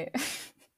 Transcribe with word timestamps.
Hi. 0.00 0.10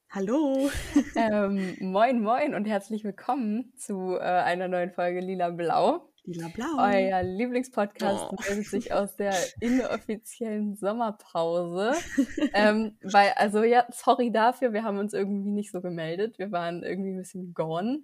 Hallo. 0.09 0.69
ähm, 1.15 1.77
moin, 1.79 2.21
moin 2.21 2.55
und 2.55 2.65
herzlich 2.65 3.05
willkommen 3.05 3.71
zu 3.77 4.17
äh, 4.17 4.19
einer 4.19 4.67
neuen 4.67 4.91
Folge 4.91 5.21
Lila 5.21 5.49
Blau. 5.51 6.09
Lila 6.25 6.49
Blau. 6.49 6.77
Euer 6.77 7.23
Lieblingspodcast 7.23 8.25
Oh. 8.31 8.35
meldet 8.45 8.65
sich 8.67 8.91
aus 8.91 9.15
der 9.15 9.33
inoffiziellen 9.61 10.75
Sommerpause. 10.75 11.93
ähm, 12.53 12.97
weil, 13.01 13.31
also 13.37 13.63
ja, 13.63 13.87
sorry 13.91 14.29
dafür, 14.29 14.73
wir 14.73 14.83
haben 14.83 14.97
uns 14.97 15.13
irgendwie 15.13 15.51
nicht 15.51 15.71
so 15.71 15.79
gemeldet. 15.79 16.37
Wir 16.37 16.51
waren 16.51 16.83
irgendwie 16.83 17.11
ein 17.11 17.19
bisschen 17.19 17.53
gone 17.53 18.03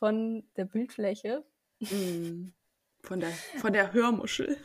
von 0.00 0.42
der 0.56 0.64
Bildfläche. 0.64 1.44
Mm, 1.78 2.48
Von 3.04 3.20
der, 3.20 3.30
von 3.58 3.72
der 3.72 3.92
Hörmuschel. 3.92 4.56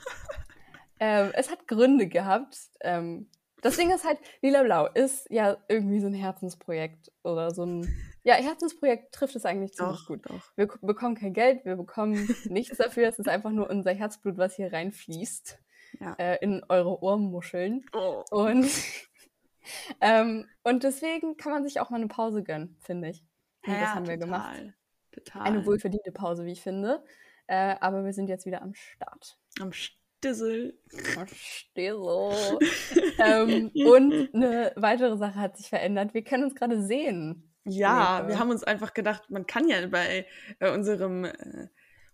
Ähm, 1.00 1.30
es 1.34 1.52
hat 1.52 1.68
Gründe 1.68 2.08
gehabt. 2.08 2.58
Ähm, 2.82 3.30
das 3.62 3.76
Ding 3.78 3.92
ist 3.92 4.06
halt, 4.06 4.20
Lila 4.42 4.64
Blau 4.64 4.88
ist 4.88 5.28
ja 5.30 5.58
irgendwie 5.68 6.00
so 6.00 6.08
ein 6.08 6.14
Herzensprojekt 6.14 7.12
oder 7.24 7.52
so 7.52 7.64
ein. 7.66 7.88
Ja, 8.24 8.36
Herzensprojekt 8.36 9.14
trifft 9.14 9.36
es 9.36 9.46
eigentlich 9.46 9.74
ziemlich 9.74 10.06
gut. 10.06 10.30
doch. 10.30 10.52
Wir 10.56 10.68
bekommen 10.82 11.16
kein 11.16 11.34
Geld, 11.34 11.64
wir 11.66 11.76
bekommen 11.76 12.14
nichts 12.50 12.78
dafür. 12.78 13.08
Es 13.08 13.20
ist 13.20 13.30
einfach 13.30 13.52
nur 13.52 13.70
unser 13.70 13.94
Herzblut, 13.94 14.38
was 14.38 14.56
hier 14.56 14.72
reinfließt 14.74 15.60
Ja. 16.00 16.14
äh, 16.20 16.38
in 16.44 16.64
eure 16.70 17.02
Ohrmuscheln. 17.02 17.86
Oh. 17.94 18.24
Und, 18.32 18.70
ähm, 20.02 20.48
und 20.64 20.84
deswegen 20.84 21.38
kann 21.38 21.52
man 21.52 21.64
sich 21.64 21.80
auch 21.80 21.90
mal 21.90 21.98
eine 21.98 22.08
Pause 22.08 22.44
gönnen, 22.44 22.78
finde 22.82 23.10
ich. 23.10 23.24
Und 23.66 23.74
das 23.74 23.96
haben 23.96 24.08
wir 24.08 24.18
gemacht. 24.18 24.56
total. 24.56 24.74
Total. 25.12 25.42
Eine 25.44 25.66
wohlverdiente 25.66 26.12
Pause, 26.12 26.46
wie 26.46 26.52
ich 26.52 26.62
finde. 26.62 27.04
Äh, 27.48 27.76
aber 27.80 28.06
wir 28.06 28.14
sind 28.14 28.28
jetzt 28.28 28.46
wieder 28.46 28.62
am 28.62 28.74
Start. 28.76 29.40
Am 29.60 29.72
Stissel. 30.18 30.80
Verstehe 30.90 31.94
so. 31.94 32.32
ähm, 33.20 33.72
und 33.74 34.34
eine 34.34 34.74
weitere 34.76 35.18
Sache 35.18 35.36
hat 35.36 35.58
sich 35.58 35.70
verändert. 35.70 36.14
Wir 36.14 36.24
können 36.24 36.46
uns 36.46 36.56
gerade 36.56 36.82
sehen. 36.82 37.54
Ja, 37.66 38.28
wir 38.28 38.40
haben 38.40 38.50
uns 38.50 38.64
einfach 38.64 38.94
gedacht, 38.94 39.30
man 39.30 39.46
kann 39.46 39.68
ja 39.68 39.86
bei 39.88 40.26
äh, 40.60 40.72
unserem 40.72 41.26
äh, 41.26 41.68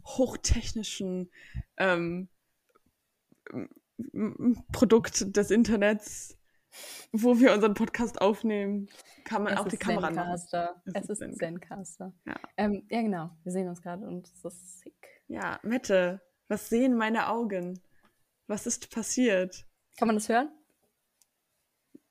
hochtechnischen 0.04 1.30
ähm, 1.78 2.28
Produkt 4.72 5.38
des 5.38 5.52
Internets, 5.52 6.40
wo 7.12 7.40
wir 7.40 7.54
unseren 7.54 7.76
Podcast 7.76 8.20
aufnehmen, 8.20 8.90
kann 9.24 9.44
man 9.44 9.54
es 9.54 9.60
auch 9.60 9.68
die 9.68 9.78
Kamera 9.78 10.10
machen. 10.10 10.38
Zencaster. 10.38 10.82
Es 10.86 11.10
Es 11.10 11.22
ist. 11.22 11.38
Zencaster. 11.38 12.14
Ja. 12.26 12.36
Ähm, 12.58 12.86
ja, 12.90 13.02
genau. 13.02 13.30
Wir 13.44 13.52
sehen 13.52 13.70
uns 13.70 13.82
gerade 13.82 14.08
und 14.08 14.28
es 14.28 14.44
ist 14.44 14.80
sick. 14.82 15.08
Ja, 15.28 15.60
Mette, 15.62 16.22
was 16.48 16.70
sehen 16.70 16.96
meine 16.96 17.30
Augen? 17.30 17.80
Was 18.48 18.66
ist 18.68 18.90
passiert? 18.90 19.66
Kann 19.98 20.08
man 20.08 20.16
das 20.18 20.30
hören? 20.30 20.50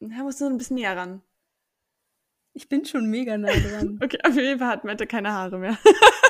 Da 0.00 0.22
musst 0.22 0.40
du 0.40 0.46
ein 0.46 0.58
bisschen 0.58 0.76
näher 0.76 0.96
ran. 0.96 1.22
Ich 2.54 2.68
bin 2.68 2.84
schon 2.84 3.08
mega 3.08 3.36
nah 3.38 3.52
dran. 3.52 3.98
Okay, 4.02 4.18
auf 4.24 4.34
jeden 4.36 4.58
Fall 4.58 4.68
hat 4.68 4.84
Mette 4.84 5.06
keine 5.06 5.32
Haare 5.32 5.58
mehr. 5.58 5.78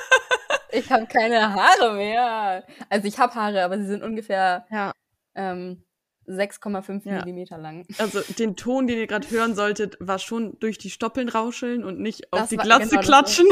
ich 0.73 0.91
habe 0.91 1.07
keine 1.07 1.53
Haare 1.55 1.95
mehr. 1.95 2.65
Also 2.89 3.09
ich 3.09 3.19
habe 3.19 3.35
Haare, 3.35 3.65
aber 3.65 3.79
sie 3.79 3.87
sind 3.87 4.03
ungefähr 4.03 4.67
Ja. 4.71 4.93
ähm, 5.35 5.85
6,5 6.29 7.05
Ja. 7.09 7.19
Millimeter 7.19 7.59
lang. 7.59 7.87
Also 7.99 8.21
den 8.39 8.57
Ton, 8.57 8.87
den 8.87 8.99
ihr 8.99 9.07
gerade 9.07 9.29
hören 9.31 9.55
solltet, 9.55 9.97
war 10.01 10.19
schon 10.19 10.59
durch 10.61 10.79
die 10.79 10.91
Stoppeln 10.91 11.29
rauscheln 11.29 11.83
und 11.85 11.99
nicht 11.99 12.33
auf 12.33 12.41
Das 12.41 12.49
die 12.51 12.57
Glatze 12.57 12.91
genau, 12.91 13.03
klatschen. 13.03 13.47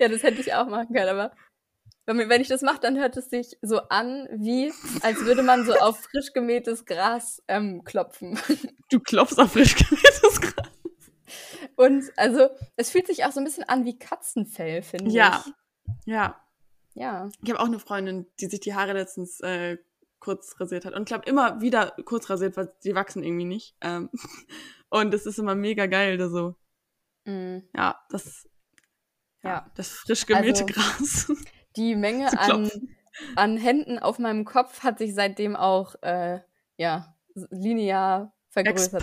Ja, 0.00 0.08
das 0.08 0.22
hätte 0.22 0.40
ich 0.40 0.54
auch 0.54 0.66
machen 0.66 0.92
können, 0.94 1.08
aber 1.08 1.32
wenn, 2.06 2.40
ich 2.40 2.48
das 2.48 2.62
mache, 2.62 2.80
dann 2.80 2.98
hört 2.98 3.16
es 3.16 3.30
sich 3.30 3.56
so 3.62 3.82
an, 3.88 4.26
wie 4.32 4.72
als 5.02 5.20
würde 5.24 5.42
man 5.44 5.64
so 5.64 5.74
auf 5.74 6.00
frisch 6.00 6.32
gemähtes 6.32 6.84
Gras 6.86 7.42
ähm, 7.46 7.84
klopfen. 7.84 8.38
Du 8.90 8.98
klopfst 8.98 9.38
auf 9.38 9.52
frisch 9.52 9.76
gemähtes 9.76 10.40
Gras. 10.40 10.66
Und 11.76 12.04
also, 12.16 12.48
es 12.76 12.90
fühlt 12.90 13.06
sich 13.06 13.24
auch 13.24 13.30
so 13.30 13.38
ein 13.40 13.44
bisschen 13.44 13.62
an 13.68 13.84
wie 13.84 13.96
Katzenfell, 13.98 14.82
finde 14.82 15.12
Ja. 15.12 15.44
ich. 15.46 15.52
Ja, 16.06 16.42
Ja. 16.94 17.28
ich 17.44 17.50
habe 17.50 17.60
auch 17.60 17.66
eine 17.66 17.78
Freundin, 17.78 18.26
die 18.40 18.46
sich 18.46 18.58
die 18.60 18.74
Haare 18.74 18.94
letztens 18.94 19.38
äh, 19.40 19.78
kurz 20.18 20.58
rasiert 20.58 20.84
hat. 20.84 20.94
Und 20.94 21.02
ich 21.02 21.06
glaube, 21.06 21.28
immer 21.28 21.60
wieder 21.60 21.94
kurz 22.04 22.28
rasiert, 22.28 22.56
weil 22.56 22.72
die 22.82 22.94
wachsen 22.96 23.22
irgendwie 23.22 23.44
nicht. 23.44 23.76
Ähm, 23.80 24.10
und 24.88 25.12
das 25.12 25.26
ist 25.26 25.38
immer 25.38 25.54
mega 25.54 25.86
geil, 25.86 26.18
da 26.18 26.28
so. 26.28 26.56
Mm, 27.26 27.58
Ja, 27.76 28.00
das, 28.10 28.48
ja, 29.42 29.70
das 29.74 29.88
frisch 29.90 30.26
gemähte 30.26 30.62
Also, 30.62 30.66
Gras. 30.66 31.32
Die 31.76 31.94
Menge 31.94 32.38
an, 32.38 32.70
an 33.36 33.56
Händen 33.56 33.98
auf 33.98 34.18
meinem 34.18 34.44
Kopf 34.44 34.82
hat 34.82 34.98
sich 34.98 35.14
seitdem 35.14 35.54
auch, 35.56 35.94
äh, 36.02 36.40
ja, 36.76 37.14
linear 37.50 38.34
vergrößert. 38.48 39.00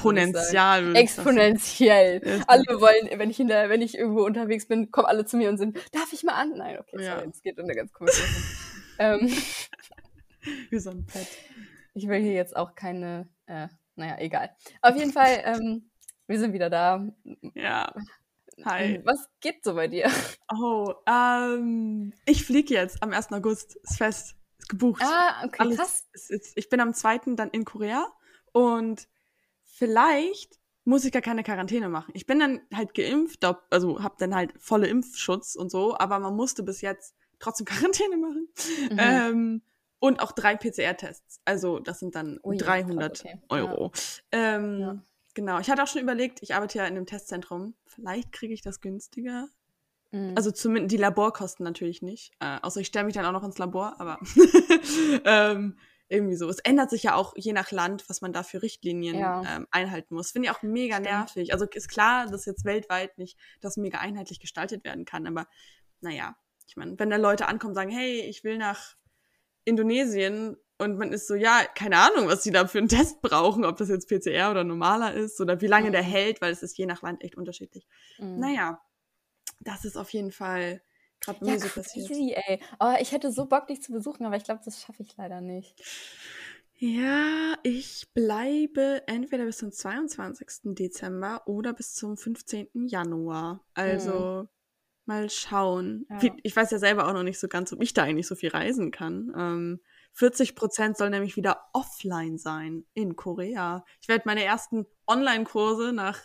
Exponentiell. 0.95 2.17
Ist 2.19 2.49
Alle 2.49 2.81
wollen, 2.81 3.09
wenn 3.19 3.29
ich, 3.29 3.39
in 3.39 3.47
der, 3.47 3.69
wenn 3.69 3.81
ich 3.81 3.97
irgendwo 3.97 4.25
unterwegs 4.25 4.67
bin, 4.67 4.91
kommen 4.91 5.07
alle 5.07 5.25
zu 5.25 5.37
mir 5.37 5.49
und 5.49 5.57
sind, 5.57 5.77
darf 5.93 6.11
ich 6.11 6.23
mal 6.23 6.33
an? 6.33 6.53
Nein, 6.57 6.77
okay, 6.79 7.01
Ja. 7.01 7.15
sorry, 7.15 7.27
das 7.29 7.41
geht 7.41 7.57
in 7.57 7.63
eine 7.63 7.75
ganz 7.75 7.93
komische 7.93 8.23
Richtung. 8.23 8.43
ähm, 8.99 9.33
Wie 10.69 10.79
so 10.79 10.89
ein 10.91 11.05
Pet. 11.05 11.27
ich 11.93 12.07
will 12.07 12.19
hier 12.21 12.33
jetzt 12.33 12.55
auch 12.55 12.75
keine, 12.75 13.29
äh, 13.45 13.67
naja, 13.95 14.17
egal. 14.19 14.49
Auf 14.81 14.95
jeden 14.97 15.13
Fall, 15.13 15.41
ähm, 15.45 15.89
wir 16.27 16.39
sind 16.39 16.53
wieder 16.53 16.69
da. 16.69 17.07
Ja. 17.53 17.93
Hi. 18.65 19.01
Was 19.05 19.29
geht 19.39 19.63
so 19.63 19.73
bei 19.75 19.87
dir? 19.87 20.09
Oh, 20.49 20.93
ähm, 21.05 22.13
ich 22.25 22.45
fliege 22.45 22.73
jetzt 22.73 23.03
am 23.03 23.11
1. 23.11 23.33
August. 23.33 23.75
Ist 23.83 23.97
fest. 23.97 24.35
Ist 24.59 24.69
gebucht. 24.69 25.01
Ah, 25.05 25.43
okay, 25.45 25.57
Alles 25.59 25.77
krass. 25.77 26.07
ist, 26.13 26.31
ist, 26.31 26.57
ich 26.57 26.69
bin 26.69 26.79
am 26.79 26.93
2. 26.93 27.35
dann 27.35 27.49
in 27.49 27.65
Korea 27.65 28.07
und 28.53 29.09
vielleicht 29.63 30.57
muss 30.85 31.03
ich 31.03 31.11
gar 31.11 31.21
keine 31.21 31.43
Quarantäne 31.43 31.89
machen. 31.89 32.11
Ich 32.13 32.25
bin 32.25 32.39
dann 32.39 32.61
halt 32.73 32.93
geimpft, 32.93 33.43
also 33.69 34.01
habe 34.01 34.15
dann 34.19 34.33
halt 34.33 34.53
volle 34.57 34.87
Impfschutz 34.87 35.55
und 35.55 35.69
so, 35.69 35.97
aber 35.97 36.17
man 36.19 36.33
musste 36.33 36.63
bis 36.63 36.79
jetzt 36.79 37.13
trotzdem 37.39 37.65
Quarantäne 37.67 38.15
machen. 38.15 38.47
Mhm. 38.89 38.97
Ähm, 38.97 39.61
und 39.99 40.21
auch 40.21 40.31
drei 40.31 40.55
PCR-Tests. 40.55 41.41
Also 41.43 41.79
das 41.79 41.99
sind 41.99 42.15
dann 42.15 42.39
Ui, 42.41 42.55
300 42.55 43.11
krass, 43.19 43.25
okay. 43.25 43.41
Euro. 43.49 43.91
Ähm, 44.31 44.79
Ja. 44.79 45.03
Genau. 45.37 45.59
Ich 45.59 45.69
hatte 45.69 45.83
auch 45.83 45.87
schon 45.87 46.01
überlegt, 46.01 46.39
ich 46.41 46.55
arbeite 46.55 46.79
ja 46.79 46.87
in 46.87 46.95
einem 46.95 47.05
Testzentrum. 47.05 47.75
Vielleicht 47.85 48.31
kriege 48.31 48.55
ich 48.55 48.63
das 48.63 48.81
günstiger. 48.81 49.47
Mhm. 50.09 50.33
Also 50.35 50.49
zumindest 50.49 50.91
die 50.93 50.97
Laborkosten 50.97 51.63
natürlich 51.63 52.01
nicht. 52.01 52.33
Äh, 52.39 52.57
außer 52.63 52.79
ich 52.81 52.87
stelle 52.87 53.05
mich 53.05 53.13
dann 53.13 53.23
auch 53.23 53.31
noch 53.33 53.43
ins 53.43 53.59
Labor, 53.59 54.01
aber 54.01 54.17
ähm, 55.25 55.77
irgendwie 56.09 56.35
so. 56.35 56.49
Es 56.49 56.57
ändert 56.57 56.89
sich 56.89 57.03
ja 57.03 57.13
auch 57.13 57.35
je 57.37 57.53
nach 57.53 57.69
Land, 57.69 58.09
was 58.09 58.21
man 58.21 58.33
da 58.33 58.41
für 58.41 58.63
Richtlinien 58.63 59.19
Ja. 59.19 59.43
ähm, 59.57 59.67
einhalten 59.69 60.15
muss. 60.15 60.31
Finde 60.31 60.47
ich 60.49 60.55
auch 60.55 60.63
mega 60.63 60.95
Stimmt. 60.95 61.07
nervig. 61.11 61.53
Also 61.53 61.65
ist 61.65 61.87
klar, 61.87 62.25
dass 62.25 62.47
jetzt 62.47 62.65
weltweit 62.65 63.19
nicht 63.19 63.37
das 63.61 63.77
mega 63.77 63.99
einheitlich 63.99 64.39
gestaltet 64.39 64.83
werden 64.85 65.05
kann, 65.05 65.27
aber 65.27 65.45
naja, 66.01 66.35
ich 66.67 66.77
meine, 66.77 66.97
wenn 66.97 67.11
da 67.11 67.17
Leute 67.17 67.47
ankommen 67.47 67.73
und 67.73 67.75
sagen, 67.75 67.91
hey, 67.91 68.21
ich 68.21 68.43
will 68.43 68.57
nach 68.57 68.95
Indonesien 69.65 70.57
und 70.79 70.97
man 70.97 71.11
ist 71.11 71.27
so, 71.27 71.35
ja, 71.35 71.63
keine 71.75 71.97
Ahnung, 71.97 72.27
was 72.27 72.43
die 72.43 72.51
da 72.51 72.67
für 72.67 72.77
einen 72.77 72.87
Test 72.87 73.21
brauchen, 73.21 73.65
ob 73.65 73.77
das 73.77 73.89
jetzt 73.89 74.07
PCR 74.09 74.51
oder 74.51 74.63
normaler 74.63 75.13
ist 75.13 75.39
oder 75.41 75.59
wie 75.61 75.67
lange 75.67 75.91
der 75.91 76.01
Mhm. 76.01 76.05
hält, 76.05 76.41
weil 76.41 76.51
es 76.51 76.63
ist 76.63 76.77
je 76.77 76.85
nach 76.85 77.01
Land 77.01 77.23
echt 77.23 77.35
unterschiedlich. 77.35 77.87
Mhm. 78.19 78.39
Naja, 78.41 78.81
das 79.59 79.85
ist 79.85 79.97
auf 79.97 80.11
jeden 80.11 80.31
Fall 80.31 80.81
gerade 81.19 81.39
bei 81.39 81.47
Ja, 81.47 81.53
mir 81.53 81.59
so 81.59 81.69
passiert. 81.69 82.07
crazy, 82.09 82.33
ey. 82.35 82.61
Oh, 82.79 82.93
ich 82.99 83.11
hätte 83.11 83.31
so 83.31 83.45
Bock, 83.47 83.67
dich 83.67 83.81
zu 83.81 83.91
besuchen, 83.91 84.25
aber 84.25 84.35
ich 84.37 84.43
glaube, 84.43 84.61
das 84.63 84.81
schaffe 84.81 85.03
ich 85.03 85.15
leider 85.17 85.41
nicht. 85.41 85.81
Ja, 86.79 87.55
ich 87.63 88.07
bleibe 88.13 89.01
entweder 89.07 89.45
bis 89.45 89.57
zum 89.57 89.71
22. 89.71 90.75
Dezember 90.75 91.41
oder 91.47 91.73
bis 91.73 91.95
zum 91.95 92.17
15. 92.17 92.85
Januar. 92.87 93.65
Also 93.73 94.47
mal 95.05 95.29
schauen. 95.29 96.05
Ja. 96.09 96.35
Ich 96.43 96.55
weiß 96.55 96.69
ja 96.69 96.77
selber 96.77 97.07
auch 97.07 97.13
noch 97.13 97.23
nicht 97.23 97.39
so 97.39 97.47
ganz, 97.47 97.73
ob 97.73 97.81
ich 97.81 97.93
da 97.93 98.03
eigentlich 98.03 98.27
so 98.27 98.35
viel 98.35 98.49
reisen 98.49 98.91
kann. 98.91 99.33
Ähm, 99.35 99.79
40 100.17 100.55
Prozent 100.55 100.97
soll 100.97 101.09
nämlich 101.11 101.35
wieder 101.35 101.65
offline 101.73 102.37
sein 102.37 102.85
in 102.93 103.15
Korea. 103.15 103.85
Ich 104.01 104.07
werde 104.07 104.23
meine 104.25 104.43
ersten 104.43 104.85
Online-Kurse 105.07 105.93
nach 105.93 106.19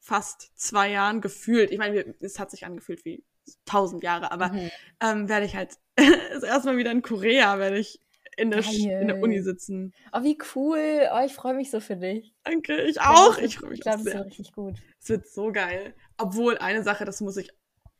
fast 0.00 0.52
zwei 0.58 0.90
Jahren 0.90 1.20
gefühlt, 1.20 1.70
ich 1.70 1.78
meine, 1.78 2.14
es 2.20 2.38
hat 2.38 2.50
sich 2.50 2.66
angefühlt 2.66 3.04
wie 3.04 3.24
tausend 3.64 4.02
Jahre, 4.02 4.32
aber 4.32 4.48
Mhm. 4.52 4.70
ähm, 5.00 5.28
werde 5.28 5.46
ich 5.46 5.54
halt 5.56 5.78
das 6.32 6.42
erste 6.42 6.68
Mal 6.70 6.76
wieder 6.76 6.90
in 6.90 7.02
Korea, 7.02 7.58
werde 7.58 7.78
ich 7.78 8.00
in 8.36 8.50
der, 8.50 8.64
in 8.64 9.06
der. 9.08 9.20
Uni 9.22 9.40
sitzen. 9.42 9.94
Oh, 10.12 10.22
wie 10.24 10.36
cool. 10.56 11.08
Oh, 11.14 11.20
ich 11.24 11.32
freue 11.34 11.54
mich 11.54 11.70
so 11.70 11.78
für 11.78 11.96
dich. 11.96 12.34
Danke, 12.42 12.82
ich 12.82 13.00
auch. 13.00 13.38
Ich 13.38 13.42
wird- 13.42 13.52
freue 13.54 13.70
mich 13.70 13.78
Ich 13.78 13.82
glaube, 13.84 13.98
es 14.00 14.04
wird 14.06 14.26
richtig 14.26 14.52
gut. 14.52 14.74
Es 15.00 15.08
wird 15.08 15.28
so 15.28 15.52
geil. 15.52 15.94
Obwohl, 16.18 16.58
eine 16.58 16.82
Sache, 16.82 17.04
das 17.04 17.20
muss 17.20 17.36
ich 17.36 17.50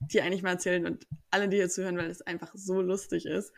dir 0.00 0.24
eigentlich 0.24 0.42
mal 0.42 0.50
erzählen 0.50 0.86
und 0.86 1.06
alle, 1.30 1.48
die 1.48 1.56
hier 1.58 1.68
zuhören, 1.70 1.96
weil 1.96 2.10
es 2.10 2.20
einfach 2.20 2.50
so 2.54 2.80
lustig 2.82 3.26
ist. 3.26 3.52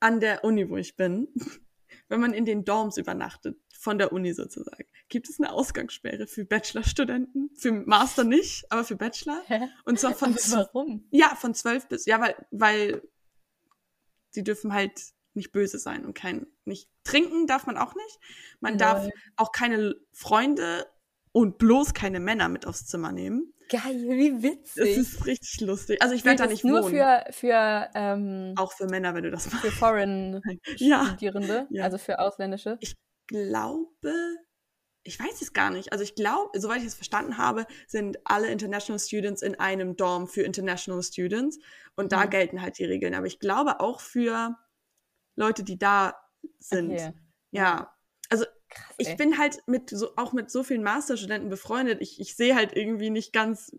An 0.00 0.20
der 0.20 0.44
Uni, 0.44 0.68
wo 0.68 0.76
ich 0.76 0.96
bin, 0.96 1.28
wenn 2.08 2.20
man 2.20 2.32
in 2.34 2.44
den 2.44 2.64
Dorms 2.64 2.96
übernachtet, 2.96 3.58
von 3.78 3.98
der 3.98 4.12
Uni 4.12 4.32
sozusagen, 4.32 4.84
gibt 5.08 5.28
es 5.28 5.38
eine 5.38 5.52
Ausgangssperre 5.52 6.26
für 6.26 6.44
Bachelorstudenten. 6.44 7.50
Für 7.54 7.72
Master 7.72 8.24
nicht, 8.24 8.70
aber 8.70 8.84
für 8.84 8.96
Bachelor. 8.96 9.42
Hä? 9.46 9.68
Und 9.84 10.00
zwar 10.00 10.14
von, 10.14 10.34
Aber 10.52 10.70
warum? 10.72 11.06
ja, 11.10 11.34
von 11.34 11.54
zwölf 11.54 11.86
bis, 11.88 12.06
ja, 12.06 12.20
weil, 12.20 12.34
weil 12.50 13.02
sie 14.30 14.42
dürfen 14.42 14.72
halt 14.72 15.00
nicht 15.34 15.52
böse 15.52 15.78
sein 15.78 16.04
und 16.04 16.14
kein, 16.14 16.46
nicht 16.64 16.88
trinken 17.04 17.46
darf 17.46 17.66
man 17.66 17.76
auch 17.76 17.94
nicht. 17.94 18.18
Man 18.60 18.72
Lol. 18.72 18.78
darf 18.78 19.08
auch 19.36 19.52
keine 19.52 19.94
Freunde 20.12 20.86
und 21.36 21.58
bloß 21.58 21.92
keine 21.92 22.18
Männer 22.18 22.48
mit 22.48 22.66
aufs 22.66 22.86
Zimmer 22.86 23.12
nehmen. 23.12 23.52
Geil, 23.68 23.94
wie 24.08 24.42
witzig. 24.42 24.74
Das 24.76 24.88
ist 24.96 25.26
richtig 25.26 25.60
lustig. 25.60 26.00
Also 26.00 26.14
ich 26.14 26.24
werde 26.24 26.44
da 26.44 26.46
nicht 26.48 26.64
nur 26.64 26.82
wohnen. 26.84 26.94
für, 26.94 27.24
für, 27.30 27.90
ähm, 27.94 28.54
auch 28.56 28.72
für 28.72 28.86
Männer, 28.86 29.14
wenn 29.14 29.24
du 29.24 29.30
das 29.30 29.50
machst. 29.52 29.60
für 29.66 29.70
Foreign 29.70 30.40
Ja. 30.76 31.04
Studierende, 31.08 31.66
Ja. 31.68 31.84
also 31.84 31.98
für 31.98 32.20
Ausländische. 32.20 32.78
Ich 32.80 32.96
glaube, 33.26 34.14
ich 35.02 35.20
weiß 35.20 35.42
es 35.42 35.52
gar 35.52 35.70
nicht. 35.70 35.92
Also 35.92 36.04
ich 36.04 36.14
glaube, 36.14 36.58
soweit 36.58 36.78
ich 36.78 36.86
es 36.86 36.94
verstanden 36.94 37.36
habe, 37.36 37.66
sind 37.86 38.18
alle 38.24 38.48
International 38.48 38.98
Students 38.98 39.42
in 39.42 39.56
einem 39.60 39.94
Dorm 39.96 40.28
für 40.28 40.40
International 40.42 41.02
Students 41.02 41.58
und 41.96 42.12
da 42.12 42.24
Mhm. 42.24 42.30
gelten 42.30 42.62
halt 42.62 42.78
die 42.78 42.84
Regeln. 42.86 43.14
Aber 43.14 43.26
ich 43.26 43.40
glaube 43.40 43.80
auch 43.80 44.00
für 44.00 44.56
Leute, 45.34 45.64
die 45.64 45.78
da 45.78 46.14
sind. 46.60 46.92
Okay. 46.92 47.12
Ja. 47.50 47.92
Also 48.30 48.46
Krass, 48.68 48.94
ich 48.98 49.08
ey. 49.08 49.16
bin 49.16 49.38
halt 49.38 49.58
mit 49.66 49.90
so, 49.90 50.10
auch 50.16 50.32
mit 50.32 50.50
so 50.50 50.62
vielen 50.64 50.82
Masterstudenten 50.82 51.48
befreundet. 51.50 52.00
Ich, 52.00 52.20
ich 52.20 52.34
sehe 52.36 52.54
halt 52.54 52.76
irgendwie 52.76 53.10
nicht 53.10 53.32
ganz, 53.32 53.76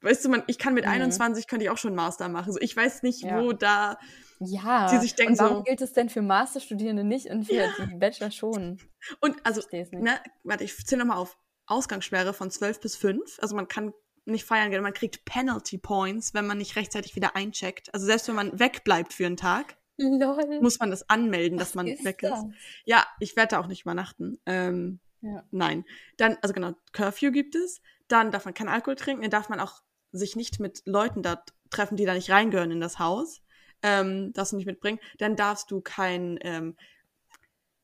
weißt 0.00 0.24
du, 0.24 0.28
man, 0.30 0.42
ich 0.46 0.58
kann 0.58 0.74
mit 0.74 0.84
Mhm. 0.86 0.92
21 0.92 1.46
könnte 1.46 1.64
ich 1.64 1.70
auch 1.70 1.78
schon 1.78 1.94
Master 1.94 2.28
machen. 2.28 2.52
So, 2.52 2.60
ich 2.60 2.76
weiß 2.76 3.02
nicht, 3.02 3.22
Ja. 3.22 3.40
wo 3.42 3.52
da, 3.52 3.98
Ja. 4.40 4.90
die 4.90 4.98
sich 4.98 5.14
denken 5.14 5.32
und 5.34 5.38
warum 5.40 5.56
so- 5.58 5.62
gilt 5.64 5.80
es 5.82 5.92
denn 5.92 6.08
für 6.08 6.22
Masterstudierende 6.22 7.04
nicht 7.04 7.26
und 7.26 7.44
für 7.44 7.54
Ja. 7.54 7.68
die 7.90 7.96
Bachelor 7.96 8.30
schon? 8.30 8.78
und 9.20 9.44
also, 9.44 9.60
Ich 9.70 9.90
ne, 9.92 10.18
warte, 10.44 10.64
ich 10.64 10.76
zähle 10.86 11.00
nochmal 11.00 11.18
auf. 11.18 11.36
Ausgangssperre 11.70 12.32
von 12.32 12.50
12 12.50 12.80
bis 12.80 12.96
5. 12.96 13.38
Also 13.42 13.54
man 13.54 13.68
kann 13.68 13.92
nicht 14.24 14.46
feiern 14.46 14.70
gehen. 14.70 14.82
Man 14.82 14.94
kriegt 14.94 15.26
Penalty 15.26 15.76
Points, 15.76 16.32
wenn 16.32 16.46
man 16.46 16.56
nicht 16.56 16.76
rechtzeitig 16.76 17.14
wieder 17.14 17.36
eincheckt. 17.36 17.92
Also 17.92 18.06
selbst 18.06 18.26
wenn 18.26 18.36
man 18.36 18.58
wegbleibt 18.58 19.12
für 19.12 19.26
einen 19.26 19.36
Tag, 19.36 19.76
Lol. 19.98 20.60
muss 20.60 20.78
man 20.78 20.90
das 20.90 21.08
anmelden, 21.08 21.58
dass 21.58 21.70
Was 21.70 21.74
man 21.74 21.86
ist 21.88 22.04
weg 22.04 22.20
das? 22.22 22.40
ist. 22.40 22.46
Ja, 22.84 23.06
ich 23.20 23.36
werde 23.36 23.50
da 23.56 23.60
auch 23.60 23.66
nicht 23.66 23.82
übernachten. 23.82 24.38
Ähm, 24.46 25.00
Ja. 25.20 25.44
Nein. 25.50 25.84
Dann, 26.16 26.38
also 26.42 26.54
genau, 26.54 26.74
Curfew 26.92 27.32
gibt 27.32 27.54
es. 27.56 27.80
Dann 28.06 28.30
darf 28.30 28.44
man 28.44 28.54
keinen 28.54 28.68
Alkohol 28.68 28.96
trinken. 28.96 29.22
Dann 29.22 29.30
darf 29.30 29.48
man 29.48 29.60
auch 29.60 29.82
sich 30.12 30.36
nicht 30.36 30.60
mit 30.60 30.82
Leuten 30.86 31.22
da 31.22 31.42
treffen, 31.70 31.96
die 31.96 32.04
da 32.06 32.14
nicht 32.14 32.30
reingehören 32.30 32.70
in 32.70 32.80
das 32.80 32.98
Haus. 32.98 33.42
Ähm, 33.82 34.32
darfst 34.32 34.52
du 34.52 34.56
nicht 34.56 34.66
mitbringen. 34.66 34.98
Dann 35.18 35.36
darfst 35.36 35.70
du 35.70 35.80
kein 35.80 36.38
ähm, 36.42 36.76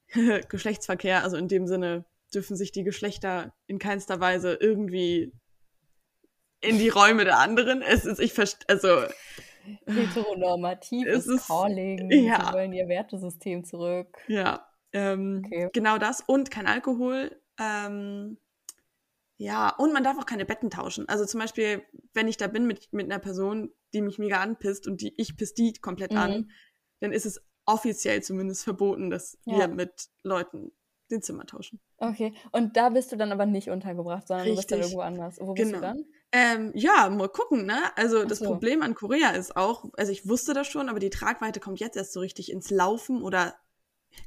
Geschlechtsverkehr, 0.49 1.23
also 1.25 1.37
in 1.37 1.49
dem 1.49 1.67
Sinne 1.67 2.05
dürfen 2.33 2.57
sich 2.57 2.73
die 2.73 2.85
Geschlechter 2.85 3.53
in 3.67 3.79
keinster 3.79 4.21
Weise 4.21 4.55
irgendwie 4.55 5.33
in 6.61 6.79
die 6.79 6.89
Räume 6.89 7.25
der 7.25 7.39
anderen. 7.39 7.83
Es 7.83 8.05
ist, 8.05 8.19
ich 8.21 8.33
verstehe, 8.33 8.69
also, 8.69 9.05
Heteronormativ 9.87 11.07
Es 11.07 11.27
ist 11.27 11.35
ist- 11.37 11.47
Calling. 11.49 12.11
ja. 12.11 12.47
Sie 12.47 12.53
wollen 12.53 12.73
ihr 12.73 12.89
Wertesystem 12.89 13.65
zurück. 13.65 14.17
Ja, 14.29 14.67
ähm, 14.93 15.43
Okay. 15.45 15.69
genau 15.73 15.99
das. 15.99 16.21
Und 16.27 16.51
kein 16.51 16.67
Alkohol. 16.67 17.39
Ähm, 17.61 18.39
ja, 19.37 19.71
und 19.77 19.93
man 19.93 20.05
darf 20.05 20.19
auch 20.19 20.27
keine 20.27 20.45
Betten 20.45 20.71
tauschen. 20.71 21.09
Also 21.09 21.25
zum 21.27 21.41
Beispiel, 21.41 21.83
wenn 22.13 22.29
ich 22.29 22.37
da 22.37 22.47
bin 22.47 22.67
mit, 22.67 22.93
mit 22.93 23.11
einer 23.11 23.19
Person, 23.19 23.73
die 23.93 24.01
mich 24.01 24.19
mega 24.19 24.41
anpisst 24.41 24.87
und 24.87 25.01
die 25.01 25.13
ich 25.21 25.37
piss 25.37 25.55
die 25.55 25.73
komplett 25.75 26.13
Mhm. 26.13 26.19
an, 26.19 26.51
dann 27.01 27.13
ist 27.13 27.27
es 27.27 27.41
offiziell 27.67 28.23
zumindest 28.23 28.63
verboten, 28.65 29.11
dass 29.11 29.39
Ja. 29.45 29.59
wir 29.59 29.69
mit 29.69 30.09
Leuten 30.23 30.71
den 31.11 31.23
Zimmer 31.23 31.47
tauschen. 31.47 31.81
Okay. 31.99 32.35
Und 32.51 32.77
da 32.77 32.89
bist 32.89 33.13
du 33.13 33.17
dann 33.17 33.33
aber 33.33 33.47
nicht 33.47 33.69
untergebracht, 33.71 34.27
sondern 34.27 34.47
du 34.49 34.57
bist 34.57 34.71
dann 34.71 34.79
Richtig. 34.79 34.95
irgendwo 34.95 35.07
anders. 35.07 35.39
Wo 35.41 35.53
bist 35.55 35.67
Genau. 35.73 35.79
du 35.79 35.83
dann? 35.83 36.05
Ähm, 36.33 36.73
ja, 36.75 37.09
mal 37.11 37.29
gucken, 37.29 37.67
ne? 37.67 37.79
Also 37.97 38.23
Ach 38.23 38.27
das 38.27 38.39
so. 38.39 38.47
Problem 38.47 38.83
an 38.83 38.95
Korea 38.95 39.31
ist 39.31 39.57
auch, 39.57 39.85
also 39.97 40.11
ich 40.11 40.29
wusste 40.29 40.55
das 40.55 40.67
schon, 40.67 40.89
aber 40.89 40.99
die 40.99 41.11
Tragweite 41.11 41.61
kommt 41.61 41.79
jetzt 41.81 41.97
erst 41.97 42.13
so 42.13 42.21
richtig 42.21 42.51
ins 42.51 42.71
Laufen 42.71 43.23
oder 43.23 43.55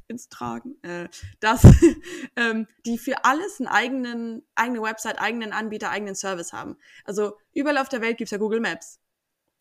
ins 0.08 0.30
Tragen, 0.30 0.82
äh, 0.84 1.10
dass 1.40 1.64
ähm, 2.36 2.68
die 2.86 2.98
für 2.98 3.26
alles 3.26 3.60
einen 3.60 3.68
eigenen, 3.68 4.44
eigene 4.56 4.82
Website, 4.82 5.20
eigenen 5.20 5.52
Anbieter, 5.54 5.90
eigenen 5.90 6.16
Service 6.16 6.54
haben. 6.54 6.78
Also 7.04 7.38
überall 7.54 7.78
auf 7.78 7.90
der 7.90 8.02
Welt 8.02 8.18
gibt's 8.18 8.32
ja 8.32 8.38
Google 8.38 8.60
Maps. 8.60 9.00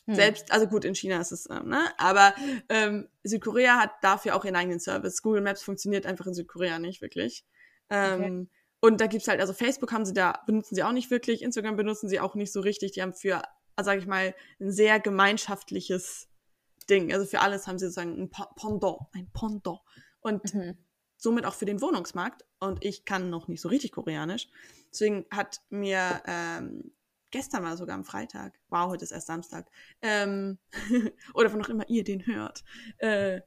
Hm. 0.07 0.15
Selbst, 0.15 0.53
also 0.53 0.67
gut, 0.67 0.85
in 0.85 0.95
China 0.95 1.21
ist 1.21 1.33
es, 1.33 1.49
ähm, 1.51 1.69
ne? 1.69 1.85
Aber 1.99 2.35
ähm, 2.69 3.09
Südkorea 3.25 3.79
hat 3.81 3.91
dafür 4.03 4.37
auch 4.37 4.45
ihren 4.45 4.57
eigenen 4.57 4.81
Service. 4.81 5.23
Google 5.23 5.43
Maps 5.43 5.63
funktioniert 5.63 6.07
einfach 6.07 6.27
in 6.27 6.35
Südkorea 6.35 6.79
nicht 6.79 7.03
wirklich. 7.03 7.45
Ähm, 7.91 8.49
Und 8.81 9.01
da 9.01 9.07
gibt's 9.07 9.27
halt, 9.27 9.41
also 9.41 9.53
Facebook 9.53 9.91
haben 9.93 10.05
sie 10.05 10.13
da, 10.13 10.43
benutzen 10.47 10.75
sie 10.75 10.83
auch 10.83 10.93
nicht 10.93 11.11
wirklich, 11.11 11.43
Instagram 11.43 11.77
benutzen 11.77 12.09
sie 12.09 12.21
auch 12.21 12.35
nicht 12.35 12.53
so 12.53 12.61
richtig. 12.61 12.93
Die 12.93 13.03
haben 13.03 13.15
für, 13.15 13.43
sage 13.81 14.01
ich 14.01 14.07
mal, 14.07 14.35
ein 14.61 14.71
sehr 14.71 15.01
gemeinschaftliches 15.01 16.29
Ding. 16.89 17.13
Also 17.13 17.27
für 17.27 17.41
alles 17.41 17.67
haben 17.67 17.79
sie 17.79 17.87
sozusagen 17.87 18.21
ein 18.23 18.31
Pendant, 18.31 18.99
ein 19.13 19.29
Pendant. 19.33 19.81
Und 20.21 20.55
Mhm. 20.55 20.77
somit 21.17 21.47
auch 21.47 21.55
für 21.55 21.65
den 21.65 21.81
Wohnungsmarkt. 21.81 22.45
Und 22.61 22.85
ich 22.85 23.05
kann 23.05 23.31
noch 23.31 23.49
nicht 23.49 23.61
so 23.61 23.69
richtig 23.69 23.93
Koreanisch. 23.93 24.49
Deswegen 24.93 25.27
hat 25.31 25.61
mir 25.71 26.23
ähm, 26.27 26.93
gestern 27.37 27.63
war 27.65 27.77
sogar 27.77 27.95
am 27.97 28.05
Freitag, 28.05 28.55
wow, 28.71 28.89
heute 28.89 29.05
ist 29.05 29.13
erst 29.13 29.27
Samstag, 29.27 29.67
ähm, 30.01 30.57
oder 31.35 31.53
wann 31.53 31.63
auch 31.63 31.69
immer 31.69 31.87
ihr 31.89 32.03
den 32.03 32.25
hört, 32.27 32.65
äh, 32.97 33.43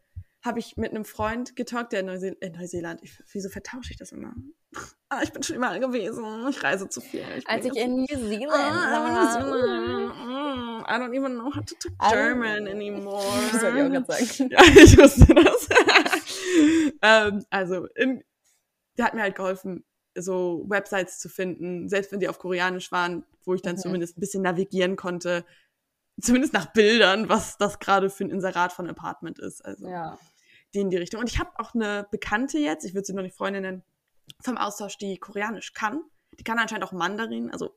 habe 0.46 0.60
ich 0.60 0.78
mit 0.78 0.92
einem 0.92 1.06
Freund 1.06 1.56
getalkt, 1.56 1.92
der 1.92 2.02
in 2.02 2.06
Neuseel 2.06 2.38
äh, 2.40 2.52
Neuseeland, 2.52 3.02
ich, 3.04 3.22
wieso 3.34 3.50
vertausche 3.50 3.92
ich 3.92 3.98
das 3.98 4.12
immer? 4.12 4.34
Ah, 5.12 5.22
ich 5.24 5.34
bin 5.34 5.42
schon 5.42 5.56
überall 5.56 5.80
gewesen, 5.80 6.24
ich 6.52 6.62
reise 6.64 6.88
zu 6.88 7.02
viel. 7.02 7.24
Ich 7.36 7.48
Als 7.50 7.66
ich 7.66 7.76
in 7.76 7.96
New 8.02 8.06
Zealand 8.06 8.54
Ah, 8.54 9.40
war. 9.42 10.14
mm, 10.14 10.82
I 10.88 10.92
don't 11.02 11.16
even 11.18 11.34
know 11.34 11.46
how 11.52 11.66
to 11.66 11.74
talk 11.80 11.94
I- 12.00 12.12
German 12.14 12.68
anymore. 12.68 13.24
Das 13.52 13.64
wollte 13.64 13.78
ich 13.80 13.84
auch 13.86 14.06
gerade 14.06 14.24
sagen. 14.24 14.52
Ja, 14.52 14.62
ich 14.84 14.96
wusste 15.00 15.34
das. 15.34 15.70
ähm, 17.02 17.44
also, 17.50 17.88
in, 17.96 18.24
der 19.00 19.06
hat 19.06 19.16
mir 19.16 19.24
halt 19.24 19.36
geholfen, 19.36 19.84
so 20.22 20.66
Websites 20.68 21.20
zu 21.20 21.30
finden, 21.30 21.90
selbst 21.90 22.12
wenn 22.12 22.20
die 22.20 22.28
auf 22.30 22.40
Koreanisch 22.40 22.92
waren, 22.92 23.24
wo 23.44 23.54
ich 23.54 23.62
dann 23.62 23.76
Mhm. 23.76 23.80
zumindest 23.82 24.18
ein 24.18 24.20
bisschen 24.22 24.44
navigieren 24.44 24.96
konnte. 24.96 25.46
Zumindest 26.22 26.54
nach 26.54 26.74
Bildern, 26.74 27.30
was 27.30 27.58
das 27.58 27.80
gerade 27.80 28.10
für 28.10 28.26
ein 28.26 28.30
Inserat 28.30 28.74
von 28.74 28.90
Apartment 28.90 29.40
ist. 29.40 29.64
Also 29.64 29.88
Ja. 29.88 30.18
die 30.74 30.80
in 30.80 30.90
die 30.90 30.98
Richtung. 30.98 31.20
Und 31.22 31.30
ich 31.30 31.40
habe 31.40 31.52
auch 31.58 31.74
eine 31.74 32.08
Bekannte 32.12 32.60
jetzt, 32.60 32.86
ich 32.86 32.94
würde 32.94 33.06
sie 33.06 33.14
noch 33.14 33.24
nicht 33.24 33.36
Freundin 33.38 33.64
nennen, 33.64 33.84
vom 34.42 34.58
Austausch, 34.58 34.98
die 34.98 35.18
Koreanisch 35.18 35.74
kann. 35.74 36.04
Die 36.38 36.44
kann 36.44 36.60
anscheinend 36.60 36.86
auch 36.86 36.92
Mandarin, 36.92 37.50
also 37.52 37.76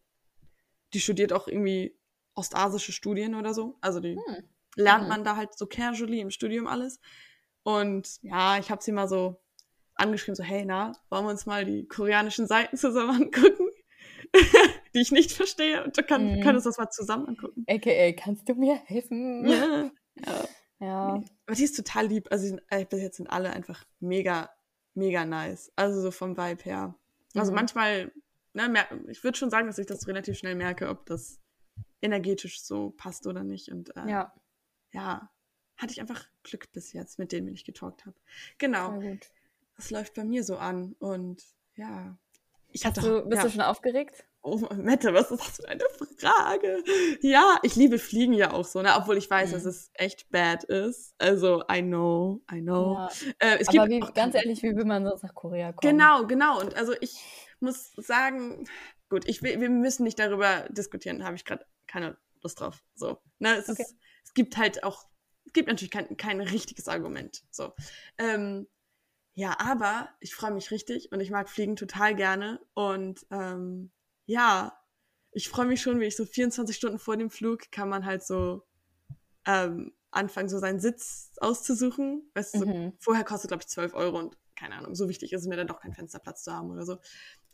die 0.92 1.00
studiert 1.00 1.32
auch 1.32 1.48
irgendwie 1.48 1.96
ostasische 2.34 2.92
Studien 2.92 3.34
oder 3.34 3.54
so. 3.54 3.78
Also 3.80 4.00
die 4.00 4.16
Hm. 4.16 4.44
lernt 4.76 5.04
Mhm. 5.04 5.08
man 5.08 5.24
da 5.24 5.36
halt 5.36 5.56
so 5.56 5.66
casually 5.66 6.20
im 6.20 6.30
Studium 6.30 6.66
alles. 6.66 7.00
Und 7.62 8.22
ja, 8.22 8.58
ich 8.58 8.70
habe 8.70 8.82
sie 8.82 8.92
mal 8.92 9.08
so 9.08 9.41
angeschrieben, 9.94 10.34
so, 10.34 10.42
hey, 10.42 10.64
na, 10.64 10.92
wollen 11.10 11.24
wir 11.24 11.30
uns 11.30 11.46
mal 11.46 11.64
die 11.64 11.86
koreanischen 11.86 12.46
Seiten 12.46 12.76
zusammen 12.76 13.10
angucken? 13.22 13.68
die 14.94 15.00
ich 15.00 15.12
nicht 15.12 15.32
verstehe. 15.32 15.84
Und 15.84 15.96
da 15.98 16.02
kann, 16.02 16.36
Mhm. 16.38 16.40
können 16.42 16.56
uns 16.56 16.64
das 16.64 16.78
mal 16.78 16.90
zusammen 16.90 17.26
angucken. 17.28 17.64
AKA, 17.68 18.12
kannst 18.12 18.48
du 18.48 18.54
mir 18.54 18.76
helfen? 18.76 19.46
Ja. 19.46 19.90
ja. 20.26 20.48
Ja. 20.80 21.22
Aber 21.46 21.54
die 21.54 21.62
ist 21.64 21.76
total 21.76 22.06
lieb. 22.06 22.28
Also 22.30 22.56
bis 22.90 23.00
jetzt 23.00 23.16
sind 23.18 23.28
alle 23.28 23.50
einfach 23.50 23.84
mega, 24.00 24.50
mega 24.94 25.24
nice. 25.24 25.70
Also 25.76 26.00
so 26.00 26.10
vom 26.10 26.36
Vibe 26.36 26.62
her. 26.64 26.94
Also 27.34 27.52
Mhm. 27.52 27.56
manchmal, 27.56 28.12
ne, 28.54 28.84
ich 29.08 29.22
würde 29.22 29.38
schon 29.38 29.50
sagen, 29.50 29.66
dass 29.66 29.78
ich 29.78 29.86
das 29.86 30.08
relativ 30.08 30.36
schnell 30.38 30.54
merke, 30.56 30.88
ob 30.88 31.06
das 31.06 31.40
energetisch 32.00 32.62
so 32.62 32.90
passt 32.90 33.26
oder 33.26 33.44
nicht. 33.44 33.70
Und 33.70 33.94
äh, 33.96 34.08
Ja, 34.10 34.34
ja, 34.92 35.30
hatte 35.76 35.92
ich 35.92 36.00
einfach 36.00 36.26
Glück 36.42 36.72
bis 36.72 36.92
jetzt, 36.92 37.18
mit 37.18 37.32
denen 37.32 37.48
ich 37.48 37.64
getalkt 37.64 38.04
habe. 38.06 38.16
Genau. 38.58 39.00
Das 39.76 39.90
läuft 39.90 40.14
bei 40.14 40.24
mir 40.24 40.44
so 40.44 40.56
an. 40.56 40.94
Und 40.98 41.42
ja, 41.74 42.18
ich 42.68 42.84
hatte 42.84 43.00
du, 43.00 43.28
bist 43.28 43.42
ja. 43.42 43.48
du 43.48 43.50
schon 43.52 43.60
aufgeregt? 43.60 44.24
Oh, 44.44 44.58
Mette, 44.74 45.14
was 45.14 45.30
ist 45.30 45.40
das 45.40 45.56
für 45.58 45.68
eine 45.68 45.84
Frage? 46.18 46.82
Ja, 47.20 47.58
ich 47.62 47.76
liebe 47.76 47.98
Fliegen 48.00 48.32
ja 48.32 48.52
auch 48.52 48.64
so, 48.64 48.82
ne? 48.82 48.92
Obwohl 48.96 49.16
ich 49.16 49.30
weiß, 49.30 49.50
Mhm. 49.50 49.54
dass 49.54 49.64
es 49.64 49.90
echt 49.94 50.30
bad 50.30 50.64
ist. 50.64 51.14
Also, 51.18 51.62
I 51.70 51.80
know, 51.80 52.42
I 52.52 52.60
know. 52.60 52.94
Ja. 52.94 53.08
Äh, 53.38 53.58
es 53.60 53.68
Aber 53.68 53.86
gibt 53.86 54.02
wie, 54.02 54.02
auch 54.02 54.14
ganz 54.14 54.34
ehrlich, 54.34 54.62
wie 54.64 54.74
will 54.74 54.84
man 54.84 55.04
sonst 55.04 55.22
nach 55.22 55.34
Korea 55.34 55.72
kommen? 55.72 55.96
Genau, 55.96 56.26
genau. 56.26 56.60
Und 56.60 56.74
also 56.74 56.92
ich 57.00 57.16
muss 57.60 57.92
sagen, 57.96 58.66
gut, 59.08 59.28
ich 59.28 59.42
will, 59.42 59.60
wir 59.60 59.70
müssen 59.70 60.02
nicht 60.02 60.18
darüber 60.18 60.66
diskutieren, 60.70 61.20
da 61.20 61.26
habe 61.26 61.36
ich 61.36 61.44
gerade 61.44 61.64
keine 61.86 62.16
Lust 62.42 62.58
drauf. 62.58 62.82
So, 62.96 63.18
ne? 63.38 63.56
Es, 63.58 63.68
Okay. 63.68 63.82
ist, 63.82 63.94
es 64.24 64.34
gibt 64.34 64.56
halt 64.56 64.82
auch, 64.82 65.04
es 65.44 65.52
gibt 65.52 65.68
natürlich 65.68 65.92
kein, 65.92 66.16
kein 66.16 66.40
richtiges 66.40 66.88
Argument. 66.88 67.44
So. 67.52 67.74
Ähm, 68.18 68.66
ja, 69.34 69.58
aber 69.58 70.08
ich 70.20 70.34
freue 70.34 70.50
mich 70.52 70.70
richtig 70.70 71.10
und 71.12 71.20
ich 71.20 71.30
mag 71.30 71.48
Fliegen 71.48 71.76
total 71.76 72.14
gerne. 72.14 72.60
Und 72.74 73.26
ähm, 73.30 73.90
ja, 74.26 74.78
ich 75.32 75.48
freue 75.48 75.66
mich 75.66 75.80
schon, 75.80 76.00
wie 76.00 76.04
ich 76.04 76.16
so 76.16 76.26
24 76.26 76.76
Stunden 76.76 76.98
vor 76.98 77.16
dem 77.16 77.30
Flug 77.30 77.70
kann 77.70 77.88
man 77.88 78.04
halt 78.04 78.22
so 78.22 78.66
ähm, 79.46 79.94
anfangen, 80.10 80.48
so 80.48 80.58
seinen 80.58 80.80
Sitz 80.80 81.32
auszusuchen. 81.38 82.30
Weißt 82.34 82.54
du, 82.54 82.58
so 82.60 82.66
Mhm. 82.66 82.92
vorher 82.98 83.24
kostet, 83.24 83.48
glaube 83.48 83.62
ich, 83.62 83.68
12 83.68 83.94
Euro 83.94 84.18
und 84.18 84.36
keine 84.54 84.76
Ahnung, 84.76 84.94
so 84.94 85.08
wichtig 85.08 85.32
ist 85.32 85.40
es 85.40 85.46
mir 85.48 85.56
dann 85.56 85.66
doch 85.66 85.80
keinen 85.80 85.94
Fensterplatz 85.94 86.42
zu 86.44 86.52
haben 86.52 86.70
oder 86.70 86.84
so. 86.84 86.98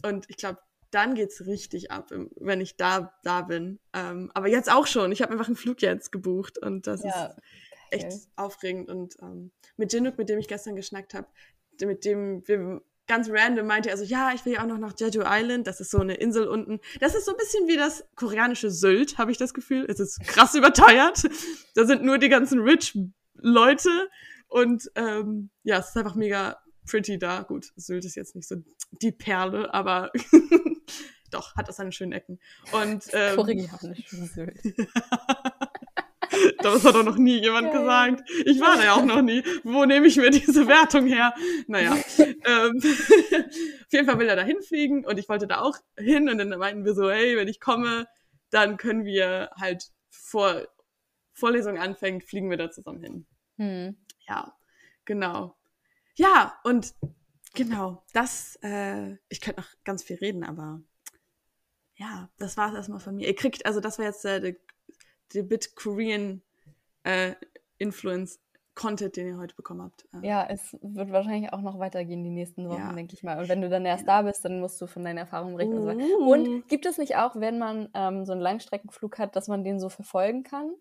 Und 0.02 0.28
ich 0.28 0.36
glaube, 0.36 0.58
dann 0.90 1.14
geht's 1.14 1.46
richtig 1.46 1.90
ab, 1.90 2.10
wenn 2.10 2.60
ich 2.60 2.76
da, 2.76 3.14
da 3.22 3.42
bin. 3.42 3.78
Ähm, 3.92 4.30
aber 4.34 4.48
jetzt 4.48 4.70
auch 4.70 4.86
schon. 4.86 5.12
Ich 5.12 5.22
habe 5.22 5.32
einfach 5.32 5.46
einen 5.46 5.56
Flug 5.56 5.82
jetzt 5.82 6.10
gebucht 6.12 6.58
und 6.58 6.86
das 6.86 7.04
Ja. 7.04 7.26
ist 7.26 7.36
echt 7.90 8.28
aufregend. 8.36 8.88
Und 8.88 9.16
ähm, 9.22 9.52
mit 9.76 9.92
Jinuk, 9.92 10.18
mit 10.18 10.28
dem 10.28 10.38
ich 10.38 10.48
gestern 10.48 10.76
geschnackt 10.76 11.14
habe, 11.14 11.28
mit 11.86 12.04
dem 12.04 12.46
wir 12.46 12.80
ganz 13.08 13.28
random 13.30 13.66
meinte 13.66 13.90
er 13.90 13.96
so, 13.96 14.04
ja, 14.04 14.32
ich 14.34 14.44
will 14.44 14.52
ja 14.52 14.62
auch 14.62 14.66
noch 14.66 14.78
nach 14.78 14.94
Jeju 14.98 15.22
Island, 15.26 15.66
das 15.66 15.80
ist 15.80 15.90
so 15.90 15.98
eine 15.98 16.14
Insel 16.14 16.46
unten. 16.46 16.78
Das 17.00 17.14
ist 17.14 17.24
so 17.24 17.32
ein 17.32 17.36
bisschen 17.38 17.66
wie 17.66 17.76
das 17.76 18.04
koreanische 18.14 18.70
Sylt, 18.70 19.18
habe 19.18 19.32
ich 19.32 19.38
das 19.38 19.54
Gefühl. 19.54 19.86
Es 19.88 19.98
ist 19.98 20.20
krass 20.20 20.54
überteuert. 20.56 21.22
Da 21.74 21.86
sind 21.86 22.04
nur 22.04 22.18
die 22.18 22.28
ganzen 22.28 22.60
rich 22.60 22.96
Leute 23.34 24.08
und 24.48 24.90
ähm, 24.94 25.50
ja, 25.62 25.78
es 25.78 25.88
ist 25.88 25.96
einfach 25.96 26.14
mega 26.14 26.58
pretty 26.86 27.18
da. 27.18 27.42
Gut, 27.42 27.72
Sylt 27.76 28.04
ist 28.04 28.14
jetzt 28.14 28.36
nicht 28.36 28.46
so 28.46 28.56
die 29.02 29.12
Perle, 29.12 29.72
aber 29.72 30.12
doch, 31.30 31.54
hat 31.56 31.68
das 31.68 31.76
seine 31.76 31.92
schönen 31.92 32.12
Ecken. 32.12 32.38
Und 32.72 33.04
ähm, 33.12 33.36
Koreanische 33.36 34.16
Sylt. 34.26 34.60
Das 36.74 36.84
hat 36.84 36.94
doch 36.94 37.04
noch 37.04 37.16
nie 37.16 37.40
jemand 37.40 37.72
ja, 37.72 37.78
gesagt. 37.78 38.30
Ich 38.44 38.60
war 38.60 38.76
da 38.76 38.84
ja 38.84 38.92
auch 38.94 39.04
noch 39.04 39.22
nie. 39.22 39.42
Wo 39.64 39.84
nehme 39.84 40.06
ich 40.06 40.16
mir 40.16 40.30
diese 40.30 40.66
Wertung 40.66 41.06
her? 41.06 41.34
Naja. 41.66 41.92
ähm, 42.18 42.80
auf 42.82 43.92
jeden 43.92 44.06
Fall 44.06 44.18
will 44.18 44.28
er 44.28 44.36
da 44.36 44.42
hinfliegen 44.42 45.04
und 45.04 45.18
ich 45.18 45.28
wollte 45.28 45.46
da 45.46 45.60
auch 45.60 45.76
hin 45.98 46.28
und 46.28 46.38
dann 46.38 46.50
meinten 46.58 46.84
wir 46.84 46.94
so, 46.94 47.10
hey, 47.10 47.36
wenn 47.36 47.48
ich 47.48 47.60
komme, 47.60 48.06
dann 48.50 48.76
können 48.76 49.04
wir 49.04 49.50
halt 49.56 49.84
vor 50.10 50.66
Vorlesung 51.32 51.78
anfängt, 51.78 52.24
fliegen 52.24 52.50
wir 52.50 52.56
da 52.56 52.70
zusammen 52.70 53.02
hin. 53.02 53.26
Hm. 53.56 53.96
Ja, 54.26 54.56
genau. 55.04 55.56
Ja, 56.16 56.58
und 56.64 56.94
genau, 57.54 58.04
das, 58.12 58.58
äh, 58.62 59.16
ich 59.28 59.40
könnte 59.40 59.60
noch 59.60 59.68
ganz 59.84 60.02
viel 60.02 60.16
reden, 60.16 60.42
aber 60.42 60.82
ja, 61.94 62.28
das 62.38 62.56
war 62.56 62.70
es 62.70 62.74
erstmal 62.74 63.00
von 63.00 63.16
mir. 63.16 63.26
Ihr 63.26 63.34
kriegt, 63.36 63.66
also 63.66 63.80
das 63.80 63.98
war 63.98 64.06
jetzt 64.06 64.24
äh, 64.24 64.40
der, 64.40 64.56
der 65.34 65.42
Bit 65.44 65.76
Korean 65.76 66.42
äh, 67.08 67.34
Influence 67.78 68.40
Content, 68.74 69.16
den 69.16 69.26
ihr 69.26 69.38
heute 69.38 69.56
bekommen 69.56 69.82
habt. 69.82 70.06
Ja, 70.22 70.46
es 70.48 70.76
wird 70.80 71.10
wahrscheinlich 71.10 71.52
auch 71.52 71.62
noch 71.62 71.80
weitergehen 71.80 72.22
die 72.22 72.30
nächsten 72.30 72.68
Wochen, 72.68 72.78
ja. 72.78 72.92
denke 72.92 73.14
ich 73.14 73.24
mal. 73.24 73.38
Und 73.38 73.48
wenn 73.48 73.60
du 73.60 73.68
dann 73.68 73.84
erst 73.84 74.06
ja. 74.06 74.20
da 74.20 74.22
bist, 74.22 74.44
dann 74.44 74.60
musst 74.60 74.80
du 74.80 74.86
von 74.86 75.02
deinen 75.02 75.18
Erfahrungen 75.18 75.56
reden. 75.56 75.74
Uh. 75.76 76.32
Und 76.32 76.68
gibt 76.68 76.86
es 76.86 76.96
nicht 76.96 77.16
auch, 77.16 77.34
wenn 77.34 77.58
man 77.58 77.88
ähm, 77.94 78.24
so 78.24 78.32
einen 78.32 78.40
Langstreckenflug 78.40 79.18
hat, 79.18 79.34
dass 79.34 79.48
man 79.48 79.64
den 79.64 79.80
so 79.80 79.88
verfolgen 79.88 80.44
kann? 80.44 80.74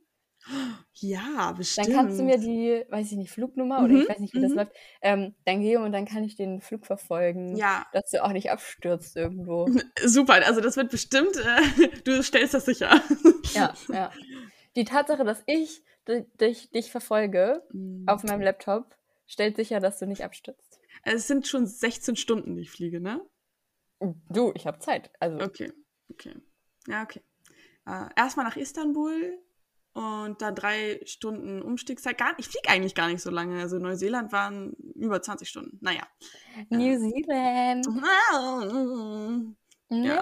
Ja, 0.93 1.53
bestimmt. 1.57 1.87
Dann 1.87 1.95
kannst 1.95 2.19
du 2.19 2.23
mir 2.23 2.37
die, 2.37 2.85
weiß 2.89 3.11
ich 3.11 3.17
nicht, 3.17 3.31
Flugnummer 3.31 3.79
oder 3.79 3.93
mhm, 3.93 4.01
ich 4.01 4.09
weiß 4.09 4.19
nicht, 4.19 4.33
wie 4.35 4.41
das 4.41 4.51
mhm. 4.51 4.57
läuft, 4.57 4.71
ähm, 5.01 5.35
dann 5.45 5.61
geben 5.61 5.83
und 5.83 5.91
dann 5.91 6.05
kann 6.05 6.23
ich 6.23 6.35
den 6.35 6.61
Flug 6.61 6.85
verfolgen. 6.85 7.55
Ja. 7.55 7.85
Dass 7.93 8.11
du 8.11 8.23
auch 8.23 8.31
nicht 8.31 8.51
abstürzt 8.51 9.15
irgendwo. 9.15 9.67
Super, 10.05 10.45
also 10.45 10.61
das 10.61 10.77
wird 10.77 10.91
bestimmt, 10.91 11.35
äh, 11.35 11.87
du 12.05 12.21
stellst 12.21 12.53
das 12.53 12.65
sicher. 12.65 13.01
Ja, 13.53 13.73
ja. 13.89 14.11
Die 14.75 14.85
Tatsache, 14.85 15.23
dass 15.23 15.41
ich 15.47 15.83
dich, 16.07 16.69
dich 16.71 16.91
verfolge 16.91 17.63
mhm. 17.71 18.03
auf 18.07 18.23
meinem 18.23 18.41
Laptop, 18.41 18.95
stellt 19.25 19.55
sicher, 19.55 19.79
dass 19.79 19.99
du 19.99 20.07
nicht 20.07 20.23
abstürzt. 20.23 20.79
Es 21.03 21.27
sind 21.27 21.47
schon 21.47 21.65
16 21.65 22.15
Stunden, 22.15 22.55
die 22.55 22.63
ich 22.63 22.71
fliege, 22.71 22.99
ne? 22.99 23.21
Du, 24.29 24.51
ich 24.55 24.67
habe 24.67 24.79
Zeit. 24.79 25.11
Also. 25.19 25.39
Okay, 25.39 25.71
okay. 26.09 26.35
Ja, 26.87 27.03
okay. 27.03 27.21
Äh, 27.85 28.09
erstmal 28.15 28.45
nach 28.45 28.57
Istanbul, 28.57 29.39
und 29.97 30.43
dann 30.43 30.53
drei 30.53 31.01
Stunden 31.05 31.63
Umstiegszeit. 31.63 32.19
Gar, 32.19 32.37
ich 32.37 32.47
fliege 32.47 32.69
eigentlich 32.69 32.93
gar 32.93 33.07
nicht 33.07 33.19
so 33.19 33.31
lange. 33.31 33.59
Also 33.59 33.79
Neuseeland 33.79 34.31
waren 34.31 34.73
über 34.93 35.23
20 35.23 35.49
Stunden. 35.49 35.79
Naja. 35.81 36.03
New 36.69 36.97
Zealand. 36.99 37.87
Ja. 39.89 40.21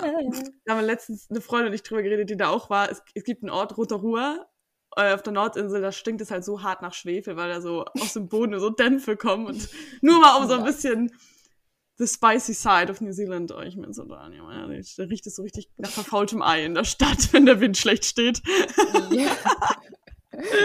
Da 0.63 0.75
haben 0.75 0.85
letztens 0.85 1.27
eine 1.31 1.41
Freundin 1.41 1.69
und 1.69 1.73
ich 1.73 1.81
drüber 1.81 2.03
geredet, 2.03 2.29
die 2.29 2.37
da 2.37 2.49
auch 2.49 2.69
war. 2.69 2.91
Es, 2.91 3.01
es 3.15 3.23
gibt 3.23 3.41
einen 3.41 3.49
Ort, 3.49 3.75
Rotorua, 3.75 4.35
äh, 4.35 4.54
auf 4.95 5.23
der 5.23 5.33
Nordinsel, 5.33 5.81
da 5.81 5.91
stinkt 5.91 6.21
es 6.21 6.31
halt 6.31 6.45
so 6.45 6.63
hart 6.63 6.81
nach 6.81 6.93
Schwefel, 6.93 7.35
weil 7.35 7.49
da 7.49 7.61
so 7.61 7.85
aus 7.99 8.13
dem 8.13 8.27
Boden 8.27 8.59
so 8.59 8.69
Dämpfe 8.69 9.17
kommen. 9.17 9.47
Und 9.47 9.69
nur 10.01 10.19
mal 10.19 10.41
um 10.41 10.47
so 10.47 10.55
ein 10.55 10.63
bisschen 10.63 11.11
the 11.97 12.07
spicy 12.07 12.53
side 12.53 12.89
of 12.89 13.01
New 13.01 13.11
Zealand 13.11 13.51
euch 13.51 13.75
mit 13.75 13.93
so 13.95 14.03
da. 14.05 14.29
Ja, 14.29 14.67
da 14.67 15.03
riecht 15.03 15.27
es 15.27 15.35
so 15.35 15.43
richtig 15.43 15.69
nach 15.77 15.89
verfaultem 15.89 16.41
Ei 16.41 16.65
in 16.65 16.75
der 16.75 16.83
Stadt, 16.83 17.29
wenn 17.33 17.45
der 17.45 17.59
Wind 17.59 17.77
schlecht 17.77 18.05
steht. 18.05 18.41
Ja. 19.11 19.31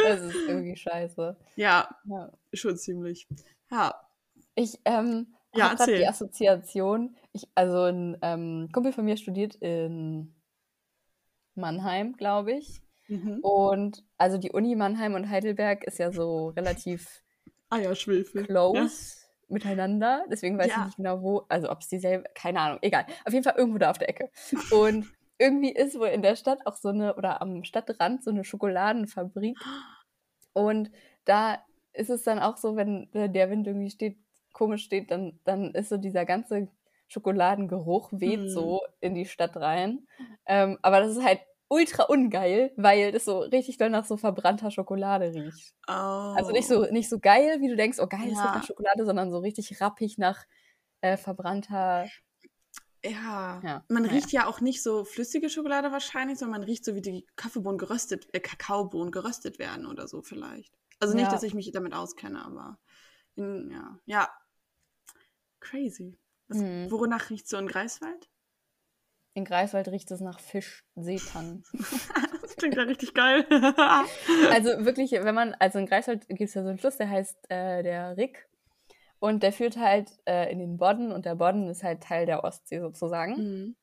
Das 0.05 0.21
ist 0.23 0.35
irgendwie 0.49 0.75
scheiße. 0.75 1.37
Ja, 1.55 1.89
ja. 2.05 2.33
schon 2.53 2.77
ziemlich. 2.77 3.29
Ja. 3.71 3.95
Ich 4.57 4.81
ähm, 4.85 5.29
ja, 5.55 5.71
habe 5.71 5.97
die 5.97 6.09
Assoziation, 6.09 7.17
ich, 7.33 7.47
also 7.55 7.85
ein 7.85 8.17
ähm, 8.21 8.69
Kumpel 8.73 8.93
von 8.93 9.05
mir 9.05 9.17
studiert 9.17 9.55
in 9.55 10.35
Mannheim, 11.55 12.17
glaube 12.17 12.53
ich. 12.53 12.83
Mhm. 13.11 13.41
Und 13.41 14.05
also 14.17 14.39
die 14.39 14.53
Uni 14.53 14.77
Mannheim 14.77 15.15
und 15.15 15.29
Heidelberg 15.29 15.85
ist 15.85 15.99
ja 15.99 16.13
so 16.13 16.49
relativ 16.51 17.23
ah 17.71 17.79
ja, 17.79 17.95
Schwefel. 17.95 18.45
close 18.47 19.17
miteinander. 19.49 20.25
Deswegen 20.31 20.57
weiß 20.57 20.69
ja. 20.69 20.77
ich 20.79 20.85
nicht 20.87 20.97
genau 20.97 21.23
wo, 21.23 21.43
also 21.49 21.71
ob 21.71 21.81
es 21.81 21.89
dieselbe, 21.89 22.25
keine 22.35 22.61
Ahnung, 22.61 22.79
egal. 22.83 23.05
Auf 23.25 23.33
jeden 23.33 23.45
Fall 23.45 23.57
irgendwo 23.57 23.79
da 23.79 23.91
auf 23.91 23.99
der 23.99 24.09
Ecke. 24.09 24.31
Und 24.71 25.07
irgendwie 25.39 25.73
ist 25.73 25.99
wohl 25.99 26.09
in 26.09 26.23
der 26.23 26.37
Stadt 26.37 26.67
auch 26.67 26.77
so 26.77 26.91
eine, 26.91 27.17
oder 27.17 27.43
am 27.43 27.65
Stadtrand 27.65 28.23
so 28.23 28.31
eine 28.31 28.45
Schokoladenfabrik. 28.45 29.59
Und 30.53 30.91
da 31.25 31.59
ist 31.93 32.11
es 32.11 32.23
dann 32.23 32.39
auch 32.39 32.57
so, 32.57 32.77
wenn 32.77 33.09
der 33.13 33.51
Wind 33.51 33.67
irgendwie 33.67 33.91
steht, 33.91 34.19
komisch 34.53 34.85
steht, 34.85 35.11
dann, 35.11 35.41
dann 35.45 35.73
ist 35.73 35.89
so 35.89 35.97
dieser 35.97 36.25
ganze 36.25 36.69
Schokoladengeruch 37.09 38.11
weht 38.13 38.41
hm. 38.41 38.49
so 38.49 38.83
in 39.01 39.15
die 39.15 39.27
Stadt 39.27 39.57
rein. 39.57 40.07
Ähm, 40.47 40.79
aber 40.83 41.01
das 41.01 41.17
ist 41.17 41.25
halt 41.25 41.41
ultra 41.71 42.03
ungeil, 42.03 42.73
weil 42.77 43.13
das 43.13 43.25
so 43.25 43.39
richtig 43.39 43.79
doll 43.79 43.91
nach 43.91 44.05
so 44.05 44.17
verbrannter 44.17 44.71
Schokolade 44.71 45.33
riecht. 45.33 45.73
Oh. 45.89 46.35
Also 46.37 46.51
nicht 46.51 46.67
so, 46.67 46.85
nicht 46.91 47.09
so 47.09 47.21
geil, 47.21 47.61
wie 47.61 47.69
du 47.69 47.77
denkst, 47.77 47.99
oh 48.01 48.09
geil, 48.09 48.27
es 48.27 48.35
ja. 48.35 48.43
riecht 48.43 48.55
nach 48.57 48.67
Schokolade, 48.67 49.07
sondern 49.07 49.31
so 49.31 49.39
richtig 49.39 49.81
rappig 49.81 50.19
nach 50.19 50.45
äh, 51.01 51.17
verbrannter. 51.17 52.07
Ja, 53.05 53.61
ja. 53.65 53.85
man 53.89 54.05
ja. 54.05 54.11
riecht 54.11 54.33
ja 54.33 54.47
auch 54.47 54.61
nicht 54.61 54.83
so 54.83 55.05
flüssige 55.05 55.49
Schokolade 55.49 55.93
wahrscheinlich, 55.93 56.39
sondern 56.39 56.61
man 56.61 56.69
riecht 56.69 56.85
so, 56.85 56.95
wie 56.97 57.03
die 57.03 57.25
Kaffeebohnen 57.37 57.79
geröstet, 57.79 58.29
äh, 58.33 58.41
Kakaobohnen 58.41 59.13
geröstet 59.13 59.59
werden 59.59 59.87
oder 59.87 60.09
so 60.09 60.23
vielleicht. 60.23 60.75
Also 60.99 61.15
nicht, 61.17 61.33
dass 61.33 61.45
ich 61.45 61.55
mich 61.55 61.71
damit 61.73 61.95
auskenne, 61.95 62.45
aber 62.45 62.79
in, 63.37 63.71
ja, 63.71 63.99
ja, 64.05 64.29
crazy. 65.61 66.19
Was, 66.49 66.59
mhm. 66.59 66.91
Wonach 66.91 67.31
riecht 67.31 67.49
so 67.49 67.57
in 67.57 67.69
Greifswald? 67.69 68.29
In 69.41 69.47
Greifswald 69.47 69.89
riecht 69.89 70.11
es 70.11 70.21
nach 70.21 70.39
Fisch, 70.39 70.85
Seetannen. 70.97 71.65
das 72.43 72.57
klingt 72.57 72.77
ja 72.77 72.83
richtig 72.83 73.15
geil. 73.15 73.47
also 74.53 74.85
wirklich, 74.85 75.13
wenn 75.13 75.35
man, 75.35 75.55
also 75.55 75.79
in 75.79 75.87
Greifswald 75.87 76.29
gibt 76.29 76.43
es 76.43 76.53
ja 76.53 76.63
so 76.63 76.69
einen 76.69 76.77
Fluss, 76.77 76.99
der 76.99 77.09
heißt 77.09 77.51
äh, 77.51 77.83
der 77.83 78.19
Rick. 78.19 78.47
Und 79.19 79.43
der 79.43 79.55
führt 79.55 79.79
halt 79.79 80.11
äh, 80.27 80.53
in 80.53 80.59
den 80.59 80.77
Bodden 80.77 81.11
und 81.11 81.25
der 81.25 81.37
Bodden 81.37 81.71
ist 81.71 81.83
halt 81.83 82.03
Teil 82.03 82.27
der 82.27 82.45
Ostsee 82.45 82.81
sozusagen. 82.81 83.33
Mhm. 83.33 83.77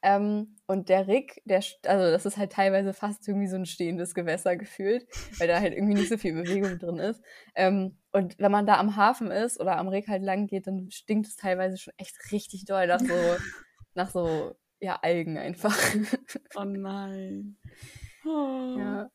Ähm, 0.00 0.56
und 0.68 0.88
der 0.90 1.08
Rick, 1.08 1.42
der, 1.44 1.60
also 1.86 2.12
das 2.12 2.24
ist 2.24 2.36
halt 2.36 2.52
teilweise 2.52 2.92
fast 2.92 3.26
irgendwie 3.26 3.48
so 3.48 3.56
ein 3.56 3.66
stehendes 3.66 4.14
Gewässer 4.14 4.56
gefühlt, 4.56 5.08
weil 5.40 5.48
da 5.48 5.58
halt 5.58 5.72
irgendwie 5.74 5.94
nicht 5.94 6.08
so 6.08 6.18
viel 6.18 6.34
Bewegung 6.34 6.78
drin 6.78 6.98
ist. 6.98 7.20
Ähm, 7.56 7.98
und 8.12 8.38
wenn 8.38 8.52
man 8.52 8.64
da 8.64 8.78
am 8.78 8.94
Hafen 8.94 9.32
ist 9.32 9.58
oder 9.58 9.76
am 9.76 9.88
Rick 9.88 10.06
halt 10.06 10.22
lang 10.22 10.46
geht, 10.46 10.68
dann 10.68 10.88
stinkt 10.92 11.26
es 11.26 11.34
teilweise 11.34 11.78
schon 11.78 11.94
echt 11.96 12.30
richtig 12.30 12.64
doll 12.64 12.86
nach 12.86 13.00
so 13.00 13.08
nach 13.98 14.10
so, 14.10 14.54
ja, 14.80 14.98
Algen 15.02 15.36
einfach. 15.36 15.76
Oh 16.54 16.64
nein. 16.64 17.56
Oh. 18.24 18.76
Ja. 18.78 19.10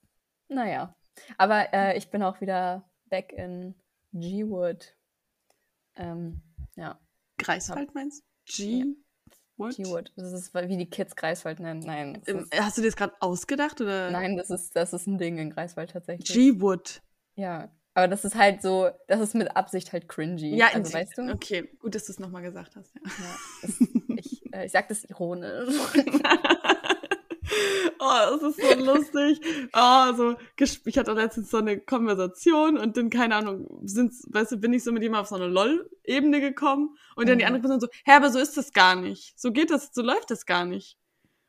Naja. 0.47 0.95
Aber 1.37 1.73
äh, 1.73 1.97
ich 1.97 2.09
bin 2.09 2.23
auch 2.23 2.41
wieder 2.41 2.89
back 3.09 3.33
in 3.33 3.75
G-Wood. 4.13 4.95
Ähm, 5.95 6.41
ja. 6.75 6.99
Greifswald 7.37 7.93
meinst 7.93 8.23
du? 8.23 8.53
G? 8.53 8.85
Wood? 9.57 9.75
G-Wood. 9.75 10.13
Das 10.15 10.31
ist, 10.33 10.53
wie 10.53 10.77
die 10.77 10.89
Kids 10.89 11.15
Greifswald 11.15 11.59
nennen. 11.59 11.81
Nein. 11.81 12.21
Ähm, 12.25 12.47
hast 12.55 12.77
du 12.77 12.81
dir 12.81 12.87
das 12.87 12.95
gerade 12.95 13.13
ausgedacht? 13.19 13.79
Oder? 13.81 14.11
Nein, 14.11 14.37
das 14.37 14.49
ist, 14.49 14.75
das 14.75 14.93
ist 14.93 15.07
ein 15.07 15.17
Ding 15.17 15.37
in 15.37 15.51
Greifswald 15.51 15.91
tatsächlich. 15.91 16.27
G-Wood. 16.27 17.01
Ja. 17.35 17.71
Aber 17.95 18.07
das 18.07 18.25
ist 18.25 18.35
halt 18.35 18.61
so, 18.61 18.89
das 19.07 19.19
ist 19.19 19.35
mit 19.35 19.55
Absicht 19.55 19.93
halt 19.93 20.09
cringy. 20.09 20.55
Ja, 20.55 20.69
also, 20.73 20.93
weißt 20.93 21.17
du? 21.17 21.31
Okay, 21.31 21.69
gut, 21.79 21.93
dass 21.93 22.05
du 22.05 22.11
es 22.11 22.19
nochmal 22.19 22.41
gesagt 22.41 22.75
hast. 22.75 22.93
Ja. 22.95 23.01
ja 23.05 23.35
das, 23.61 23.81
ich, 24.17 24.53
äh, 24.53 24.65
ich 24.65 24.71
sag 24.71 24.87
das 24.87 25.03
ironisch. 25.03 25.75
oh, 27.99 28.39
das 28.39 28.41
ist 28.41 28.61
so 28.61 28.83
lustig. 28.83 29.41
Oh, 29.73 30.13
so, 30.15 30.35
ich 30.85 30.97
hatte 30.97 31.13
letztens 31.13 31.51
so 31.51 31.57
eine 31.57 31.79
Konversation 31.79 32.77
und 32.77 32.97
dann, 32.97 33.11
keine 33.11 33.35
Ahnung, 33.35 33.67
sind, 33.83 34.13
weißt 34.29 34.53
du, 34.53 34.57
bin 34.57 34.73
ich 34.73 34.83
so 34.83 34.91
mit 34.91 35.03
jemandem 35.03 35.21
auf 35.21 35.29
so 35.29 35.35
eine 35.35 35.47
LOL-Ebene 35.47 36.41
gekommen 36.41 36.97
und 37.15 37.29
dann 37.29 37.35
mhm. 37.35 37.39
die 37.39 37.45
andere 37.45 37.61
Person 37.61 37.79
so, 37.79 37.87
hä, 38.05 38.13
aber 38.13 38.31
so 38.31 38.39
ist 38.39 38.57
das 38.57 38.73
gar 38.73 38.95
nicht. 38.95 39.39
So 39.39 39.51
geht 39.51 39.69
das, 39.69 39.91
so 39.93 40.01
läuft 40.01 40.31
das 40.31 40.47
gar 40.47 40.65
nicht. 40.65 40.97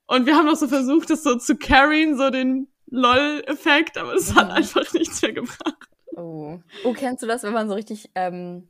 Und 0.06 0.26
wir 0.26 0.36
haben 0.36 0.44
noch 0.46 0.56
so 0.56 0.68
versucht, 0.68 1.08
das 1.08 1.22
so 1.22 1.36
zu 1.36 1.56
carryen, 1.56 2.18
so 2.18 2.28
den 2.28 2.68
LOL-Effekt, 2.86 3.96
aber 3.96 4.14
es 4.14 4.30
mhm. 4.30 4.36
hat 4.36 4.50
einfach 4.50 4.92
nichts 4.92 5.22
mehr 5.22 5.32
gebracht. 5.32 5.88
Oh. 6.16 6.58
oh, 6.84 6.92
kennst 6.92 7.22
du 7.22 7.26
das, 7.26 7.42
wenn 7.42 7.52
man 7.52 7.68
so 7.68 7.74
richtig 7.74 8.10
ähm, 8.14 8.68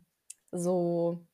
so 0.52 1.26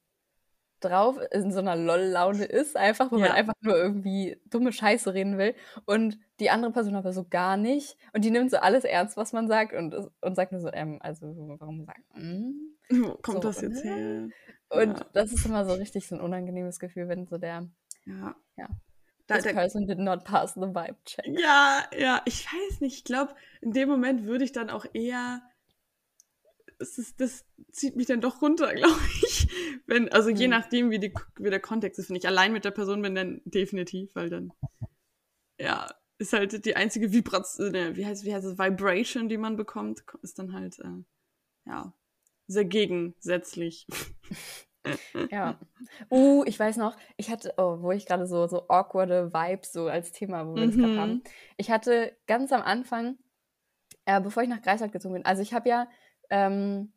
drauf 0.81 1.19
in 1.33 1.53
so 1.53 1.59
einer 1.59 1.77
LOL-Laune 1.77 2.45
ist, 2.45 2.75
einfach, 2.77 3.13
wo 3.13 3.17
man 3.19 3.29
Ja. 3.29 3.35
einfach 3.35 3.53
nur 3.61 3.77
irgendwie 3.77 4.41
dumme 4.47 4.73
Scheiße 4.73 5.13
reden 5.13 5.37
will. 5.37 5.55
Und 5.85 6.19
die 6.41 6.49
andere 6.49 6.73
Person 6.73 6.95
aber 6.95 7.13
so 7.13 7.27
gar 7.29 7.59
nicht. 7.59 7.97
Und 8.15 8.25
die 8.25 8.31
nimmt 8.31 8.51
so 8.51 8.57
alles 8.57 8.85
ernst, 8.85 9.17
was 9.19 9.33
man 9.35 9.47
sagt 9.47 9.75
und, 9.75 9.95
und 10.23 10.35
sagt 10.37 10.53
nur 10.53 10.61
so, 10.63 10.73
ähm, 10.73 10.99
also 11.03 11.35
warum 11.61 11.85
sagt 11.85 12.01
man? 12.15 12.55
Wo 12.89 13.11
kommt 13.23 13.43
So, 13.43 13.49
das 13.49 13.61
jetzt 13.61 13.85
ne? 13.85 13.91
her? 13.91 14.29
Und 14.71 14.99
Ja. 15.01 15.07
das 15.13 15.33
ist 15.33 15.45
immer 15.45 15.67
so 15.67 15.75
richtig 15.75 16.09
so 16.09 16.15
ein 16.15 16.21
unangenehmes 16.23 16.79
Gefühl, 16.79 17.09
wenn 17.09 17.27
so 17.27 17.37
der 17.37 17.69
Ja. 18.07 18.35
Ja. 18.57 18.69
This 19.27 19.45
da, 19.45 19.53
person 19.53 19.87
did 19.87 19.99
not 19.99 20.25
pass 20.25 20.55
the 20.55 20.61
vibe 20.63 20.97
check. 21.05 21.27
ja, 21.39 21.85
ja, 21.97 22.23
ich 22.25 22.47
weiß 22.47 22.81
nicht. 22.81 22.97
Ich 22.97 23.05
glaube, 23.05 23.35
in 23.61 23.73
dem 23.73 23.89
Moment 23.89 24.25
würde 24.25 24.45
ich 24.45 24.53
dann 24.53 24.71
auch 24.71 24.87
eher. 24.93 25.43
Es 26.81 26.99
ist, 26.99 27.21
das 27.21 27.45
zieht 27.73 27.97
mich 27.97 28.07
dann 28.07 28.21
doch 28.21 28.43
runter, 28.43 28.73
glaube 28.75 29.01
ich. 29.23 29.49
Wenn, 29.87 30.11
also 30.11 30.31
je 30.31 30.49
nachdem, 30.49 30.91
wie, 30.91 30.99
die, 30.99 31.13
wie 31.39 31.51
der 31.51 31.61
Kontext 31.61 31.99
ist. 31.99 32.09
Wenn 32.09 32.17
ich 32.17 32.27
allein 32.27 32.53
mit 32.53 32.65
der 32.65 32.71
Person 32.71 33.03
bin, 33.03 33.15
dann 33.15 33.41
definitiv, 33.45 34.15
weil 34.15 34.31
dann, 34.31 34.53
ja, 35.59 35.89
ist 36.19 36.33
halt 36.33 36.65
die 36.65 36.77
einzige 36.77 37.13
Vibration, 37.13 37.75
äh, 37.75 37.97
wie 37.97 38.05
heißt, 38.07 38.25
wie 38.25 38.35
heißt 38.35 38.47
es, 38.47 38.59
Vibration, 38.59 39.29
die 39.29 39.39
man 39.39 39.57
bekommt, 39.57 40.05
ist 40.23 40.39
dann 40.39 40.53
halt, 40.53 40.79
äh, 40.81 41.05
ja, 41.67 41.93
sehr 42.47 42.65
gegensätzlich. 42.65 43.87
Ja. 45.31 45.61
Uh, 46.11 46.43
ich 46.47 46.59
weiß 46.59 46.79
noch, 46.79 46.97
ich 47.19 47.31
hatte, 47.31 47.53
oh, 47.59 47.83
wo 47.83 47.93
ich 47.93 48.07
gerade 48.07 48.27
so, 48.27 48.47
so 48.47 48.67
awkwarde 48.69 49.31
Vibes 49.31 49.73
so 49.73 49.89
als 49.89 50.11
Thema, 50.11 50.47
wo 50.47 50.55
wir 50.57 50.65
das 50.67 50.75
gerade 50.77 50.95
Mhm. 50.95 50.99
haben. 50.99 51.23
Ich 51.59 51.71
hatte 51.71 52.17
ganz 52.27 52.51
am 52.51 52.63
Anfang, 52.63 53.19
äh, 54.07 54.23
bevor 54.23 54.43
ich 54.43 54.49
nach 54.49 54.63
Greifswald 54.63 54.93
gezogen 54.93 55.13
bin, 55.13 55.27
also 55.27 55.43
ich 55.43 55.53
habe 55.53 55.69
ja, 55.69 55.87
ähm, 56.31 56.93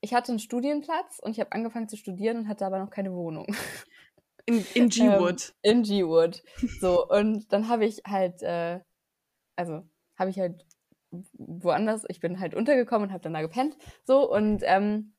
ich 0.00 0.14
hatte 0.14 0.32
einen 0.32 0.38
Studienplatz 0.38 1.18
und 1.18 1.32
ich 1.32 1.40
habe 1.40 1.52
angefangen 1.52 1.88
zu 1.88 1.96
studieren 1.96 2.38
und 2.38 2.48
hatte 2.48 2.66
aber 2.66 2.78
noch 2.78 2.90
keine 2.90 3.12
Wohnung. 3.14 3.46
In, 4.46 4.64
in 4.74 4.88
G-Wood. 4.90 5.54
In 5.62 5.82
G-Wood. 5.82 6.42
So, 6.80 7.08
und 7.08 7.50
dann 7.52 7.68
habe 7.68 7.86
ich 7.86 8.02
halt, 8.06 8.42
äh, 8.42 8.80
also 9.56 9.82
habe 10.18 10.30
ich 10.30 10.38
halt 10.38 10.64
woanders, 11.32 12.04
ich 12.08 12.20
bin 12.20 12.40
halt 12.40 12.54
untergekommen 12.54 13.08
und 13.08 13.12
habe 13.12 13.22
dann 13.22 13.34
da 13.34 13.40
gepennt. 13.40 13.76
So, 14.04 14.30
und 14.30 14.62
ähm, 14.64 15.14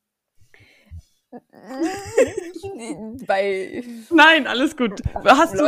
bei 3.27 3.84
Nein, 4.12 4.48
alles 4.48 4.77
gut. 4.77 5.01
Hast 5.25 5.55
du. 5.55 5.65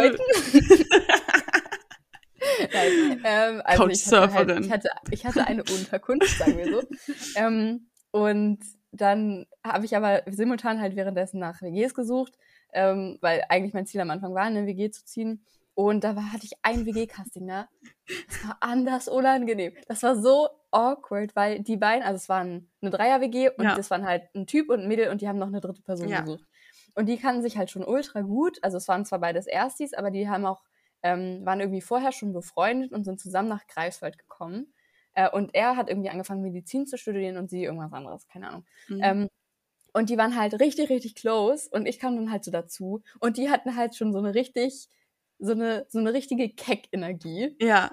Nein, 2.73 3.21
ähm, 3.23 3.61
also 3.63 3.87
ich 3.87 4.05
hatte, 4.05 4.19
halt, 4.33 4.47
Couchsurferin. 4.47 4.63
ich, 4.63 4.71
hatte, 4.71 4.89
ich 5.11 5.25
hatte 5.25 5.47
eine 5.47 5.63
Unterkunft, 5.63 6.37
sagen 6.37 6.57
wir 6.57 6.71
so. 6.71 6.83
ähm, 7.35 7.87
und 8.11 8.59
dann 8.91 9.45
habe 9.65 9.85
ich 9.85 9.95
aber 9.95 10.23
simultan 10.27 10.81
halt 10.81 10.95
währenddessen 10.95 11.39
nach 11.39 11.61
WGs 11.61 11.93
gesucht, 11.93 12.33
ähm, 12.73 13.17
weil 13.21 13.43
eigentlich 13.49 13.73
mein 13.73 13.85
Ziel 13.85 14.01
am 14.01 14.09
Anfang 14.09 14.33
war, 14.33 14.43
eine 14.43 14.65
WG 14.65 14.89
zu 14.91 15.05
ziehen. 15.05 15.45
Und 15.75 16.03
da 16.03 16.15
war, 16.15 16.33
hatte 16.33 16.45
ich 16.45 16.53
ein 16.63 16.87
WG-Casting, 16.87 17.45
ne? 17.45 17.67
Das 18.27 18.47
war 18.47 18.57
anders 18.61 19.07
unangenehm. 19.07 19.73
Das 19.87 20.01
war 20.01 20.15
so 20.15 20.49
awkward, 20.71 21.35
weil 21.35 21.59
die 21.61 21.77
beiden, 21.77 22.01
also 22.03 22.15
es 22.15 22.29
waren 22.29 22.67
eine 22.81 22.89
Dreier-WG 22.89 23.49
und 23.57 23.65
Ja. 23.65 23.75
das 23.75 23.91
waren 23.91 24.05
halt 24.07 24.23
ein 24.33 24.47
Typ 24.47 24.69
und 24.71 24.81
ein 24.81 24.87
Mädel 24.87 25.09
und 25.09 25.21
die 25.21 25.27
haben 25.27 25.37
noch 25.37 25.47
eine 25.47 25.61
dritte 25.61 25.83
Person 25.83 26.09
Ja. 26.09 26.21
gesucht. 26.21 26.43
Und 26.95 27.05
die 27.05 27.17
kannten 27.17 27.43
sich 27.43 27.57
halt 27.59 27.69
schon 27.69 27.83
ultra 27.85 28.21
gut. 28.21 28.57
Also 28.63 28.77
es 28.77 28.87
waren 28.87 29.05
zwar 29.05 29.19
beides 29.19 29.45
Erstis, 29.45 29.93
aber 29.93 30.09
die 30.09 30.27
haben 30.27 30.47
auch, 30.47 30.63
ähm, 31.03 31.45
waren 31.45 31.59
irgendwie 31.59 31.81
vorher 31.81 32.11
schon 32.11 32.33
befreundet 32.33 32.91
und 32.91 33.03
sind 33.03 33.19
zusammen 33.19 33.49
nach 33.49 33.67
Greifswald 33.67 34.17
gekommen. 34.17 34.73
Äh, 35.13 35.29
und 35.29 35.53
er 35.53 35.75
hat 35.75 35.89
irgendwie 35.89 36.09
angefangen, 36.09 36.41
Medizin 36.41 36.85
zu 36.85 36.97
studieren 36.97 37.37
und 37.37 37.49
sie 37.49 37.63
irgendwas 37.63 37.93
anderes, 37.93 38.27
keine 38.27 38.49
Ahnung. 38.49 38.65
Mhm. 38.87 38.99
Ähm, 39.03 39.27
und 39.93 40.09
die 40.09 40.17
waren 40.17 40.35
halt 40.39 40.59
richtig, 40.59 40.89
richtig 40.89 41.15
close 41.15 41.69
und 41.71 41.87
ich 41.87 41.99
kam 41.99 42.15
dann 42.15 42.31
halt 42.31 42.43
so 42.43 42.51
dazu. 42.51 43.01
Und 43.19 43.37
die 43.37 43.49
hatten 43.49 43.75
halt 43.75 43.95
schon 43.95 44.13
so 44.13 44.19
eine 44.19 44.35
richtig, 44.35 44.89
so 45.39 45.53
eine, 45.53 45.85
so 45.89 45.99
eine 45.99 46.13
richtige 46.13 46.49
Keck-Energie. 46.49 47.55
ja, 47.59 47.91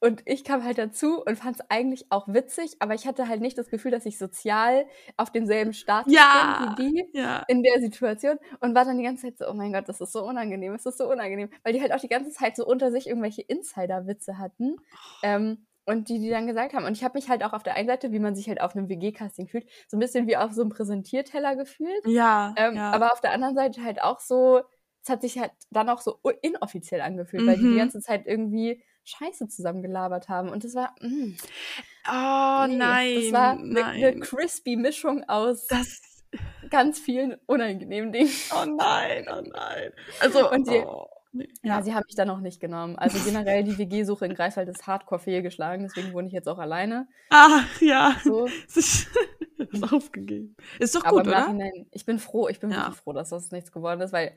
Und 0.00 0.22
ich 0.24 0.44
kam 0.44 0.64
halt 0.64 0.78
dazu 0.78 1.22
und 1.22 1.36
fand 1.36 1.56
es 1.60 1.66
eigentlich 1.70 2.06
auch 2.10 2.26
witzig, 2.26 2.76
aber 2.78 2.94
ich 2.94 3.06
hatte 3.06 3.28
halt 3.28 3.40
nicht 3.42 3.58
das 3.58 3.68
Gefühl, 3.68 3.90
dass 3.90 4.06
ich 4.06 4.16
sozial 4.18 4.86
auf 5.18 5.30
demselben 5.30 5.72
Status 5.74 6.12
Ja. 6.12 6.74
bin 6.76 6.86
wie 6.86 6.92
die 6.92 7.18
ja. 7.18 7.44
in 7.48 7.62
der 7.62 7.80
Situation 7.80 8.38
und 8.60 8.74
war 8.74 8.84
dann 8.86 8.96
die 8.96 9.04
ganze 9.04 9.26
Zeit 9.26 9.38
so, 9.38 9.46
oh 9.48 9.52
mein 9.54 9.72
Gott, 9.74 9.88
das 9.88 10.00
ist 10.00 10.12
so 10.12 10.24
unangenehm, 10.24 10.72
das 10.72 10.86
ist 10.86 10.96
so 10.98 11.10
unangenehm, 11.10 11.50
weil 11.64 11.74
die 11.74 11.82
halt 11.82 11.92
auch 11.92 12.00
die 12.00 12.08
ganze 12.08 12.30
Zeit 12.30 12.56
so 12.56 12.66
unter 12.66 12.90
sich 12.90 13.06
irgendwelche 13.08 13.42
Insider-Witze 13.42 14.38
hatten 14.38 14.76
ähm, 15.22 15.66
und 15.84 16.08
die 16.08 16.18
die 16.18 16.30
dann 16.30 16.46
gesagt 16.46 16.72
haben. 16.72 16.84
Und 16.86 16.92
ich 16.96 17.04
habe 17.04 17.18
mich 17.18 17.28
halt 17.28 17.42
auch 17.44 17.52
auf 17.52 17.62
der 17.62 17.74
einen 17.74 17.88
Seite, 17.88 18.10
wie 18.12 18.20
man 18.20 18.34
sich 18.34 18.48
halt 18.48 18.60
auf 18.62 18.74
einem 18.74 18.88
WG-Casting 18.88 19.48
fühlt, 19.48 19.68
so 19.86 19.96
ein 19.96 20.00
bisschen 20.00 20.26
wie 20.26 20.36
auf 20.38 20.52
so 20.52 20.62
einem 20.62 20.70
Präsentierteller 20.70 21.56
gefühlt, 21.56 22.06
Ja, 22.06 22.54
ähm, 22.56 22.76
ja. 22.76 22.90
aber 22.92 23.12
auf 23.12 23.20
der 23.20 23.32
anderen 23.32 23.54
Seite 23.54 23.82
halt 23.84 24.00
auch 24.02 24.20
so, 24.20 24.60
es 25.02 25.08
hat 25.10 25.20
sich 25.22 25.38
halt 25.38 25.52
dann 25.70 25.88
auch 25.90 26.00
so 26.00 26.18
inoffiziell 26.42 27.00
angefühlt, 27.02 27.46
weil 27.46 27.56
die 27.58 27.64
Mhm. 27.64 27.72
die 27.72 27.78
ganze 27.78 28.00
Zeit 28.00 28.26
irgendwie 28.26 28.82
Scheiße 29.10 29.48
zusammengelabert 29.48 30.28
haben 30.28 30.48
und 30.48 30.64
das 30.64 30.74
war, 30.74 30.94
mm, 31.00 31.36
oh 32.08 32.66
nee, 32.68 32.76
nein, 32.76 33.14
das 33.16 33.32
war 33.32 33.50
eine, 33.52 33.84
eine 33.84 34.00
nein. 34.12 34.20
crispy 34.20 34.76
Mischung 34.76 35.24
aus 35.28 35.66
Das, 35.66 36.00
ganz 36.70 36.98
vielen 36.98 37.34
unangenehmen 37.46 38.12
Dingen. 38.12 38.30
oh 38.54 38.64
nein, 38.64 39.26
oh 39.30 39.40
nein. 39.42 39.92
Also, 40.20 40.50
Und 40.50 40.68
die- 40.70 40.84
oh, 40.86 41.08
nee. 41.32 41.48
Ja, 41.62 41.82
sie 41.82 41.94
haben 41.94 42.04
mich 42.06 42.14
da 42.16 42.24
noch 42.24 42.40
nicht 42.40 42.60
genommen. 42.60 42.96
Also 42.96 43.18
generell 43.24 43.64
die 43.64 43.76
WG-Suche 43.78 44.26
in 44.26 44.34
Greifswald 44.34 44.68
ist 44.68 44.86
hardcore 44.86 45.20
fehlgeschlagen, 45.20 45.84
deswegen 45.84 46.12
wohne 46.12 46.28
ich 46.28 46.32
jetzt 46.32 46.48
auch 46.48 46.58
alleine. 46.58 47.08
Ach, 47.30 47.80
ja. 47.80 48.16
So. 48.24 48.46
Es 48.68 48.76
ist, 48.76 49.08
ist 49.58 49.92
aufgegeben. 49.92 50.56
Ist 50.78 50.94
doch 50.94 51.04
Aber 51.04 51.16
gut, 51.18 51.26
im 51.26 51.28
oder? 51.32 51.40
Nachhinein, 51.40 51.86
ich 51.90 52.04
bin 52.06 52.18
froh, 52.18 52.48
ich 52.48 52.60
bin 52.60 52.70
Ja. 52.70 52.78
wirklich 52.84 52.96
froh, 52.98 53.12
dass 53.12 53.30
das 53.30 53.50
nichts 53.50 53.72
geworden 53.72 54.00
ist, 54.00 54.12
weil 54.12 54.32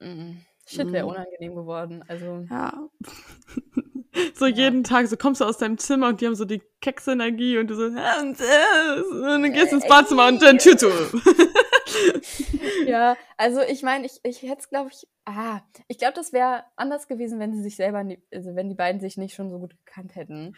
mm, 0.00 0.38
shit 0.66 0.90
wäre 0.92 1.04
Mhm. 1.04 1.10
unangenehm 1.10 1.54
geworden. 1.54 2.04
Also 2.08 2.44
Ja. 2.50 2.88
So 4.34 4.46
jeden 4.46 4.84
Tag, 4.84 5.06
so 5.08 5.16
kommst 5.16 5.40
du 5.40 5.46
aus 5.46 5.56
deinem 5.56 5.78
Zimmer 5.78 6.08
und 6.08 6.20
die 6.20 6.26
haben 6.26 6.34
so 6.34 6.44
die 6.44 6.60
Keksenergie 6.82 7.56
und 7.56 7.68
du 7.68 7.74
so, 7.74 7.86
"Ja, 7.88 8.20
und, 8.20 8.38
äh", 8.40 9.00
und 9.00 9.22
dann 9.42 9.52
gehst 9.54 9.72
ins 9.72 9.84
Äh, 9.84 9.88
Badezimmer 9.88 10.26
und 10.26 10.42
dann 10.42 10.58
Tür 10.58 10.76
zu. 10.76 10.88
ja, 12.86 13.16
also 13.38 13.60
ich 13.62 13.82
meine, 13.82 14.04
ich, 14.06 14.20
ich 14.22 14.42
hätte 14.42 14.60
es, 14.60 14.68
glaube 14.68 14.90
ich, 14.92 15.06
ah, 15.24 15.60
ich 15.88 15.98
glaube, 15.98 16.14
das 16.14 16.32
wäre 16.34 16.64
anders 16.76 17.08
gewesen, 17.08 17.38
wenn 17.38 17.54
sie 17.54 17.62
sich 17.62 17.76
selber, 17.76 18.04
nie, 18.04 18.22
also 18.32 18.54
wenn 18.54 18.68
die 18.68 18.74
beiden 18.74 19.00
sich 19.00 19.16
nicht 19.16 19.34
schon 19.34 19.50
so 19.50 19.58
gut 19.58 19.74
gekannt 19.86 20.14
hätten. 20.14 20.54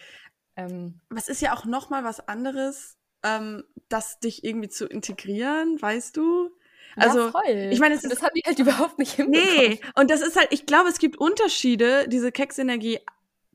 Ähm, 0.56 1.00
Was 1.10 1.28
ist 1.28 1.40
ja 1.42 1.54
auch 1.54 1.64
nochmal 1.64 2.02
was 2.04 2.26
anderes, 2.26 2.96
ähm, 3.22 3.62
das 3.88 4.18
dich 4.18 4.44
irgendwie 4.44 4.68
zu 4.68 4.86
integrieren, 4.86 5.80
weißt 5.80 6.16
du? 6.16 6.50
Also, 6.96 7.28
ja, 7.28 7.70
ich 7.70 7.80
meine, 7.80 7.94
ist- 7.94 8.04
das 8.10 8.22
haben 8.22 8.32
die 8.36 8.42
halt 8.46 8.58
überhaupt 8.88 8.98
nicht 8.98 9.12
hinbekommen. 9.12 9.54
Nee, 9.56 9.80
und 9.94 10.10
das 10.10 10.20
ist 10.20 10.36
halt, 10.36 10.48
ich 10.50 10.66
glaube, 10.66 10.88
es 10.88 10.98
gibt 10.98 11.16
Unterschiede, 11.18 12.08
diese 12.08 12.32
Keksenergie, 12.32 13.00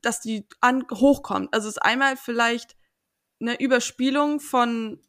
dass 0.01 0.21
die 0.21 0.45
an, 0.61 0.85
hochkommt. 0.91 1.53
Also 1.53 1.67
es 1.67 1.75
ist 1.75 1.81
einmal 1.83 2.17
vielleicht 2.17 2.75
eine 3.41 3.59
Überspielung 3.59 4.39
von 4.39 4.99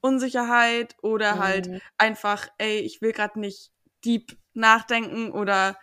Unsicherheit 0.00 0.96
oder 1.02 1.38
halt 1.38 1.68
Mhm. 1.68 1.80
einfach, 1.98 2.48
ey, 2.58 2.78
ich 2.80 3.00
will 3.00 3.12
gerade 3.12 3.40
nicht 3.40 3.72
deep 4.04 4.36
nachdenken 4.52 5.30
oder 5.32 5.78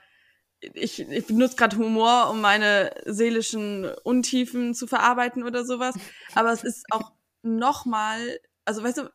ich, 0.61 0.99
ich 0.99 1.25
benutze 1.25 1.55
gerade 1.55 1.77
Humor, 1.77 2.29
um 2.29 2.39
meine 2.39 2.93
seelischen 3.05 3.85
Untiefen 4.03 4.75
zu 4.75 4.85
verarbeiten 4.85 5.43
oder 5.43 5.65
sowas. 5.65 5.95
Aber 6.35 6.51
es 6.51 6.63
ist 6.63 6.85
auch 6.91 7.13
nochmal, 7.41 8.39
also 8.63 8.83
weißt 8.83 8.99
du, 8.99 9.09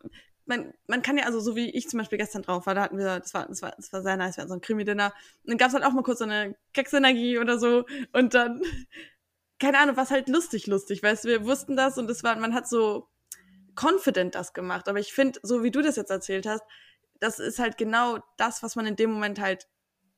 man, 0.47 0.73
man 0.87 1.03
kann 1.03 1.19
ja, 1.19 1.25
also 1.25 1.41
so 1.41 1.57
wie 1.57 1.71
ich 1.71 1.89
zum 1.89 1.99
Beispiel 1.99 2.19
gestern 2.19 2.43
drauf 2.43 2.67
war, 2.67 2.75
da 2.75 2.83
hatten 2.83 2.99
wir, 2.99 3.21
das 3.21 3.35
war, 3.35 3.47
das 3.47 3.63
war, 3.63 3.73
das 3.77 3.93
war 3.93 4.03
sehr 4.03 4.17
nice, 4.17 4.37
wir 4.37 4.43
hatten 4.43 4.49
so 4.49 4.55
ein 4.55 4.61
Krimi-Dinner. 4.61 5.13
Und 5.43 5.51
dann 5.51 5.59
gab's 5.59 5.75
halt 5.75 5.85
auch 5.85 5.93
mal 5.93 6.03
kurz 6.03 6.21
so 6.21 6.25
eine 6.25 6.57
Keksenergie 6.73 7.39
oder 7.39 7.59
so. 7.59 7.85
Und 8.13 8.35
dann, 8.35 8.63
keine 9.59 9.79
Ahnung, 9.79 9.97
was 9.97 10.11
halt 10.11 10.29
lustig, 10.29 10.67
lustig, 10.67 11.03
weißt 11.03 11.25
du, 11.25 11.29
wir 11.29 11.45
wussten 11.45 11.77
das 11.77 11.99
und 11.99 12.09
es 12.11 12.23
war, 12.23 12.37
man 12.37 12.55
hat 12.55 12.69
so 12.69 13.09
confident 13.75 14.35
das 14.35 14.53
gemacht. 14.53 14.89
Aber 14.89 15.01
ich 15.01 15.13
finde, 15.13 15.41
so 15.43 15.63
wie 15.63 15.71
du 15.71 15.83
das 15.83 15.97
jetzt 15.97 16.11
erzählt 16.11 16.47
hast, 16.47 16.63
das 17.19 17.39
ist 17.39 17.59
halt 17.59 17.77
genau 17.77 18.19
das, 18.37 18.63
was 18.63 18.77
man 18.77 18.87
in 18.87 18.97
dem 18.97 19.11
Moment 19.11 19.41
halt, 19.41 19.67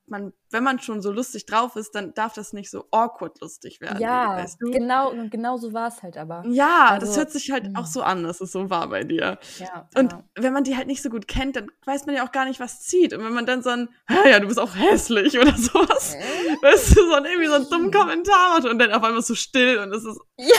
man, 0.07 0.33
wenn 0.51 0.65
man 0.65 0.79
schon 0.81 1.03
so 1.03 1.13
lustig 1.13 1.47
drauf 1.47 1.77
ist, 1.77 1.95
dann 1.95 2.15
darf 2.15 2.33
das 2.35 2.53
nicht 2.53 2.71
so 2.71 2.87
awkward 2.91 3.41
lustig 3.41 3.81
werden. 3.81 4.01
Ja, 4.01 4.37
weißt 4.37 4.59
du? 4.61 4.71
genau, 4.71 5.11
und 5.11 5.31
genau 5.31 5.57
so 5.59 5.73
war 5.73 5.89
es 5.89 6.03
halt 6.03 6.17
aber. 6.17 6.43
Ja, 6.47 6.87
Also, 6.91 7.07
das 7.07 7.17
hört 7.17 7.31
sich 7.31 7.51
halt 7.51 7.73
mm. 7.73 7.77
auch 7.77 7.87
so 7.87 8.03
an, 8.03 8.23
dass 8.25 8.41
es 8.41 8.53
so 8.53 8.71
war 8.71 8.89
bei 8.89 9.05
dir. 9.05 9.39
Ja, 9.59 9.89
Und 9.97 10.13
ja. 10.13 10.25
wenn 10.37 10.53
man 10.53 10.65
die 10.65 10.77
halt 10.77 10.87
nicht 10.87 11.03
so 11.03 11.11
gut 11.11 11.29
kennt, 11.29 11.57
dann 11.57 11.71
weiß 11.85 12.07
man 12.07 12.15
ja 12.15 12.27
auch 12.27 12.33
gar 12.33 12.45
nicht, 12.45 12.61
was 12.61 12.81
zieht. 12.83 13.13
Und 13.15 13.25
wenn 13.25 13.33
man 13.35 13.47
dann 13.47 13.63
so 13.63 13.71
ein, 13.71 13.89
"Hä, 14.09 14.31
ja, 14.31 14.41
du 14.41 14.47
bist 14.47 14.59
auch 14.59 14.75
hässlich 14.75 15.39
oder 15.39 15.53
sowas, 15.57 16.17
weißt 16.63 16.97
du, 16.97 17.07
so 17.09 17.15
ein, 17.15 17.25
irgendwie 17.25 17.47
so 17.49 17.55
einen 17.55 17.69
dummen 17.71 17.91
Kommentar 17.91 18.55
macht 18.59 18.65
und 18.67 18.79
dann 18.79 18.93
auf 18.93 19.03
einmal 19.03 19.23
so 19.23 19.35
still 19.35 19.79
und 19.79 19.93
es 19.93 20.05
ist, 20.05 20.19
Ja, 20.39 20.55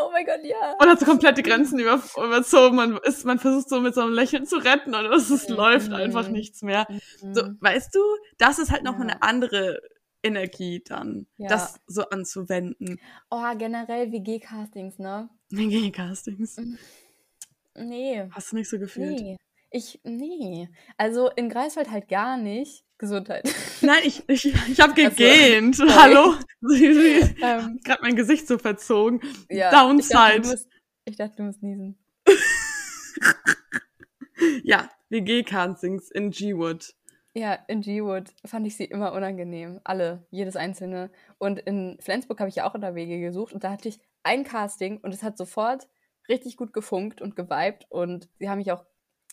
oh 0.00 0.10
mein 0.12 0.24
Gott, 0.24 0.40
ja. 0.44 0.74
man 0.78 0.88
hat 0.90 1.00
so 1.00 1.06
komplett 1.06 1.36
die 1.38 1.42
Grenzen 1.42 1.78
über, 1.78 2.00
überzogen, 2.16 2.76
man 2.76 2.96
ist, 2.98 3.24
man 3.24 3.38
versucht 3.38 3.68
so 3.68 3.80
mit 3.80 3.94
so 3.94 4.00
einem 4.02 4.12
Lächeln 4.12 4.46
zu 4.46 4.56
retten 4.56 4.94
und 4.94 5.06
es 5.06 5.30
ist, 5.30 5.50
Mhm. 5.50 5.56
läuft 5.56 5.92
einfach 5.92 6.28
nichts 6.28 6.62
mehr. 6.62 6.86
So, 7.32 7.44
Mhm. 7.44 7.58
weißt 7.60 7.94
du, 7.94 8.00
das 8.38 8.58
ist 8.58 8.70
halt 8.70 8.84
nochmal 8.84 9.08
Ja. 9.08 9.12
eine 9.14 9.17
andere 9.20 9.80
Energie 10.22 10.82
dann, 10.84 11.26
Ja. 11.36 11.48
das 11.48 11.80
so 11.86 12.08
anzuwenden. 12.08 13.00
Oh, 13.30 13.42
generell 13.56 14.12
WG-Castings, 14.12 14.98
ne? 14.98 15.28
WG-Castings. 15.50 16.60
Nee. 17.74 18.28
Hast 18.30 18.52
du 18.52 18.56
nicht 18.56 18.68
so 18.68 18.78
gefühlt? 18.78 19.20
Nee. 19.20 19.36
Ich, 19.70 20.00
nee. 20.02 20.68
Also 20.96 21.30
in 21.30 21.48
Greifswald 21.48 21.90
halt 21.90 22.08
gar 22.08 22.36
nicht. 22.36 22.84
Gesundheit. 22.98 23.48
Nein, 23.80 24.00
ich, 24.04 24.28
ich, 24.28 24.46
ich 24.46 24.80
habe 24.80 24.94
gegähnt. 24.94 25.80
Also, 25.80 25.94
Hallo? 25.94 26.34
ähm, 26.62 27.78
Gerade 27.84 28.02
mein 28.02 28.16
Gesicht 28.16 28.48
so 28.48 28.58
verzogen. 28.58 29.20
Ja, 29.48 29.70
Downside. 29.70 30.08
Ich 30.08 30.10
dachte, 30.10 30.48
musst, 30.48 30.68
ich 31.04 31.16
dachte, 31.16 31.36
du 31.36 31.42
musst 31.44 31.62
niesen. 31.62 31.96
ja, 34.64 34.90
WG-Cancings 35.10 36.10
in 36.10 36.30
G-Wood. 36.30 36.92
Ja, 37.34 37.54
in 37.68 37.82
G-Wood 37.82 38.32
fand 38.44 38.66
ich 38.66 38.76
sie 38.76 38.84
immer 38.84 39.12
unangenehm. 39.12 39.80
Alle, 39.84 40.26
jedes 40.30 40.56
einzelne. 40.56 41.10
Und 41.38 41.58
in 41.60 41.98
Flensburg 42.00 42.40
habe 42.40 42.48
ich 42.48 42.56
ja 42.56 42.68
auch 42.68 42.74
WG 42.74 43.20
gesucht 43.20 43.52
und 43.52 43.64
da 43.64 43.70
hatte 43.70 43.88
ich 43.88 44.00
ein 44.22 44.44
Casting 44.44 44.98
und 44.98 45.12
es 45.12 45.22
hat 45.22 45.38
sofort 45.38 45.88
richtig 46.28 46.56
gut 46.56 46.72
gefunkt 46.72 47.22
und 47.22 47.36
geweibt 47.36 47.86
und 47.90 48.28
sie 48.38 48.48
haben 48.48 48.58
mich 48.58 48.72
auch 48.72 48.84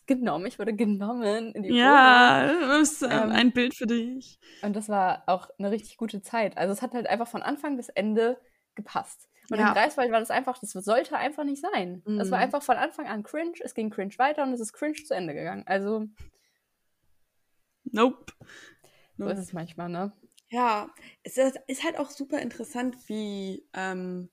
genommen. 0.08 0.45
Ich 0.45 0.60
wurde 0.60 0.75
genommen 0.75 1.51
in 1.53 1.63
die 1.63 1.69
Ja, 1.73 2.45
ist 2.79 3.01
äh, 3.01 3.08
ähm, 3.08 3.31
ein 3.31 3.51
Bild 3.51 3.75
für 3.75 3.88
dich. 3.88 4.39
Und 4.62 4.75
das 4.75 4.88
war 4.89 5.23
auch 5.25 5.49
eine 5.58 5.71
richtig 5.71 5.97
gute 5.97 6.21
Zeit. 6.21 6.58
Also 6.58 6.73
es 6.73 6.81
hat 6.81 6.93
halt 6.93 7.08
einfach 7.08 7.27
von 7.27 7.41
Anfang 7.41 7.75
bis 7.75 7.89
Ende 7.89 8.38
gepasst. 8.75 9.29
Und 9.49 9.60
ja. 9.60 9.67
in 9.67 9.73
Greifswald 9.73 10.12
war 10.12 10.19
das 10.19 10.31
einfach, 10.31 10.58
das 10.58 10.71
sollte 10.71 11.17
einfach 11.17 11.43
nicht 11.43 11.62
sein. 11.62 12.01
Mhm. 12.05 12.17
Das 12.17 12.31
war 12.31 12.39
einfach 12.39 12.63
von 12.63 12.77
Anfang 12.77 13.08
an 13.08 13.23
cringe, 13.23 13.60
es 13.63 13.73
ging 13.73 13.89
cringe 13.89 14.13
weiter 14.17 14.43
und 14.43 14.53
es 14.53 14.60
ist 14.60 14.73
cringe 14.73 14.95
zu 14.95 15.13
Ende 15.13 15.34
gegangen. 15.34 15.63
Also. 15.65 16.08
Nope. 17.95 18.34
So 19.17 19.27
ist 19.27 19.39
es 19.39 19.53
manchmal, 19.53 19.88
ne? 19.88 20.12
Ja, 20.49 20.89
es 21.23 21.38
ist 21.38 21.84
halt 21.84 21.97
auch 21.97 22.10
super 22.10 22.39
interessant, 22.39 22.97
wie 23.08 23.65
ähm, 23.73 24.29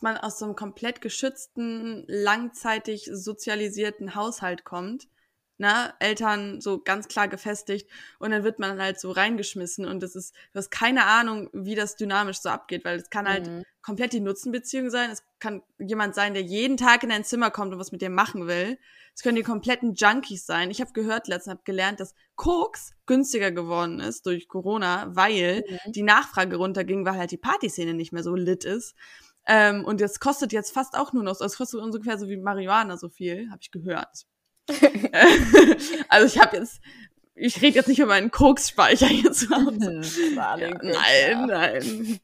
man 0.00 0.16
aus 0.16 0.38
so 0.38 0.44
einem 0.44 0.54
komplett 0.54 1.00
geschützten, 1.00 2.04
langzeitig 2.06 3.10
sozialisierten 3.12 4.14
Haushalt 4.14 4.64
kommt. 4.64 5.08
Ne? 5.60 5.92
Eltern 5.98 6.60
so 6.60 6.80
ganz 6.80 7.08
klar 7.08 7.26
gefestigt 7.26 7.90
und 8.20 8.30
dann 8.30 8.44
wird 8.44 8.60
man 8.60 8.80
halt 8.80 9.00
so 9.00 9.10
reingeschmissen 9.10 9.84
und 9.84 10.00
das 10.00 10.14
ist, 10.14 10.32
du 10.52 10.58
hast 10.58 10.70
keine 10.70 11.04
Ahnung, 11.04 11.50
wie 11.52 11.74
das 11.74 11.96
dynamisch 11.96 12.38
so 12.38 12.48
abgeht, 12.48 12.84
weil 12.84 13.00
es 13.00 13.10
kann 13.10 13.28
halt 13.28 13.48
mhm. 13.48 13.64
Komplett 13.82 14.12
die 14.12 14.20
Nutzenbeziehung 14.20 14.90
sein. 14.90 15.10
Es 15.10 15.22
kann 15.38 15.62
jemand 15.78 16.14
sein, 16.14 16.34
der 16.34 16.42
jeden 16.42 16.76
Tag 16.76 17.02
in 17.02 17.08
dein 17.08 17.24
Zimmer 17.24 17.50
kommt 17.50 17.72
und 17.72 17.78
was 17.78 17.92
mit 17.92 18.02
dir 18.02 18.10
machen 18.10 18.46
will. 18.46 18.78
Es 19.14 19.22
können 19.22 19.36
die 19.36 19.42
kompletten 19.42 19.94
Junkies 19.94 20.46
sein. 20.46 20.70
Ich 20.70 20.80
habe 20.80 20.92
gehört 20.92 21.26
letztens, 21.26 21.54
habe 21.54 21.64
gelernt, 21.64 22.00
dass 22.00 22.14
Koks 22.36 22.92
günstiger 23.06 23.50
geworden 23.50 24.00
ist 24.00 24.26
durch 24.26 24.48
Corona, 24.48 25.08
weil 25.16 25.64
mhm. 25.66 25.92
die 25.92 26.02
Nachfrage 26.02 26.56
runterging, 26.56 27.04
weil 27.04 27.16
halt 27.16 27.30
die 27.30 27.36
Partyszene 27.36 27.94
nicht 27.94 28.12
mehr 28.12 28.22
so 28.22 28.34
lit 28.34 28.64
ist. 28.64 28.94
Ähm, 29.46 29.84
und 29.84 30.00
das 30.00 30.20
kostet 30.20 30.52
jetzt 30.52 30.72
fast 30.72 30.94
auch 30.94 31.12
nur 31.12 31.22
noch, 31.22 31.40
es 31.40 31.56
kostet 31.56 31.80
ungefähr 31.80 32.18
so 32.18 32.28
wie 32.28 32.36
Marihuana 32.36 32.96
so 32.96 33.08
viel, 33.08 33.50
habe 33.50 33.60
ich 33.62 33.70
gehört. 33.70 34.26
also 36.08 36.26
ich 36.26 36.38
habe 36.38 36.58
jetzt, 36.58 36.80
ich 37.34 37.62
rede 37.62 37.76
jetzt 37.76 37.88
nicht 37.88 37.98
über 37.98 38.08
meinen 38.08 38.30
Koksspeicher 38.30 39.06
hier 39.06 39.32
zu 39.32 39.48
Hause. 39.50 40.02
ja, 40.34 40.56
nein, 40.56 41.46
nein. 41.46 42.20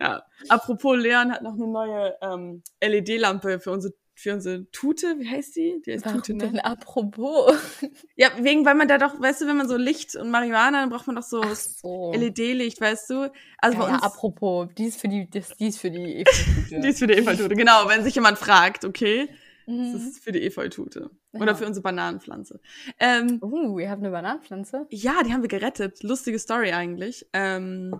Ja, 0.00 0.24
apropos, 0.48 0.96
Leon 0.96 1.32
hat 1.32 1.42
noch 1.42 1.54
eine 1.54 1.66
neue 1.66 2.16
ähm, 2.20 2.62
LED-Lampe 2.80 3.60
für 3.60 3.70
unsere 3.70 3.94
für 4.16 4.32
unsere 4.32 4.70
Tute, 4.70 5.18
wie 5.18 5.28
heißt 5.28 5.56
die? 5.56 5.82
Die 5.84 5.92
heißt 5.92 6.04
Warum 6.04 6.22
Tute, 6.22 6.34
ne? 6.34 6.50
denn 6.50 6.60
apropos? 6.60 7.52
Ja, 8.16 8.28
wegen, 8.40 8.64
weil 8.64 8.76
man 8.76 8.86
da 8.86 8.96
doch, 8.96 9.20
weißt 9.20 9.42
du, 9.42 9.46
wenn 9.46 9.56
man 9.56 9.68
so 9.68 9.76
Licht 9.76 10.14
und 10.14 10.30
Marihuana, 10.30 10.80
dann 10.80 10.90
braucht 10.90 11.06
man 11.06 11.16
doch 11.16 11.24
so, 11.24 11.42
so. 11.52 12.12
LED-Licht, 12.14 12.80
weißt 12.80 13.10
du? 13.10 13.32
Also 13.58 13.78
ja, 13.78 13.84
bei 13.84 13.92
uns. 13.92 14.02
Ja, 14.02 14.06
apropos, 14.06 14.68
die 14.78 14.84
ist 14.84 15.00
für 15.00 15.08
die, 15.08 15.28
die 15.28 15.66
ist 15.66 15.78
für 15.78 15.90
die 15.90 16.22
Efeutute. 16.22 16.80
die 16.80 16.88
ist 16.88 16.98
für 17.00 17.06
die 17.08 17.14
Efeutute, 17.14 17.48
genau, 17.56 17.88
wenn 17.88 18.04
sich 18.04 18.14
jemand 18.14 18.38
fragt, 18.38 18.84
okay. 18.84 19.28
Mhm. 19.66 19.92
Das 19.94 20.02
ist 20.02 20.22
für 20.22 20.30
die 20.30 20.42
Efeutute. 20.42 21.10
Ja. 21.32 21.40
Oder 21.40 21.56
für 21.56 21.66
unsere 21.66 21.82
Bananenpflanze. 21.82 22.60
Ähm, 23.00 23.40
uh, 23.42 23.76
wir 23.76 23.90
haben 23.90 24.02
eine 24.02 24.10
Bananenpflanze? 24.10 24.86
Ja, 24.90 25.22
die 25.26 25.32
haben 25.32 25.42
wir 25.42 25.48
gerettet. 25.48 26.02
Lustige 26.02 26.38
Story 26.38 26.72
eigentlich. 26.72 27.26
Ähm, 27.32 27.98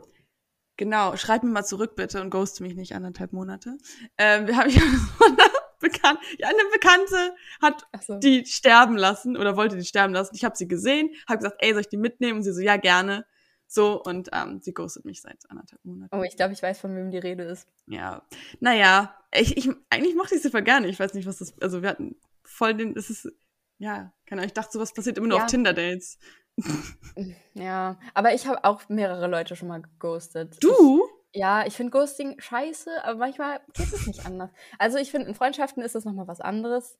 genau, 0.76 1.16
schreib 1.16 1.42
mir 1.42 1.50
mal 1.50 1.64
zurück 1.64 1.96
bitte 1.96 2.20
und 2.20 2.30
ghost 2.30 2.60
mich 2.60 2.74
nicht 2.74 2.94
anderthalb 2.94 3.32
Monate. 3.32 3.76
Ähm, 4.18 4.46
wir 4.46 4.56
haben 4.56 4.70
ja 4.70 4.80
bekannt, 5.80 6.18
ja, 6.38 6.48
eine 6.48 6.70
Bekannte 6.72 7.34
hat 7.60 7.86
so. 8.02 8.18
die 8.18 8.46
sterben 8.46 8.96
lassen 8.96 9.36
oder 9.36 9.56
wollte 9.56 9.76
die 9.76 9.84
sterben 9.84 10.14
lassen. 10.14 10.34
Ich 10.34 10.44
habe 10.44 10.56
sie 10.56 10.68
gesehen, 10.68 11.10
habe 11.28 11.38
gesagt, 11.38 11.56
ey, 11.60 11.72
soll 11.72 11.82
ich 11.82 11.88
die 11.88 11.96
mitnehmen? 11.96 12.38
Und 12.38 12.42
sie 12.42 12.52
so, 12.52 12.60
ja, 12.60 12.76
gerne. 12.76 13.26
So, 13.66 14.02
und 14.02 14.30
ähm, 14.32 14.60
sie 14.62 14.72
ghostet 14.72 15.04
mich 15.04 15.20
seit 15.20 15.38
anderthalb 15.48 15.84
Monaten. 15.84 16.14
Oh, 16.16 16.22
ich 16.22 16.36
glaube, 16.36 16.52
ich 16.52 16.62
weiß, 16.62 16.78
von 16.78 16.94
wem 16.96 17.10
die 17.10 17.18
Rede 17.18 17.44
ist. 17.44 17.66
Ja. 17.86 18.22
Naja, 18.60 19.16
ich, 19.32 19.56
ich, 19.56 19.70
eigentlich 19.90 20.14
mochte 20.14 20.34
ich 20.34 20.42
sie 20.42 20.50
voll 20.50 20.62
gerne. 20.62 20.88
Ich 20.88 21.00
weiß 21.00 21.14
nicht, 21.14 21.26
was 21.26 21.38
das, 21.38 21.54
also 21.60 21.82
wir 21.82 21.88
hatten 21.88 22.16
voll 22.44 22.74
den, 22.74 22.96
es 22.96 23.10
ist, 23.10 23.32
ja, 23.78 24.12
keine 24.26 24.40
Ahnung, 24.40 24.46
ich 24.46 24.52
dachte, 24.54 24.72
sowas 24.72 24.92
passiert 24.92 25.18
immer 25.18 25.28
nur 25.28 25.38
ja. 25.38 25.44
auf 25.44 25.50
Tinder-Dates. 25.50 26.18
ja, 27.54 27.98
aber 28.14 28.34
ich 28.34 28.46
habe 28.46 28.64
auch 28.64 28.88
mehrere 28.88 29.26
Leute 29.26 29.56
schon 29.56 29.68
mal 29.68 29.82
geghostet. 29.82 30.56
Du? 30.62 31.02
Ja, 31.32 31.66
ich 31.66 31.74
finde 31.74 31.90
Ghosting 31.90 32.40
scheiße, 32.40 33.04
aber 33.04 33.18
manchmal 33.18 33.60
geht 33.72 33.92
es 33.92 34.06
nicht 34.06 34.24
anders. 34.24 34.50
Also 34.78 34.98
ich 34.98 35.10
finde, 35.10 35.28
in 35.28 35.34
Freundschaften 35.34 35.82
ist 35.82 35.96
das 35.96 36.04
nochmal 36.04 36.28
was 36.28 36.40
anderes. 36.40 36.96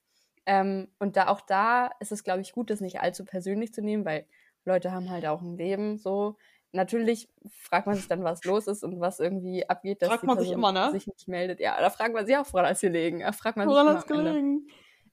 Ähm, 0.46 0.88
und 0.98 1.16
da 1.16 1.28
auch 1.28 1.40
da 1.40 1.90
ist 2.00 2.12
es, 2.12 2.24
glaube 2.24 2.40
ich, 2.40 2.52
gut, 2.52 2.68
das 2.70 2.80
nicht 2.80 3.00
allzu 3.00 3.24
persönlich 3.24 3.72
zu 3.72 3.80
nehmen, 3.80 4.04
weil 4.04 4.26
Leute 4.64 4.92
haben 4.92 5.10
halt 5.10 5.24
auch 5.26 5.40
ein 5.40 5.56
Leben 5.56 5.98
so. 5.98 6.36
Natürlich 6.72 7.28
fragt 7.48 7.86
man 7.86 7.94
sich 7.94 8.08
dann, 8.08 8.24
was 8.24 8.42
los 8.44 8.66
ist 8.66 8.82
und 8.82 9.00
was 9.00 9.20
irgendwie 9.20 9.68
abgeht, 9.68 10.02
dass 10.02 10.08
fragt 10.08 10.24
man 10.24 10.40
sich, 10.40 10.50
immer, 10.50 10.72
ne? 10.72 10.90
sich 10.90 11.06
nicht 11.06 11.28
meldet. 11.28 11.60
Ja, 11.60 11.80
da 11.80 11.88
fragt 11.88 12.12
man 12.12 12.26
sich 12.26 12.36
auch, 12.36 12.52
woran 12.52 12.72
es 12.72 12.80
gelegen. 12.80 13.20
Da 13.20 13.30
fragt 13.30 13.56
man 13.56 13.68
woran 13.68 14.00
sich 14.00 14.10
immer 14.10 14.22
gelegen? 14.24 14.66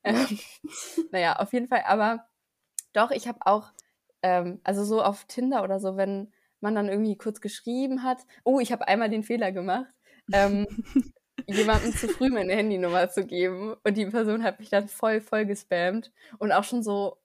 Ähm, 0.04 0.39
naja, 1.12 1.36
auf 1.36 1.54
jeden 1.54 1.67
Fall. 1.67 1.84
Aber 1.86 2.25
doch, 2.93 3.12
ich 3.12 3.27
habe 3.27 3.39
auch, 3.41 3.71
ähm, 4.23 4.60
also 4.63 4.84
so 4.84 5.01
auf 5.01 5.25
Tinder 5.25 5.63
oder 5.63 5.79
so, 5.79 5.97
wenn 5.97 6.31
man 6.60 6.75
dann 6.75 6.89
irgendwie 6.89 7.17
kurz 7.17 7.41
geschrieben 7.41 8.03
hat, 8.03 8.19
oh, 8.43 8.60
ich 8.60 8.71
habe 8.71 8.88
einmal 8.88 9.10
den 9.10 9.23
Fehler 9.23 9.51
gemacht, 9.51 9.91
ähm, 10.31 10.67
jemandem 11.47 11.91
zu 11.93 12.07
früh 12.07 12.29
meine 12.29 12.53
Handynummer 12.53 13.10
zu 13.10 13.25
geben 13.25 13.75
und 13.84 13.97
die 13.97 14.05
Person 14.05 14.43
hat 14.43 14.60
mich 14.60 14.69
dann 14.69 14.88
voll, 14.88 15.21
voll 15.21 15.45
gespammt 15.45 16.12
und 16.38 16.51
auch 16.51 16.63
schon 16.63 16.84
so 16.84 17.17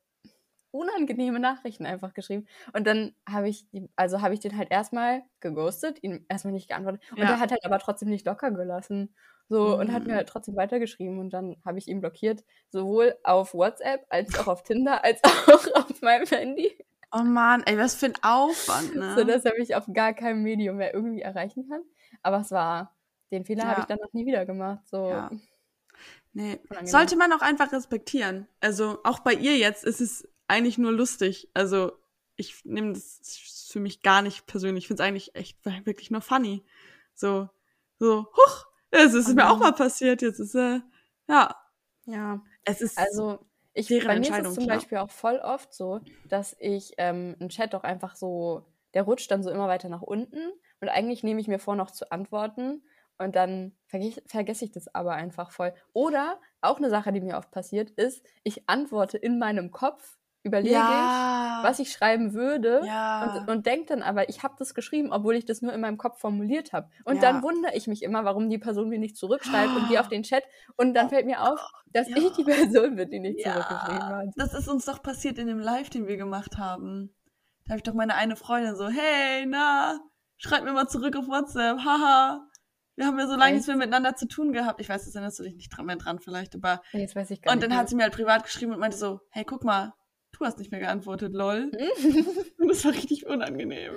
unangenehme 0.70 1.40
Nachrichten 1.40 1.86
einfach 1.86 2.14
geschrieben. 2.14 2.46
Und 2.72 2.86
dann 2.86 3.14
habe 3.28 3.48
ich, 3.48 3.66
also 3.96 4.20
habe 4.20 4.34
ich 4.34 4.40
den 4.40 4.56
halt 4.56 4.70
erstmal 4.70 5.22
geghostet, 5.40 6.02
ihm 6.02 6.24
erstmal 6.28 6.52
nicht 6.52 6.68
geantwortet. 6.68 7.02
Und 7.12 7.18
ja. 7.18 7.26
der 7.26 7.40
hat 7.40 7.50
halt 7.50 7.64
aber 7.64 7.78
trotzdem 7.78 8.10
nicht 8.10 8.26
locker 8.26 8.50
gelassen. 8.50 9.14
So, 9.48 9.68
mhm. 9.68 9.80
und 9.80 9.92
hat 9.92 10.04
mir 10.04 10.12
mhm. 10.12 10.16
halt 10.16 10.28
trotzdem 10.28 10.56
weitergeschrieben. 10.56 11.18
Und 11.18 11.30
dann 11.30 11.56
habe 11.64 11.78
ich 11.78 11.88
ihn 11.88 12.00
blockiert, 12.00 12.44
sowohl 12.68 13.16
auf 13.22 13.54
WhatsApp 13.54 14.04
als 14.08 14.38
auch 14.38 14.48
auf 14.48 14.62
Tinder, 14.62 15.02
als 15.04 15.22
auch 15.24 15.66
auf 15.74 16.02
meinem 16.02 16.26
Handy. 16.26 16.76
Oh 17.12 17.22
Mann, 17.22 17.62
ey, 17.64 17.78
was 17.78 17.94
für 17.94 18.06
ein 18.06 18.14
Aufwand, 18.22 18.96
ne? 18.96 19.14
so, 19.16 19.24
dass 19.24 19.44
er 19.44 19.56
mich 19.58 19.74
auf 19.74 19.84
gar 19.92 20.12
keinem 20.12 20.42
Medium 20.42 20.76
mehr 20.76 20.92
irgendwie 20.92 21.22
erreichen 21.22 21.68
kann. 21.68 21.82
Aber 22.22 22.40
es 22.40 22.50
war, 22.50 22.96
den 23.30 23.44
Fehler 23.44 23.64
ja. 23.64 23.70
habe 23.70 23.80
ich 23.80 23.86
dann 23.86 23.98
noch 24.02 24.12
nie 24.12 24.26
wieder 24.26 24.44
gemacht. 24.44 24.86
So. 24.88 25.10
Ja. 25.10 25.30
Nee. 26.32 26.60
Sollte 26.84 27.16
man 27.16 27.32
auch 27.32 27.40
einfach 27.40 27.72
respektieren. 27.72 28.46
Also 28.60 28.98
auch 29.04 29.20
bei 29.20 29.32
ihr 29.32 29.56
jetzt 29.56 29.84
ist 29.84 30.00
es 30.00 30.28
eigentlich 30.48 30.78
nur 30.78 30.92
lustig. 30.92 31.48
Also 31.54 31.92
ich 32.36 32.64
nehme 32.64 32.92
das 32.92 33.20
für 33.70 33.80
mich 33.80 34.02
gar 34.02 34.22
nicht 34.22 34.46
persönlich. 34.46 34.84
Ich 34.84 34.88
finde 34.88 35.02
es 35.02 35.08
eigentlich 35.08 35.34
echt 35.34 35.64
wirklich 35.64 36.10
nur 36.10 36.20
funny. 36.20 36.64
So, 37.14 37.48
so, 37.98 38.26
huch, 38.36 38.66
es 38.90 39.14
ist 39.14 39.34
mir 39.34 39.50
auch 39.50 39.58
mal 39.58 39.72
passiert. 39.72 40.22
Jetzt 40.22 40.38
ist 40.38 40.54
er, 40.54 40.76
äh, 40.76 40.80
ja. 41.32 41.56
Ja. 42.04 42.42
Es 42.64 42.80
ist 42.80 42.98
also 42.98 43.46
ich, 43.76 43.88
deren 43.88 44.06
bei 44.06 44.18
mir 44.18 44.30
ist 44.30 44.38
es 44.38 44.54
zum 44.54 44.64
klar. 44.64 44.76
Beispiel 44.76 44.98
auch 44.98 45.10
voll 45.10 45.36
oft 45.36 45.74
so, 45.74 46.00
dass 46.24 46.56
ich 46.58 46.94
ähm, 46.98 47.36
einen 47.38 47.48
Chat 47.48 47.74
doch 47.74 47.84
einfach 47.84 48.16
so, 48.16 48.62
der 48.94 49.02
rutscht 49.02 49.30
dann 49.30 49.42
so 49.42 49.50
immer 49.50 49.68
weiter 49.68 49.88
nach 49.88 50.02
unten 50.02 50.38
und 50.80 50.88
eigentlich 50.88 51.22
nehme 51.22 51.40
ich 51.40 51.48
mir 51.48 51.58
vor, 51.58 51.76
noch 51.76 51.90
zu 51.90 52.10
antworten 52.10 52.82
und 53.18 53.36
dann 53.36 53.76
verge 53.86 54.12
vergesse 54.26 54.64
ich 54.64 54.72
das 54.72 54.94
aber 54.94 55.12
einfach 55.12 55.50
voll. 55.50 55.74
Oder 55.92 56.40
auch 56.60 56.78
eine 56.78 56.90
Sache, 56.90 57.12
die 57.12 57.20
mir 57.20 57.36
oft 57.36 57.50
passiert, 57.50 57.90
ist, 57.90 58.24
ich 58.44 58.68
antworte 58.68 59.18
in 59.18 59.38
meinem 59.38 59.70
Kopf 59.70 60.18
überlege 60.42 60.74
ja. 60.74 61.45
Was 61.66 61.80
ich 61.80 61.90
schreiben 61.90 62.32
würde 62.32 62.80
ja. 62.86 63.40
und, 63.40 63.48
und 63.48 63.66
denke 63.66 63.86
dann 63.86 64.02
aber, 64.02 64.28
ich 64.28 64.44
habe 64.44 64.54
das 64.56 64.72
geschrieben, 64.72 65.12
obwohl 65.12 65.34
ich 65.34 65.44
das 65.44 65.62
nur 65.62 65.72
in 65.72 65.80
meinem 65.80 65.98
Kopf 65.98 66.20
formuliert 66.20 66.72
habe. 66.72 66.88
Und 67.04 67.16
ja. 67.16 67.22
dann 67.22 67.42
wundere 67.42 67.74
ich 67.74 67.88
mich 67.88 68.04
immer, 68.04 68.24
warum 68.24 68.48
die 68.48 68.58
Person 68.58 68.88
mir 68.88 69.00
nicht 69.00 69.16
zurückschreibt 69.16 69.72
oh. 69.74 69.80
und 69.80 69.88
gehe 69.88 70.00
auf 70.00 70.08
den 70.08 70.22
Chat 70.22 70.44
und 70.76 70.94
dann 70.94 71.08
fällt 71.08 71.26
mir 71.26 71.42
auf, 71.42 71.60
dass 71.92 72.08
ich 72.08 72.32
die 72.32 72.44
Person 72.44 72.94
bin, 72.94 73.10
die 73.10 73.18
nicht 73.18 73.42
zurückgeschrieben 73.42 74.06
hat. 74.06 74.26
Das 74.36 74.54
ist 74.54 74.68
uns 74.68 74.84
doch 74.84 75.02
passiert 75.02 75.38
in 75.38 75.48
dem 75.48 75.58
Live, 75.58 75.90
den 75.90 76.06
wir 76.06 76.16
gemacht 76.16 76.56
haben. 76.56 77.12
Da 77.64 77.70
habe 77.70 77.78
ich 77.78 77.82
doch 77.82 77.94
meine 77.94 78.14
eine 78.14 78.36
Freundin 78.36 78.76
so, 78.76 78.88
hey, 78.88 79.44
na, 79.46 79.98
schreib 80.36 80.62
mir 80.62 80.72
mal 80.72 80.86
zurück 80.86 81.16
auf 81.16 81.26
WhatsApp, 81.26 81.78
haha. 81.84 82.46
Wir 82.94 83.06
haben 83.06 83.18
ja 83.18 83.26
so 83.26 83.36
lange 83.36 83.52
nichts 83.52 83.66
mehr 83.66 83.76
miteinander 83.76 84.14
zu 84.14 84.26
tun 84.26 84.52
gehabt. 84.52 84.80
Ich 84.80 84.88
weiß, 84.88 85.04
jetzt 85.04 85.14
erinnerst 85.14 85.38
du 85.38 85.42
dich 85.42 85.54
nicht 85.54 85.68
dran 85.68 85.84
mehr 85.84 85.96
dran 85.96 86.18
vielleicht, 86.18 86.54
aber. 86.54 86.80
Jetzt 86.92 87.14
weiß 87.14 87.30
ich 87.30 87.42
gar 87.42 87.52
und 87.52 87.58
nicht. 87.58 87.64
Und 87.64 87.72
dann 87.72 87.78
hat 87.78 87.88
sie 87.90 87.96
mir 87.96 88.04
halt 88.04 88.14
privat 88.14 88.44
geschrieben 88.44 88.72
und 88.72 88.78
meinte 88.78 88.96
so, 88.96 89.20
hey, 89.30 89.44
guck 89.44 89.64
mal, 89.64 89.92
du 90.38 90.44
hast 90.44 90.58
nicht 90.58 90.70
mehr 90.70 90.80
geantwortet, 90.80 91.32
lol. 91.32 91.70
und 92.58 92.68
das 92.68 92.84
war 92.84 92.92
richtig 92.92 93.26
unangenehm. 93.26 93.92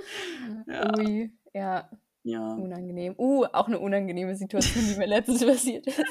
Ja. 0.68 0.92
Ui, 0.98 1.32
ja. 1.54 1.90
Ja. 2.24 2.54
Unangenehm. 2.54 3.16
Uh, 3.18 3.46
auch 3.46 3.68
eine 3.68 3.80
unangenehme 3.80 4.36
Situation, 4.36 4.86
die 4.86 4.98
mir 4.98 5.08
letztens 5.08 5.46
passiert 5.46 5.88
ist. 5.88 6.04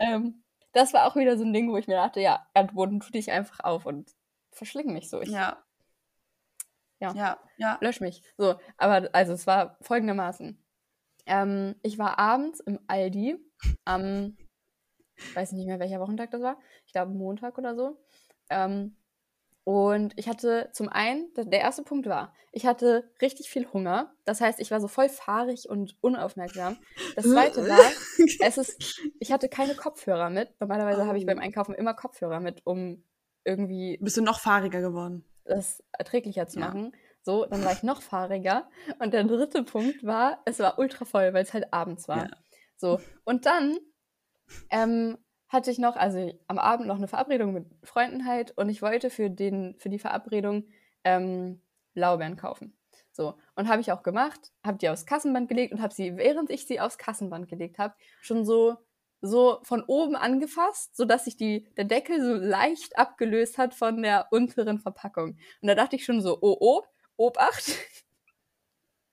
ähm, 0.00 0.42
das 0.72 0.92
war 0.92 1.06
auch 1.06 1.16
wieder 1.16 1.38
so 1.38 1.44
ein 1.44 1.52
Ding, 1.52 1.70
wo 1.70 1.76
ich 1.76 1.86
mir 1.86 1.94
dachte, 1.94 2.20
ja, 2.20 2.46
antworten 2.52 3.00
tu 3.00 3.10
dich 3.10 3.30
einfach 3.30 3.60
auf 3.60 3.86
und 3.86 4.10
verschling 4.50 4.92
mich 4.92 5.08
so. 5.08 5.20
Ich, 5.20 5.30
Ja. 5.30 5.62
Ja. 6.98 7.14
Ja, 7.14 7.38
ja. 7.58 7.78
Lösch 7.80 8.00
mich. 8.00 8.22
So, 8.38 8.54
aber 8.78 9.10
also 9.12 9.32
es 9.34 9.46
war 9.46 9.76
folgendermaßen. 9.82 10.62
Ähm, 11.26 11.74
ich 11.82 11.98
war 11.98 12.18
abends 12.18 12.60
im 12.60 12.78
Aldi 12.86 13.36
am, 13.84 14.36
weiß 15.34 15.52
nicht 15.52 15.66
mehr 15.66 15.78
welcher 15.78 16.00
Wochentag 16.00 16.30
das 16.30 16.40
war, 16.40 16.58
ich 16.86 16.92
glaube 16.92 17.12
Montag 17.12 17.58
oder 17.58 17.74
so. 17.74 17.98
Ähm, 18.48 18.96
und 19.66 20.12
ich 20.16 20.28
hatte 20.28 20.70
zum 20.72 20.88
einen, 20.88 21.28
der, 21.34 21.58
erste 21.58 21.82
Punkt 21.82 22.06
war, 22.06 22.32
ich 22.52 22.66
hatte 22.66 23.10
richtig 23.20 23.50
viel 23.50 23.66
Hunger. 23.72 24.14
Das 24.24 24.40
heißt, 24.40 24.60
ich 24.60 24.70
war 24.70 24.80
so 24.80 24.86
voll 24.86 25.08
fahrig 25.08 25.68
und 25.68 25.96
unaufmerksam. 26.00 26.76
Das 27.16 27.24
zweite 27.24 27.68
war, 27.68 27.80
es 28.46 28.58
ist, 28.58 29.02
ich 29.18 29.32
hatte 29.32 29.48
keine 29.48 29.74
Kopfhörer 29.74 30.30
mit. 30.30 30.54
Normalerweise 30.60 31.04
habe 31.06 31.18
ich 31.18 31.24
Oh. 31.24 31.26
beim 31.26 31.40
Einkaufen 31.40 31.74
immer 31.74 31.94
Kopfhörer 31.94 32.38
mit, 32.38 32.64
um 32.64 33.02
irgendwie 33.42 33.98
Bist 34.00 34.16
du 34.16 34.22
noch 34.22 34.38
fahriger 34.38 34.80
geworden? 34.80 35.24
das 35.46 35.82
erträglicher 35.90 36.46
zu 36.46 36.60
Ja. 36.60 36.66
machen. 36.66 36.92
So, 37.22 37.44
dann 37.46 37.64
war 37.64 37.72
ich 37.72 37.82
noch 37.82 38.02
fahriger. 38.02 38.70
Und 39.00 39.14
der 39.14 39.24
dritte 39.24 39.64
Punkt 39.64 40.04
war, 40.06 40.42
es 40.44 40.60
war 40.60 40.78
ultra 40.78 41.04
voll, 41.04 41.34
weil 41.34 41.42
es 41.42 41.52
halt 41.52 41.72
abends 41.72 42.06
war. 42.06 42.28
Ja. 42.28 42.36
So, 42.76 43.00
und 43.24 43.46
dann 43.46 43.78
ähm, 44.70 45.18
hatte 45.48 45.70
ich 45.70 45.78
noch, 45.78 45.96
also 45.96 46.32
am 46.48 46.58
Abend 46.58 46.86
noch 46.86 46.96
eine 46.96 47.08
Verabredung 47.08 47.52
mit 47.52 47.66
Freunden 47.82 48.26
halt 48.26 48.56
und 48.56 48.68
ich 48.68 48.82
wollte 48.82 49.10
für, 49.10 49.30
den, 49.30 49.76
für 49.78 49.88
die 49.88 49.98
Verabredung 49.98 50.64
ähm, 51.04 51.60
Blaubeeren 51.94 52.36
kaufen. 52.36 52.76
So, 53.12 53.34
und 53.54 53.68
habe 53.68 53.80
ich 53.80 53.92
auch 53.92 54.02
gemacht, 54.02 54.52
habe 54.64 54.78
die 54.78 54.88
aufs 54.88 55.06
Kassenband 55.06 55.48
gelegt 55.48 55.72
und 55.72 55.80
habe 55.80 55.94
sie, 55.94 56.16
während 56.16 56.50
ich 56.50 56.66
sie 56.66 56.80
aufs 56.80 56.98
Kassenband 56.98 57.48
gelegt 57.48 57.78
habe, 57.78 57.94
schon 58.20 58.44
so 58.44 58.76
so 59.22 59.60
von 59.62 59.82
oben 59.86 60.16
angefasst, 60.16 60.96
sodass 60.96 61.24
sich 61.24 61.36
die, 61.36 61.66
der 61.76 61.84
Deckel 61.84 62.20
so 62.20 62.34
leicht 62.34 62.98
abgelöst 62.98 63.58
hat 63.58 63.74
von 63.74 64.02
der 64.02 64.28
unteren 64.30 64.78
Verpackung. 64.78 65.38
Und 65.60 65.68
da 65.68 65.74
dachte 65.74 65.96
ich 65.96 66.04
schon 66.04 66.20
so, 66.20 66.38
oh, 66.40 66.56
oh, 66.60 66.82
Obacht, 67.16 67.78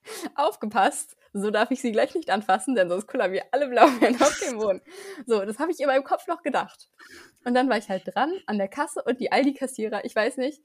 aufgepasst, 0.36 1.16
so 1.34 1.50
darf 1.52 1.72
ich 1.72 1.82
sie 1.82 1.92
gleich 1.92 2.14
nicht 2.16 2.30
anfassen, 2.30 2.76
denn 2.76 2.90
sonst 2.90 3.08
kullern 3.08 3.32
wir 3.32 3.44
alle 3.52 3.68
Blaubeeren 3.68 4.16
auf 4.22 4.40
den 4.40 4.58
Boden. 4.58 4.82
So, 5.26 5.44
das 5.46 5.60
habe 5.60 5.72
ich 5.72 5.80
in 5.80 5.88
meinem 5.88 6.04
Kopf 6.04 6.28
noch 6.28 6.42
gedacht. 6.44 6.90
Und 7.44 7.56
dann 7.56 7.70
war 7.70 7.78
ich 7.78 7.90
halt 7.90 8.04
dran 8.06 8.32
an 8.46 8.58
der 8.58 8.68
Kasse 8.68 9.04
und 9.04 9.20
die 9.20 9.32
Aldi-Kassierer, 9.32 10.06
ich 10.06 10.16
weiß 10.16 10.38
nicht, 10.38 10.62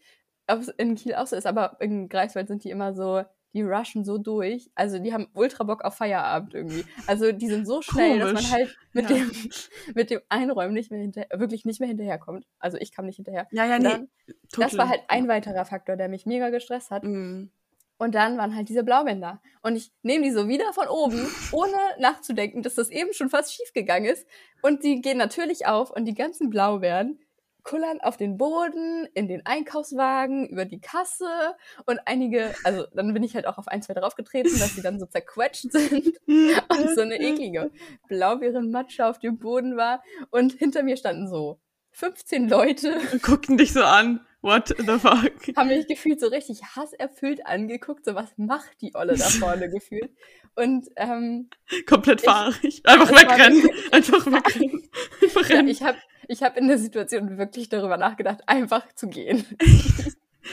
ob 0.47 0.61
es 0.61 0.69
in 0.69 0.95
Kiel 0.95 1.15
auch 1.15 1.27
so 1.27 1.37
ist, 1.37 1.47
aber 1.47 1.77
in 1.81 2.09
Greifswald 2.09 2.49
sind 2.49 2.65
die 2.65 2.71
immer 2.71 2.95
so, 2.95 3.23
die 3.55 3.63
rushen 3.63 4.05
so 4.05 4.19
durch. 4.19 4.71
Also 4.75 4.99
die 4.99 5.13
haben 5.13 5.29
ultra 5.35 5.65
Bock 5.65 5.83
auf 5.83 5.95
Feierabend 5.95 6.55
irgendwie. 6.55 6.85
Also 7.07 7.33
die 7.33 7.49
sind 7.49 7.67
so 7.67 7.81
schnell, 7.83 8.19
dass 8.19 8.29
Komisch. 8.29 8.51
man 8.51 8.53
halt 8.53 8.77
mit, 8.93 9.11
Ja. 9.11 9.17
dem, 9.17 9.31
mit 9.95 10.11
dem 10.11 10.21
Einräumen 10.29 10.75
nicht 10.75 10.91
mehr 10.91 11.01
hinterher, 11.01 11.41
wirklich 11.41 11.65
nicht 11.65 11.81
mehr 11.81 11.89
hinterherkommt. 11.89 12.47
Also 12.59 12.77
ich 12.77 12.93
kam 12.93 13.07
nicht 13.07 13.17
hinterher. 13.17 13.47
Ja, 13.51 13.65
ja, 13.65 13.79
nee. 13.79 13.85
dann, 13.85 14.09
das 14.57 14.77
war 14.77 14.89
halt 14.89 15.01
ein 15.09 15.29
weiterer 15.29 15.65
Faktor, 15.65 15.97
der 15.97 16.09
mich 16.09 16.27
mega 16.27 16.51
gestresst 16.51 16.91
hat. 16.91 17.05
Mhm. 17.05 17.51
Und 17.99 18.15
dann 18.15 18.39
waren 18.39 18.55
halt 18.55 18.69
diese 18.69 18.85
Blaubeeren 18.85 19.21
da. 19.21 19.41
Und 19.63 19.77
ich 19.77 19.93
nehme 20.03 20.25
die 20.25 20.31
so 20.31 20.49
wieder 20.49 20.73
von 20.73 20.89
oben, 20.89 21.27
ohne 21.53 21.77
nachzudenken, 21.99 22.63
dass 22.63 22.75
das 22.75 22.91
eben 22.91 23.13
schon 23.13 23.29
fast 23.29 23.53
schief 23.55 23.73
gegangen 23.73 24.07
ist. 24.07 24.27
Und 24.63 24.85
die 24.85 25.01
gehen 25.01 25.19
natürlich 25.19 25.67
auf 25.67 25.91
und 25.91 26.05
die 26.05 26.15
ganzen 26.15 26.49
Blaubeeren 26.49 27.19
kullern 27.65 28.01
auf 28.01 28.17
den 28.17 28.39
Boden, 28.39 29.07
in 29.13 29.29
den 29.29 29.45
Einkaufswagen, 29.45 30.49
über 30.49 30.65
die 30.65 30.81
Kasse 30.81 31.55
und 31.85 32.01
einige, 32.07 32.55
also 32.65 32.87
dann 32.95 33.13
bin 33.13 33.23
ich 33.23 33.35
halt 33.35 33.47
auch 33.47 33.59
auf 33.59 33.69
ein, 33.69 33.83
zwei 33.83 33.93
draufgetreten, 33.93 34.59
dass 34.59 34.75
die 34.75 34.81
dann 34.81 34.99
so 34.99 35.05
zerquetscht 35.05 35.71
sind 35.73 36.19
und 36.27 36.95
so 36.95 37.03
eine 37.03 37.21
eklige 37.21 37.71
Blaubeerenmatsche 38.09 39.07
auf 39.07 39.19
dem 39.19 39.39
Boden 39.39 39.77
war. 39.77 40.03
Und 40.31 40.53
hinter 40.55 40.83
mir 40.83 40.97
standen 40.97 41.29
so 41.29 41.61
15 41.99 42.49
Leute 42.49 42.95
Guckten 43.23 43.57
dich 43.57 43.73
so 43.73 43.83
an. 43.83 44.21
What 44.41 44.69
the 44.69 44.99
fuck? 45.01 45.33
haben 45.57 45.67
mich 45.69 45.89
gefühlt 45.89 46.21
so 46.21 46.29
richtig 46.29 46.61
hasserfüllt 46.77 47.45
angeguckt, 47.45 48.05
so 48.05 48.15
was 48.15 48.31
macht 48.37 48.81
die 48.81 48.95
Olle 48.95 49.17
da 49.17 49.25
vorne 49.25 49.69
gefühlt. 49.71 50.11
Und 50.55 50.87
ähm, 50.95 51.51
Komplett 51.87 52.21
Ich- 52.21 52.25
fahrig. 52.27 52.83
Einfach 52.85 53.11
wegrennen. 53.11 53.69
Einfach 53.91 54.27
wegrennen. 54.27 54.89
Einfach 55.23 55.49
ja, 55.51 55.57
rennen. 55.57 55.69
ich 55.69 55.83
habe 55.83 55.99
ich 56.29 56.43
hab 56.45 56.57
in 56.57 56.69
der 56.69 56.79
Situation 56.79 57.37
wirklich 57.37 57.69
darüber 57.69 57.97
nachgedacht, 57.97 58.43
einfach 58.47 58.87
zu 58.95 59.09
gehen. 59.09 59.45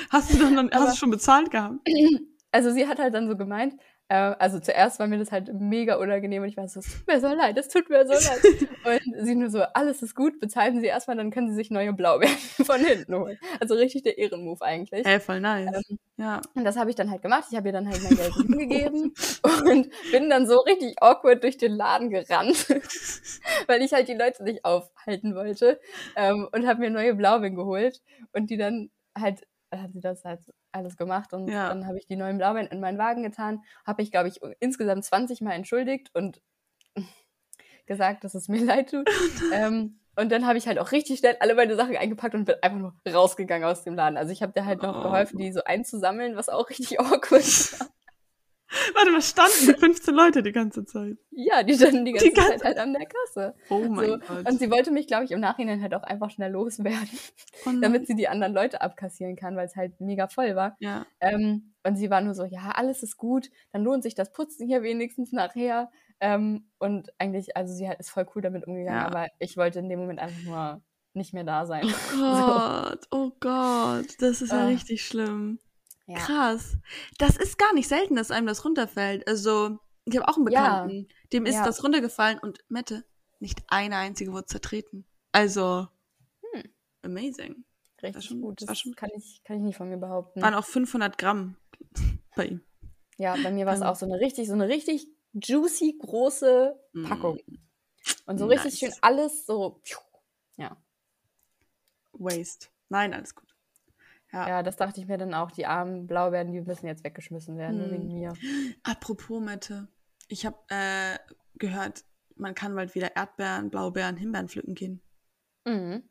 Hast 0.10 0.34
du 0.34 0.38
dann, 0.40 0.58
Aber- 0.70 0.80
hast 0.86 0.94
du 0.96 0.98
schon 1.00 1.12
bezahlt 1.12 1.52
gehabt? 1.52 1.76
Also 2.52 2.72
sie 2.72 2.88
hat 2.88 2.98
halt 2.98 3.14
dann 3.14 3.28
so 3.30 3.38
gemeint, 3.38 3.76
also 4.08 4.60
zuerst 4.60 5.00
war 5.00 5.08
mir 5.08 5.18
das 5.18 5.32
halt 5.32 5.52
mega 5.54 5.96
unangenehm 5.96 6.44
und 6.44 6.50
ich 6.50 6.58
war 6.58 6.68
so, 6.68 6.80
es 6.80 6.86
tut 6.94 7.08
mir 7.08 7.20
so 7.20 7.28
leid, 7.28 7.58
es 7.58 7.68
tut 7.70 7.90
mir 7.90 8.06
so 8.06 8.14
leid. 8.14 8.70
Und 8.86 9.26
sie 9.26 9.34
nur 9.34 9.50
so, 9.50 9.64
alles 9.74 10.04
ist 10.04 10.14
gut, 10.16 10.40
bezahlen 10.40 10.80
Sie 10.80 10.86
erstmal, 10.86 11.18
dann 11.18 11.32
können 11.32 11.50
Sie 11.50 11.56
sich 11.56 11.72
neue 11.72 11.92
Blaubeeren 11.92 12.38
von 12.66 12.80
hinten 12.82 13.16
holen. 13.16 13.40
Also 13.60 13.74
richtig 13.74 14.04
der 14.04 14.20
Ehrenmove 14.20 14.62
eigentlich. 14.62 15.06
Ey, 15.08 15.20
voll 15.20 15.40
nice. 15.40 15.72
Ähm, 15.90 15.98
ja. 16.18 16.42
Und 16.54 16.66
das 16.66 16.78
habe 16.78 16.92
ich 16.92 16.96
dann 16.96 17.10
halt 17.10 17.24
gemacht. 17.24 17.46
Ich 17.50 17.58
habe 17.58 17.68
ihr 17.68 17.74
dann 17.74 17.90
halt 17.90 18.04
mein 18.04 18.16
Geld 18.18 18.34
hingegeben 18.36 19.14
und 19.44 19.90
bin 20.12 20.30
dann 20.30 20.48
so 20.48 20.60
richtig 20.60 21.02
awkward 21.02 21.42
durch 21.44 21.58
den 21.58 21.72
Laden 21.72 22.12
gerannt, 22.12 22.68
weil 23.68 23.82
ich 23.82 23.94
halt 23.94 24.08
die 24.08 24.14
Leute 24.14 24.44
nicht 24.44 24.64
aufhalten 24.64 25.34
wollte 25.34 25.80
ähm, 26.16 26.48
und 26.52 26.68
habe 26.68 26.82
mir 26.82 26.92
neue 26.92 27.16
Blaubeeren 27.16 27.56
geholt 27.56 28.02
und 28.34 28.52
die 28.52 28.58
dann 28.58 28.92
halt 29.18 29.48
hat 29.72 29.92
sie 29.94 30.00
das 30.02 30.24
halt 30.26 30.42
alles 30.72 30.98
gemacht 30.98 31.34
und 31.34 31.50
Ja. 31.50 31.70
dann 31.70 31.88
habe 31.88 31.98
ich 31.98 32.08
die 32.08 32.16
neuen 32.16 32.38
Blaubeeren 32.38 32.68
in 32.68 32.80
meinen 32.80 32.98
Wagen 32.98 33.24
getan, 33.24 33.62
habe 33.86 34.02
ich 34.02 34.12
glaube 34.12 34.28
ich 34.30 34.40
insgesamt 34.60 35.04
20 35.06 35.42
Mal 35.42 35.54
entschuldigt 35.54 36.10
und 36.14 36.42
gesagt, 37.86 38.24
dass 38.24 38.36
es 38.36 38.48
mir 38.48 38.64
leid 38.66 38.92
tut. 38.92 39.10
ähm, 39.54 40.00
und 40.18 40.32
dann 40.32 40.48
habe 40.48 40.58
ich 40.58 40.68
halt 40.68 40.80
auch 40.80 40.92
richtig 40.94 41.20
schnell 41.20 41.36
alle 41.42 41.56
meine 41.56 41.76
Sachen 41.76 41.98
eingepackt 41.98 42.36
und 42.36 42.46
bin 42.46 42.56
einfach 42.62 42.78
nur 42.80 42.96
rausgegangen 43.08 43.68
aus 43.68 43.84
dem 43.84 43.96
Laden. 43.96 44.18
Also 44.18 44.32
ich 44.32 44.42
habe 44.42 44.54
dir 44.54 44.66
halt 44.66 44.82
noch 44.82 44.98
Oh. 45.00 45.02
geholfen, 45.02 45.38
die 45.40 45.52
so 45.52 45.62
einzusammeln, 45.66 46.38
was 46.38 46.48
auch 46.48 46.70
richtig 46.70 47.00
awkward 47.02 47.44
war. 47.80 47.90
Warte, 48.94 49.14
was 49.14 49.30
standen 49.30 49.78
15 49.80 50.14
Leute 50.16 50.42
die 50.44 50.52
ganze 50.52 50.86
Zeit? 50.86 51.18
Ja, 51.32 51.62
die 51.64 51.76
standen 51.76 52.04
die 52.04 52.14
ganze, 52.14 52.28
Die 52.28 52.34
ganze- 52.34 52.52
Zeit 52.58 52.64
halt 52.64 52.78
an 52.80 52.94
der 52.94 53.06
Kasse. 53.08 53.56
Oh 53.70 53.80
mein 53.88 54.10
So, 54.10 54.18
Gott. 54.18 54.50
Und 54.50 54.60
sie 54.60 54.72
wollte 54.72 54.92
mich, 54.92 55.08
glaube 55.08 55.24
ich, 55.26 55.32
im 55.32 55.40
Nachhinein 55.40 55.82
halt 55.82 55.94
auch 55.94 56.04
einfach 56.04 56.30
schnell 56.32 56.52
loswerden, 56.52 57.10
Oh 57.66 57.72
damit 57.80 58.08
sie 58.08 58.16
die 58.16 58.28
anderen 58.28 58.54
Leute 58.54 58.82
abkassieren 58.82 59.36
kann, 59.36 59.56
weil 59.56 59.68
es 59.68 59.76
halt 59.76 60.00
mega 60.02 60.28
voll 60.28 60.56
war. 60.56 60.76
ja. 60.80 61.06
Ähm, 61.20 61.74
und 61.84 61.96
sie 61.98 62.10
war 62.10 62.22
nur 62.22 62.34
so, 62.34 62.44
ja, 62.46 62.72
alles 62.74 63.04
ist 63.04 63.18
gut, 63.18 63.52
dann 63.72 63.84
lohnt 63.84 64.02
sich 64.02 64.16
das 64.16 64.32
Putzen 64.32 64.68
hier 64.68 64.82
wenigstens 64.82 65.32
nachher. 65.32 65.92
Ähm, 66.20 66.68
und 66.80 67.10
eigentlich, 67.20 67.56
also 67.56 67.74
sie 67.74 67.88
hat, 67.88 68.00
ist 68.00 68.10
voll 68.10 68.26
cool 68.36 68.42
damit 68.42 68.66
umgegangen, 68.66 69.00
Ja. 69.02 69.06
aber 69.06 69.28
ich 69.38 69.56
wollte 69.58 69.78
in 69.80 69.90
dem 69.90 70.00
Moment 70.00 70.20
einfach 70.20 70.42
nur 70.44 70.82
nicht 71.14 71.34
mehr 71.36 71.44
da 71.44 71.66
sein. 71.68 71.86
Oh 71.86 72.18
Gott, 72.20 73.08
oh 73.12 73.32
Gott, 73.40 74.08
das 74.20 74.42
ist 74.42 74.52
ja 74.52 74.62
Ah. 74.62 74.66
richtig 74.68 75.06
schlimm. 75.06 75.60
Ja. 76.08 76.18
Krass. 76.20 76.78
Das 77.18 77.36
ist 77.38 77.58
gar 77.58 77.74
nicht 77.74 77.88
selten, 77.88 78.16
dass 78.16 78.32
einem 78.32 78.48
das 78.48 78.64
runterfällt. 78.64 79.28
Also, 79.28 79.80
ich 80.06 80.16
habe 80.18 80.28
auch 80.28 80.38
einen 80.38 80.48
Ja. 80.52 80.84
Bekannten, 80.84 81.08
dem 81.34 81.46
ist 81.46 81.56
Ja. 81.56 81.66
das 81.66 81.84
runtergefallen 81.84 82.38
und 82.40 82.60
Mette, 82.70 83.04
nicht 83.40 83.64
eine 83.68 83.98
einzige 83.98 84.32
wurde 84.32 84.46
zertreten. 84.46 85.06
Also, 85.32 85.88
Hm. 86.54 86.64
amazing. 87.02 87.66
Richtig 88.04 88.26
schon- 88.26 88.42
gut. 88.42 88.62
war 88.62 88.68
Das 88.68 88.80
schon- 88.80 88.96
kann 88.96 89.10
ich, 89.16 89.42
kann 89.44 89.58
ich 89.58 89.64
nicht 89.64 89.78
von 89.78 89.90
mir 89.90 89.98
behaupten. 89.98 90.42
Waren 90.42 90.54
auch 90.54 90.66
500 90.66 91.18
Gramm 91.18 91.58
bei 92.36 92.46
ihm. 92.48 92.62
Ja, 93.18 93.36
bei 93.42 93.52
mir 93.52 93.66
war 93.66 93.74
es 93.74 93.82
auch 93.82 93.96
so 93.96 94.06
eine 94.06 94.20
richtig, 94.20 94.48
so 94.48 94.54
eine 94.54 94.68
richtig 94.68 95.08
juicy 95.34 95.98
große 96.00 96.80
Packung. 97.08 97.40
Und 98.28 98.38
so 98.38 98.46
richtig 98.46 98.80
Nice. 98.80 98.94
schön 98.94 98.94
alles 99.02 99.46
so. 99.48 99.82
Ja. 100.58 100.78
Waste. 102.14 102.68
Nein, 102.90 103.14
alles 103.14 103.34
gut. 103.34 103.45
Ja. 104.36 104.48
ja, 104.50 104.64
das 104.64 104.76
dachte 104.76 105.00
ich 105.00 105.08
mir 105.08 105.18
dann 105.18 105.34
auch. 105.34 105.50
Die 105.52 105.66
armen 105.66 106.08
Blaubeeren, 106.08 106.52
die 106.52 106.62
müssen 106.62 106.88
jetzt 106.88 107.04
weggeschmissen 107.04 107.58
werden, 107.58 107.82
Hm. 107.86 107.92
wegen 107.92 108.14
mir. 108.14 108.34
Apropos 108.84 109.42
Mette, 109.42 109.88
ich 110.28 110.46
habe 110.46 110.58
äh, 110.70 111.18
gehört, 111.56 112.04
man 112.36 112.54
kann 112.54 112.76
bald 112.76 112.96
wieder 112.96 113.16
Erdbeeren, 113.16 113.70
Blaubeeren, 113.70 114.18
Himbeeren 114.18 114.50
pflücken 114.50 114.76
gehen. 114.76 115.02
Mhm. 115.66 116.04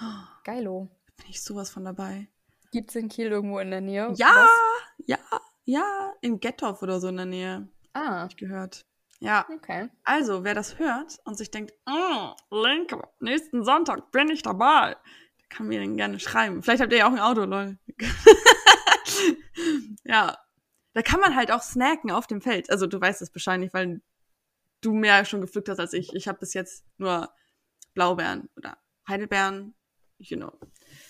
Oh, 0.00 0.24
Geilo. 0.44 0.90
bin 1.16 1.26
ich 1.30 1.42
sowas 1.42 1.70
von 1.70 1.84
dabei. 1.84 2.28
Gibt's 2.70 2.94
in 2.96 3.08
Kiel 3.08 3.28
irgendwo 3.28 3.58
in 3.60 3.70
der 3.70 3.80
Nähe? 3.80 4.12
Ja, 4.16 4.26
Was? 4.34 4.50
ja, 5.06 5.18
ja, 5.64 6.12
in 6.20 6.40
Gettorf 6.40 6.82
oder 6.82 7.00
so 7.00 7.08
in 7.08 7.16
der 7.16 7.26
Nähe, 7.26 7.68
Ah, 7.94 8.22
hab 8.22 8.30
ich 8.30 8.36
gehört. 8.36 8.84
Ja, 9.20 9.46
okay. 9.54 9.88
also 10.02 10.42
wer 10.44 10.54
das 10.54 10.78
hört 10.80 11.18
und 11.24 11.38
sich 11.38 11.50
denkt, 11.50 11.72
oh, 11.86 12.32
Link, 12.50 12.92
nächsten 13.20 13.64
Sonntag 13.64 14.10
bin 14.10 14.28
ich 14.28 14.42
dabei, 14.42 14.96
kann 15.54 15.68
mir 15.68 15.80
dann 15.80 15.96
gerne 15.96 16.18
schreiben. 16.18 16.62
Vielleicht 16.62 16.82
habt 16.82 16.92
ihr 16.92 16.98
ja 16.98 17.06
auch 17.08 17.12
ein 17.12 17.20
Auto, 17.20 17.44
lol. 17.44 17.78
ja, 20.04 20.38
da 20.94 21.02
kann 21.02 21.20
man 21.20 21.36
halt 21.36 21.50
auch 21.50 21.62
snacken 21.62 22.10
auf 22.10 22.26
dem 22.26 22.40
Feld. 22.40 22.70
Also 22.70 22.86
du 22.86 23.00
weißt 23.00 23.22
es 23.22 23.34
wahrscheinlich, 23.34 23.72
weil 23.72 24.00
du 24.80 24.94
mehr 24.94 25.24
schon 25.24 25.40
gepflückt 25.40 25.68
hast 25.68 25.80
als 25.80 25.92
ich. 25.92 26.14
Ich 26.14 26.28
habe 26.28 26.38
bis 26.38 26.54
jetzt 26.54 26.84
nur 26.98 27.30
Blaubeeren 27.94 28.48
oder 28.56 28.76
Heidelbeeren, 29.08 29.74
you 30.18 30.36
know, 30.36 30.52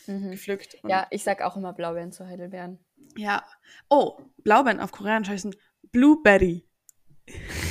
Mhm. 0.07 0.33
gepflückt. 0.33 0.77
Ja, 0.87 1.07
ich 1.11 1.25
sag 1.25 1.43
auch 1.43 1.57
immer 1.57 1.73
Blaubeeren 1.73 2.13
zu 2.13 2.27
Heidelbeeren. 2.27 2.79
Ja. 3.17 3.45
Oh, 3.89 4.19
Blaubeeren 4.39 4.81
auf 4.81 4.93
Koreanisch 4.93 5.29
heißen 5.29 5.55
Blueberry. 5.93 6.67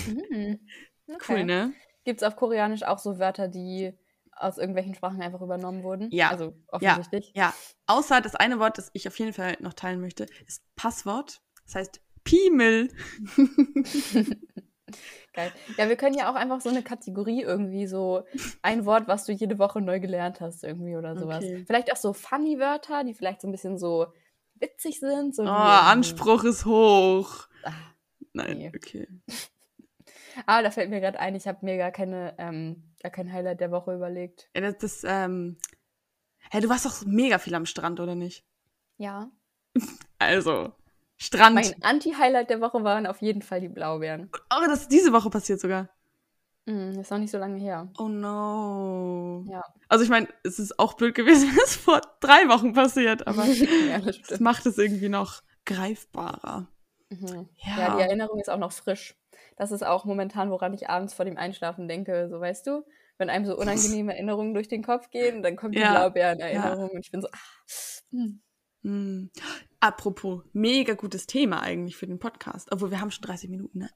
Mhm. 0.07 0.59
Cool, 1.27 1.43
ne? 1.43 1.73
Gibt's 2.05 2.23
auf 2.23 2.37
Koreanisch 2.37 2.83
auch 2.83 2.97
so 2.97 3.19
Wörter, 3.19 3.49
die 3.49 3.93
aus 4.35 4.57
irgendwelchen 4.57 4.95
Sprachen 4.95 5.21
einfach 5.21 5.41
übernommen 5.41 5.83
wurden. 5.83 6.09
Ja. 6.11 6.29
Also 6.29 6.53
offensichtlich. 6.67 7.31
Ja, 7.35 7.53
außer 7.87 8.21
das 8.21 8.35
eine 8.35 8.59
Wort, 8.59 8.77
das 8.77 8.89
ich 8.93 9.07
auf 9.07 9.17
jeden 9.19 9.33
Fall 9.33 9.57
noch 9.59 9.73
teilen 9.73 10.01
möchte, 10.01 10.25
ist 10.45 10.63
Passwort. 10.75 11.41
Das 11.65 11.75
heißt 11.75 12.01
Piemel. 12.23 12.89
Geil. 15.33 15.51
Ja, 15.77 15.89
wir 15.89 15.95
können 15.95 16.15
ja 16.15 16.29
auch 16.31 16.35
einfach 16.35 16.61
so 16.61 16.69
eine 16.69 16.83
Kategorie 16.83 17.41
irgendwie 17.41 17.87
so 17.87 18.23
ein 18.61 18.85
Wort, 18.85 19.07
was 19.07 19.25
du 19.25 19.31
jede 19.31 19.57
Woche 19.57 19.81
neu 19.81 19.99
gelernt 19.99 20.39
hast 20.41 20.63
irgendwie 20.63 20.95
oder 20.95 21.17
sowas. 21.17 21.43
Okay. 21.43 21.63
Vielleicht 21.65 21.91
auch 21.91 21.97
so 21.97 22.13
funny 22.13 22.59
Wörter, 22.59 23.03
die 23.03 23.15
vielleicht 23.15 23.41
so 23.41 23.47
ein 23.47 23.51
bisschen 23.51 23.79
so 23.79 24.07
witzig 24.55 24.99
sind. 24.99 25.35
So 25.35 25.43
Oh, 25.43 25.47
Anspruch 25.47 26.43
ist 26.43 26.65
hoch. 26.65 27.47
Ah, 27.63 27.71
Nein, 28.33 28.57
nee. 28.57 28.71
okay. 28.75 29.07
Ah, 30.45 30.61
da 30.61 30.71
fällt 30.71 30.89
mir 30.89 30.99
gerade 30.99 31.19
ein, 31.19 31.35
ich 31.35 31.47
habe 31.47 31.59
mir 31.61 31.77
gar 31.77 31.91
keine, 31.91 32.35
ähm, 32.37 32.83
gar 33.01 33.11
kein 33.11 33.31
Highlight 33.31 33.59
der 33.59 33.71
Woche 33.71 33.93
überlegt. 33.93 34.49
Ja, 34.55 34.61
das, 34.61 34.77
das 34.77 35.03
ähm. 35.05 35.57
Hä, 36.51 36.59
du 36.59 36.69
warst 36.69 36.85
doch 36.85 37.05
mega 37.05 37.39
viel 37.39 37.55
am 37.55 37.65
Strand, 37.65 37.99
oder 37.99 38.15
nicht? 38.15 38.45
Ja. 38.97 39.31
Also, 40.19 40.71
Strand. 41.17 41.55
Mein 41.55 41.83
Anti-Highlight 41.83 42.49
der 42.49 42.61
Woche 42.61 42.83
waren 42.85 43.05
auf 43.07 43.21
jeden 43.21 43.41
Fall 43.41 43.59
die 43.59 43.67
Blaubeeren. 43.67 44.29
Oh, 44.53 44.65
das 44.67 44.83
ist 44.83 44.91
diese 44.91 45.11
Woche 45.11 45.29
passiert 45.29 45.59
sogar. 45.59 45.89
Mm, 46.65 46.99
ist 46.99 47.11
noch 47.11 47.17
nicht 47.17 47.31
so 47.31 47.37
lange 47.37 47.59
her. 47.59 47.89
Oh 47.97 48.07
no. 48.07 49.43
Ja. 49.49 49.63
Also 49.89 50.03
ich 50.03 50.09
meine, 50.09 50.27
es 50.43 50.59
ist 50.59 50.79
auch 50.79 50.93
blöd 50.93 51.13
gewesen, 51.13 51.49
wenn 51.49 51.57
es 51.63 51.75
vor 51.75 52.01
drei 52.21 52.47
Wochen 52.47 52.73
passiert, 52.73 53.27
aber 53.27 53.45
ja, 53.89 53.99
das 53.99 54.21
das 54.21 54.39
macht 54.39 54.65
es 54.65 54.77
irgendwie 54.77 55.09
noch 55.09 55.41
greifbarer. 55.65 56.67
Mhm. 57.19 57.49
Ja. 57.57 57.77
Ja, 57.79 57.95
die 57.95 58.01
Erinnerung 58.01 58.39
ist 58.39 58.49
auch 58.49 58.57
noch 58.57 58.71
frisch. 58.71 59.15
Das 59.55 59.71
ist 59.71 59.85
auch 59.85 60.05
momentan, 60.05 60.49
woran 60.51 60.73
ich 60.73 60.89
abends 60.89 61.13
vor 61.13 61.25
dem 61.25 61.37
Einschlafen 61.37 61.87
denke. 61.87 62.27
So, 62.29 62.39
weißt 62.39 62.65
du, 62.67 62.83
wenn 63.17 63.29
einem 63.29 63.45
so 63.45 63.55
unangenehme 63.57 64.13
Erinnerungen 64.13 64.53
durch 64.53 64.67
den 64.67 64.83
Kopf 64.83 65.09
gehen, 65.09 65.43
dann 65.43 65.55
kommt 65.55 65.75
die 65.75 65.79
Ja. 65.79 65.91
Blaubeeren-Erinnerung 65.91 66.89
und 66.89 66.99
ich 67.05 67.11
bin 67.11 67.21
so, 67.21 67.27
ah, 67.31 67.37
hm. 68.11 68.41
Hm. 68.83 69.29
Apropos, 69.79 70.41
mega 70.51 70.93
gutes 70.93 71.25
Thema 71.25 71.61
eigentlich 71.61 71.95
für 71.95 72.07
den 72.07 72.19
Podcast. 72.19 72.69
Obwohl 72.71 72.91
wir 72.91 72.99
haben 72.99 73.11
schon 73.11 73.21
30 73.23 73.49
Minuten, 73.49 73.79
ne? 73.79 73.89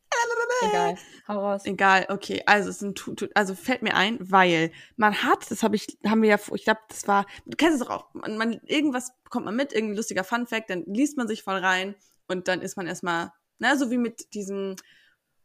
egal, 0.61 0.95
hau 1.27 1.39
raus. 1.39 1.65
Egal, 1.65 2.05
okay. 2.09 2.41
Also 2.45 2.69
es 2.69 2.79
Tu- 2.95 3.27
also 3.35 3.53
fällt 3.53 3.81
mir 3.81 3.95
ein, 3.95 4.17
weil 4.19 4.71
man 4.95 5.23
hat, 5.23 5.49
das 5.51 5.61
habe 5.63 5.75
ich, 5.75 5.97
haben 6.05 6.21
wir 6.21 6.29
ja, 6.29 6.39
ich 6.53 6.63
glaube, 6.63 6.79
das 6.87 7.07
war, 7.07 7.25
du 7.45 7.55
kennst 7.57 7.81
es 7.81 7.87
doch 7.87 7.93
auch, 7.93 8.13
man, 8.13 8.37
man, 8.37 8.61
irgendwas 8.65 9.11
bekommt 9.23 9.45
man 9.45 9.55
mit, 9.55 9.73
irgendein 9.73 9.97
lustiger 9.97 10.23
Funfact, 10.23 10.69
dann 10.69 10.83
liest 10.85 11.17
man 11.17 11.27
sich 11.27 11.43
voll 11.43 11.57
rein 11.57 11.95
und 12.27 12.47
dann 12.47 12.61
ist 12.61 12.77
man 12.77 12.87
erstmal, 12.87 13.31
ne, 13.59 13.77
so 13.77 13.91
wie 13.91 13.97
mit 13.97 14.33
diesem 14.33 14.75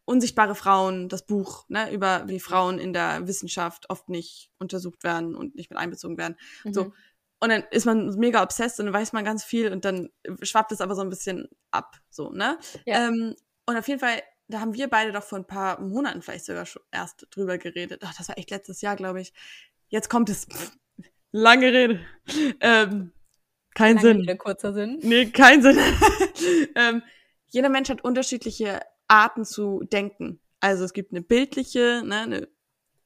Unsichtbare 0.05 0.55
Frauen, 0.55 1.09
das 1.09 1.27
Buch, 1.27 1.65
ne, 1.69 1.93
über 1.93 2.29
wie 2.29 2.41
Frauen 2.41 2.79
in 2.79 2.93
der 2.93 3.27
Wissenschaft 3.29 3.89
oft 3.89 4.09
nicht 4.09 4.51
untersucht 4.59 5.05
werden 5.05 5.35
und 5.35 5.55
nicht 5.55 5.71
mit 5.71 5.79
einbezogen 5.79 6.19
werden. 6.19 6.37
So. 6.65 6.85
Mhm. 6.85 6.95
Und 7.41 7.49
dann 7.49 7.65
ist 7.71 7.87
man 7.87 8.09
mega 8.19 8.43
obsessed 8.43 8.79
und 8.79 8.87
dann 8.87 8.95
weiß 8.95 9.13
man 9.13 9.25
ganz 9.25 9.43
viel 9.43 9.73
und 9.73 9.85
dann 9.85 10.11
schwappt 10.43 10.71
es 10.71 10.81
aber 10.81 10.95
so 10.95 11.03
ein 11.03 11.09
bisschen 11.09 11.49
ab, 11.73 11.97
so, 12.09 12.31
ne? 12.31 12.59
Ja. 12.85 13.09
Ähm, 13.09 13.35
und 13.67 13.77
auf 13.77 13.89
jeden 13.89 14.01
Fall, 14.01 14.23
da 14.49 14.61
haben 14.61 14.75
wir 14.75 14.89
beide 14.89 15.13
doch 15.13 15.25
vor 15.25 15.39
ein 15.39 15.47
paar 15.47 15.81
Monaten 15.81 16.23
vielleicht 16.23 16.45
sogar 16.45 16.67
schon 16.67 16.83
erst 16.93 17.27
drüber 17.31 17.59
geredet. 17.59 18.03
Ach, 18.05 18.15
das 18.17 18.29
war 18.29 18.39
echt 18.39 18.51
letztes 18.51 18.81
Jahr, 18.81 18.97
glaube 18.97 19.21
ich. 19.21 19.33
Jetzt 19.89 20.09
kommt 20.09 20.29
es. 20.31 20.47
Lange 21.33 21.73
Rede. 21.73 22.01
Ähm, 22.61 23.13
kein 23.75 23.99
Sinn. 23.99 24.21
Rede, 24.21 24.37
kurzer 24.37 24.73
Sinn. 24.73 24.99
Nee, 25.03 25.27
kein 25.27 25.63
Sinn. 25.63 25.79
ähm, 26.75 27.03
jeder 27.47 27.69
Mensch 27.69 27.89
hat 27.89 28.05
unterschiedliche 28.05 28.81
Arten 29.09 29.45
zu 29.45 29.83
denken. 29.85 30.41
Also 30.61 30.85
es 30.85 30.93
gibt 30.93 31.13
eine 31.13 31.23
bildliche, 31.23 32.03
ne, 32.05 32.21
eine 32.21 32.49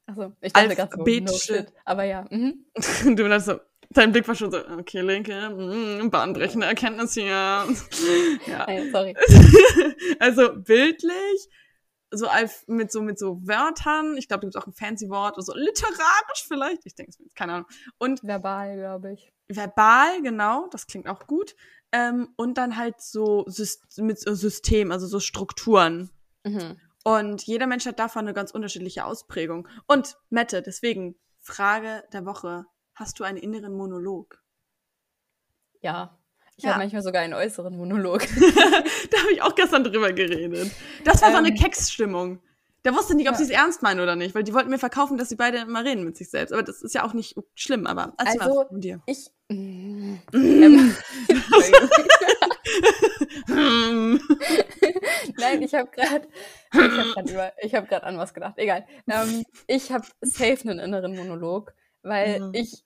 Achso, 0.06 0.32
ich 0.40 0.52
dachte 0.52 0.76
gerade 0.76 0.96
so, 0.96 1.02
no 1.02 1.32
shit. 1.32 1.72
Aber 1.84 2.04
ja, 2.04 2.26
mhm. 2.30 2.64
du 3.16 3.28
warst 3.28 3.46
so, 3.46 3.58
dein 3.90 4.12
Blick 4.12 4.26
war 4.28 4.36
schon 4.36 4.52
so, 4.52 4.58
okay, 4.78 5.00
Linke, 5.00 5.50
mm, 5.50 6.10
bahnbrechende 6.10 6.66
Erkenntnis 6.66 7.14
hier. 7.14 7.26
ja. 8.46 8.66
Nein, 8.66 8.90
sorry. 8.92 9.16
also 10.20 10.54
bildlich, 10.54 11.48
so 12.12 12.28
mit 12.68 12.92
so 12.92 13.02
mit 13.02 13.18
so 13.18 13.40
Wörtern. 13.46 14.16
Ich 14.16 14.28
glaube, 14.28 14.42
da 14.42 14.46
gibt 14.46 14.56
auch 14.56 14.68
ein 14.68 14.72
fancy 14.72 15.08
Wort, 15.08 15.34
so 15.44 15.54
literarisch 15.54 16.44
vielleicht. 16.46 16.86
Ich 16.86 16.94
denke 16.94 17.10
es 17.10 17.18
mir 17.18 17.24
jetzt, 17.24 17.36
keine 17.36 17.54
Ahnung. 17.54 17.68
Und 17.98 18.22
Verbal, 18.22 18.76
glaube 18.76 19.12
ich. 19.14 19.32
Verbal, 19.48 20.22
genau, 20.22 20.68
das 20.70 20.86
klingt 20.86 21.08
auch 21.08 21.26
gut. 21.26 21.54
Ähm, 21.92 22.28
und 22.36 22.58
dann 22.58 22.76
halt 22.76 23.00
so 23.00 23.44
Syst 23.46 23.98
mit 23.98 24.18
so 24.18 24.34
System, 24.34 24.90
also 24.92 25.06
so 25.06 25.20
Strukturen. 25.20 26.10
Mhm. 26.44 26.78
Und 27.04 27.42
jeder 27.46 27.66
Mensch 27.68 27.86
hat 27.86 27.98
davon 28.00 28.22
eine 28.22 28.34
ganz 28.34 28.50
unterschiedliche 28.50 29.04
Ausprägung. 29.04 29.68
Und 29.86 30.16
Mette, 30.28 30.62
deswegen 30.62 31.14
Frage 31.40 32.02
der 32.12 32.26
Woche: 32.26 32.66
Hast 32.94 33.20
du 33.20 33.24
einen 33.24 33.38
inneren 33.38 33.72
Monolog? 33.74 34.42
Ja. 35.80 36.18
Ich 36.56 36.64
Ja. 36.64 36.70
habe 36.70 36.80
manchmal 36.80 37.02
sogar 37.02 37.22
einen 37.22 37.34
äußeren 37.34 37.76
Monolog. 37.76 38.20
da 39.10 39.18
habe 39.20 39.32
ich 39.32 39.42
auch 39.42 39.54
gestern 39.54 39.84
drüber 39.84 40.12
geredet. 40.12 40.72
Das 41.04 41.22
war 41.22 41.30
so 41.30 41.36
eine 41.36 41.48
Ähm. 41.50 41.54
Keksstimmung. 41.54 42.40
Der 42.86 42.94
wusste 42.94 43.16
nicht, 43.16 43.26
ob 43.28 43.32
Ja. 43.34 43.38
sie 43.38 43.42
es 43.44 43.50
ernst 43.50 43.82
meinen 43.82 43.98
oder 43.98 44.14
nicht, 44.14 44.32
weil 44.36 44.44
die 44.44 44.54
wollten 44.54 44.70
mir 44.70 44.78
verkaufen, 44.78 45.18
dass 45.18 45.28
sie 45.28 45.34
beide 45.34 45.58
immer 45.58 45.84
reden 45.84 46.04
mit 46.04 46.16
sich 46.16 46.30
selbst. 46.30 46.52
Aber 46.52 46.62
das 46.62 46.82
ist 46.82 46.94
ja 46.94 47.04
auch 47.04 47.14
nicht 47.14 47.34
schlimm, 47.56 47.84
aber 47.84 48.12
erzähl 48.16 48.40
Also- 48.40 48.54
mal 48.54 48.66
von 48.68 48.80
dir. 48.80 49.00
Ich. 49.06 49.28
Mm. 49.48 50.14
Ähm. 53.48 54.20
Nein, 55.38 55.62
ich 55.62 55.74
habe 55.74 55.88
gerade 55.90 56.26
ich 56.72 57.74
habe 57.74 57.86
gerade 57.86 57.86
gerade 57.86 58.02
an 58.04 58.18
was 58.18 58.34
gedacht. 58.34 58.54
Egal. 58.58 58.86
Ähm, 59.08 59.44
ich 59.66 59.92
habe 59.92 60.04
safe 60.20 60.68
einen 60.68 60.78
inneren 60.80 61.14
Monolog, 61.16 61.72
weil 62.02 62.40
Mhm. 62.40 62.50
ich 62.54 62.84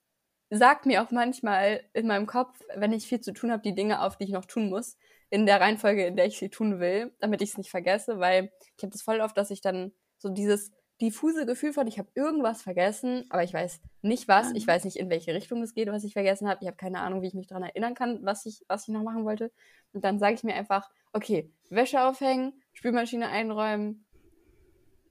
sag 0.50 0.84
mir 0.86 1.02
auch 1.02 1.10
manchmal 1.10 1.82
in 1.92 2.06
meinem 2.06 2.26
Kopf, 2.26 2.58
wenn 2.76 2.92
ich 2.92 3.06
viel 3.06 3.20
zu 3.20 3.32
tun 3.32 3.50
habe, 3.52 3.62
die 3.62 3.74
Dinge 3.74 4.02
auf, 4.02 4.16
die 4.16 4.24
ich 4.24 4.30
noch 4.30 4.44
tun 4.44 4.68
muss, 4.68 4.96
in 5.30 5.46
der 5.46 5.60
Reihenfolge, 5.60 6.06
in 6.06 6.16
der 6.16 6.26
ich 6.26 6.38
sie 6.38 6.50
tun 6.50 6.80
will, 6.80 7.12
damit 7.20 7.40
ich 7.40 7.50
es 7.50 7.58
nicht 7.58 7.70
vergesse, 7.70 8.18
weil 8.18 8.52
ich 8.76 8.82
habe 8.82 8.92
das 8.92 9.02
voll 9.02 9.20
oft, 9.20 9.36
dass 9.36 9.50
ich 9.50 9.60
dann 9.60 9.92
so 10.18 10.28
dieses 10.28 10.72
diffuse 11.00 11.46
Gefühl 11.46 11.72
von, 11.72 11.86
ich 11.86 11.98
habe 11.98 12.10
irgendwas 12.14 12.62
vergessen, 12.62 13.24
aber 13.30 13.42
ich 13.42 13.54
weiß 13.54 13.80
nicht 14.02 14.28
was, 14.28 14.52
ich 14.52 14.66
weiß 14.66 14.84
nicht, 14.84 14.96
in 14.96 15.08
welche 15.08 15.32
Richtung 15.32 15.62
es 15.62 15.72
geht, 15.72 15.88
was 15.88 16.04
ich 16.04 16.12
vergessen 16.12 16.48
habe, 16.48 16.58
ich 16.60 16.66
habe 16.66 16.76
keine 16.76 17.00
Ahnung, 17.00 17.22
wie 17.22 17.28
ich 17.28 17.34
mich 17.34 17.46
daran 17.46 17.62
erinnern 17.62 17.94
kann, 17.94 18.18
was 18.22 18.44
ich, 18.44 18.64
was 18.68 18.86
ich 18.86 18.92
noch 18.92 19.02
machen 19.02 19.24
wollte. 19.24 19.50
Und 19.92 20.04
dann 20.04 20.18
sage 20.18 20.34
ich 20.34 20.44
mir 20.44 20.54
einfach, 20.54 20.90
okay, 21.12 21.50
Wäsche 21.70 22.02
aufhängen, 22.02 22.52
Spülmaschine 22.74 23.28
einräumen, 23.28 24.04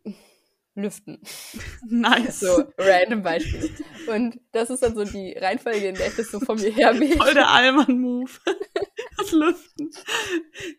lüften. 0.75 1.21
nice. 1.87 2.39
So, 2.39 2.65
random 2.77 3.23
Beispiel. 3.23 3.71
Und 4.07 4.39
das 4.51 4.69
ist 4.69 4.83
dann 4.83 4.95
so 4.95 5.03
die 5.03 5.33
Reihenfolge, 5.33 5.87
in 5.87 5.95
der 5.95 6.07
ich 6.07 6.15
das 6.15 6.29
so 6.29 6.39
von 6.39 6.59
mir 6.59 6.71
her. 6.71 6.93
Voll 6.93 7.33
der 7.33 7.49
Allmann-Move. 7.49 8.31
das 9.31 9.39
Lüften. 9.39 9.89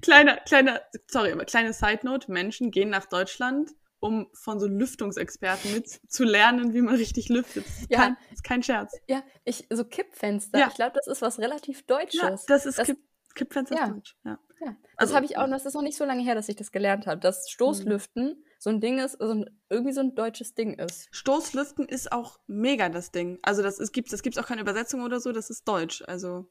Kleiner, 0.03 0.37
kleiner, 0.39 0.81
sorry, 1.09 1.33
aber 1.33 1.45
kleine 1.45 1.73
Side 1.73 2.01
Note: 2.05 2.31
Menschen 2.31 2.71
gehen 2.71 2.91
nach 2.91 3.07
Deutschland, 3.07 3.71
um 4.01 4.29
von 4.35 4.59
so 4.61 4.67
Lüftungsexperten 4.67 5.73
mit 5.75 5.89
zu 6.09 6.25
lernen, 6.25 6.73
wie 6.75 6.83
man 6.83 6.95
richtig 6.95 7.29
lüftet. 7.29 7.67
Das 7.67 7.79
ist, 7.83 7.91
Ja. 7.91 7.99
kein, 7.99 8.17
das 8.29 8.33
ist 8.35 8.45
kein 8.45 8.63
Scherz. 8.63 8.95
Ja, 9.09 9.23
ich, 9.45 9.67
so 9.71 9.85
Kippfenster, 9.85 10.59
Ja. 10.59 10.69
ich 10.69 10.75
glaube, 10.75 10.93
das 10.95 11.07
ist 11.07 11.23
was 11.23 11.39
relativ 11.39 11.85
Deutsches. 11.87 12.21
Ja, 12.21 12.37
das 12.49 12.67
ist 12.67 12.79
Das- 12.79 12.87
Kipp, 12.87 12.99
Kippfenster 13.35 13.77
Ja. 13.77 13.89
Deutsch. 13.89 14.17
Ja. 14.25 14.39
Ja, 14.63 14.67
das 14.67 14.77
Also, 14.97 15.15
habe 15.17 15.25
ich 15.25 15.39
auch, 15.39 15.49
das 15.49 15.65
ist 15.65 15.73
noch 15.75 15.81
nicht 15.83 15.97
so 15.97 16.05
lange 16.05 16.23
her, 16.23 16.35
dass 16.35 16.49
ich 16.51 16.57
das 16.57 16.71
gelernt 16.71 17.07
habe, 17.07 17.19
dass 17.21 17.49
Stoßlüften 17.49 18.45
so 18.63 18.69
ein 18.71 18.79
Ding 18.81 18.99
ist, 18.99 19.19
so 19.19 19.31
ein, 19.31 19.51
irgendwie 19.71 19.93
so 19.93 20.01
ein 20.01 20.15
deutsches 20.15 20.55
Ding 20.55 20.75
ist. 20.75 21.09
Stoßlüften 21.13 21.87
ist 21.89 22.13
auch 22.13 22.39
mega 22.47 22.91
das 22.91 23.11
Ding. 23.11 23.39
Also 23.43 23.63
das 23.63 23.79
ist, 23.81 23.93
gibt's, 23.93 24.11
das 24.11 24.23
gibt's 24.23 24.39
auch 24.39 24.47
keine 24.47 24.61
Übersetzung 24.61 25.03
oder 25.03 25.19
so, 25.19 25.33
das 25.33 25.49
ist 25.49 25.67
Deutsch. 25.67 26.03
Also 26.07 26.51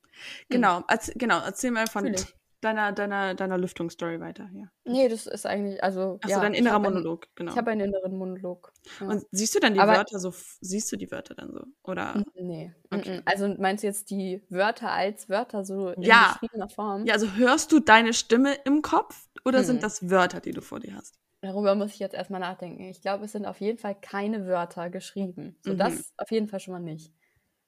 genau, 0.49 0.83
erz, 0.87 1.11
genau, 1.15 1.39
erzähl 1.39 1.71
mal 1.71 1.87
von 1.87 2.05
Hm. 2.07 2.15
Deiner, 2.61 2.91
deiner, 2.91 3.35
deiner 3.35 3.57
Lüftungsstory 3.57 4.19
weiter. 4.19 4.49
Ja. 4.53 4.65
Nee, 4.83 5.07
das 5.07 5.27
ist 5.27 5.45
eigentlich, 5.45 5.81
also. 5.81 6.19
Achso, 6.21 6.27
ja, 6.35 6.41
dein 6.41 6.53
innerer 6.53 6.73
hab 6.73 6.83
einen- 6.83 6.95
Monolog, 6.95 7.27
genau. 7.35 7.51
Ich 7.53 7.57
habe 7.57 7.71
einen 7.71 7.87
inneren 7.87 8.17
Monolog. 8.17 8.73
Ja. 8.99 9.07
Und 9.07 9.25
siehst 9.31 9.55
du 9.55 9.59
dann 9.61 9.75
die 9.75 9.79
Aber- 9.79 9.93
Wörter 9.95 10.19
so, 10.19 10.33
siehst 10.59 10.91
du 10.91 10.97
die 10.97 11.09
Wörter 11.09 11.35
dann 11.35 11.53
so? 11.53 11.63
Oder? 11.83 12.21
Nee. 12.35 12.73
Okay. 12.91 13.21
Also 13.23 13.47
meinst 13.57 13.83
du 13.83 13.87
jetzt 13.87 14.09
die 14.09 14.43
Wörter 14.49 14.91
als 14.91 15.29
Wörter 15.29 15.63
so 15.63 15.87
in 15.91 16.01
Ja. 16.01 16.33
geschriebener 16.33 16.67
Form? 16.67 17.05
Ja, 17.05 17.13
also 17.13 17.31
hörst 17.35 17.71
du 17.71 17.79
deine 17.79 18.11
Stimme 18.11 18.55
im 18.65 18.81
Kopf 18.81 19.29
oder 19.45 19.59
Hm. 19.59 19.65
sind 19.65 19.83
das 19.83 20.09
Wörter, 20.09 20.41
die 20.41 20.51
du 20.51 20.61
vor 20.61 20.81
dir 20.81 20.95
hast? 20.97 21.17
Darüber 21.41 21.75
muss 21.75 21.93
ich 21.93 21.99
jetzt 21.99 22.15
erstmal 22.15 22.41
nachdenken. 22.41 22.83
Ich 22.89 23.01
glaube, 23.01 23.25
es 23.25 23.31
sind 23.31 23.45
auf 23.45 23.61
jeden 23.61 23.77
Fall 23.77 23.95
keine 23.95 24.45
Wörter 24.45 24.89
geschrieben. 24.89 25.57
So, 25.61 25.73
Mhm. 25.73 25.77
das 25.77 26.11
auf 26.17 26.31
jeden 26.31 26.47
Fall 26.49 26.59
schon 26.59 26.73
mal 26.73 26.79
nicht. 26.81 27.13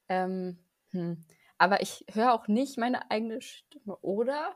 Ähm, 0.09 0.57
hm. 0.91 1.24
Aber 1.57 1.82
ich 1.82 2.03
höre 2.11 2.34
auch 2.34 2.47
nicht 2.47 2.78
meine 2.78 3.09
eigene 3.11 3.41
Stimme, 3.41 3.95
oder? 4.01 4.55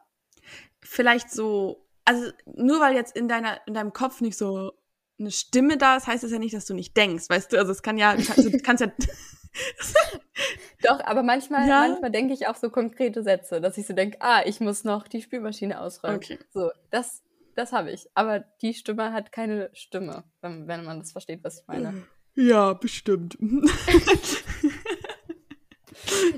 Vielleicht 0.82 1.32
so, 1.32 1.88
also 2.04 2.32
nur 2.46 2.80
weil 2.82 2.96
jetzt 2.96 3.16
in 3.16 3.28
deiner, 3.28 3.66
in 3.68 3.74
deinem 3.74 3.94
Kopf 3.94 4.22
nicht 4.22 4.38
so 4.38 4.74
eine 5.18 5.32
Stimme 5.32 5.78
da 5.78 5.96
ist, 5.96 6.08
heißt 6.08 6.24
das 6.26 6.32
ja 6.32 6.40
nicht, 6.40 6.54
dass 6.54 6.66
du 6.66 6.74
nicht 6.74 6.98
denkst, 6.98 7.30
weißt 7.30 7.54
du? 7.54 7.58
Also 7.58 7.72
es 7.72 7.82
kann 7.82 7.98
ja, 7.98 8.16
du 8.16 8.26
kannst, 8.26 8.44
du 8.44 8.58
kannst 8.62 8.82
ja, 8.82 8.92
Doch, 10.84 11.00
aber 11.06 11.24
manchmal, 11.24 11.68
Ja. 11.68 11.88
manchmal 11.88 12.12
denke 12.12 12.34
ich 12.34 12.48
auch 12.48 12.56
so 12.56 12.70
konkrete 12.70 13.24
Sätze, 13.24 13.62
dass 13.62 13.78
ich 13.78 13.88
so 13.88 13.94
denke, 13.94 14.18
ah, 14.20 14.42
ich 14.46 14.60
muss 14.60 14.84
noch 14.84 15.08
die 15.08 15.22
Spülmaschine 15.22 15.80
ausräumen. 15.80 16.18
okay. 16.18 16.38
So, 16.54 16.70
das, 16.90 17.24
das 17.56 17.72
habe 17.72 17.92
ich. 17.92 18.08
Aber 18.14 18.40
die 18.62 18.74
Stimme 18.74 19.14
hat 19.14 19.32
keine 19.32 19.70
Stimme, 19.74 20.24
wenn, 20.42 20.68
wenn 20.68 20.84
man 20.86 21.00
das 21.00 21.12
versteht, 21.12 21.44
was 21.44 21.62
ich 21.62 21.68
meine. 21.68 22.06
Ja, 22.36 22.74
bestimmt. 22.74 23.38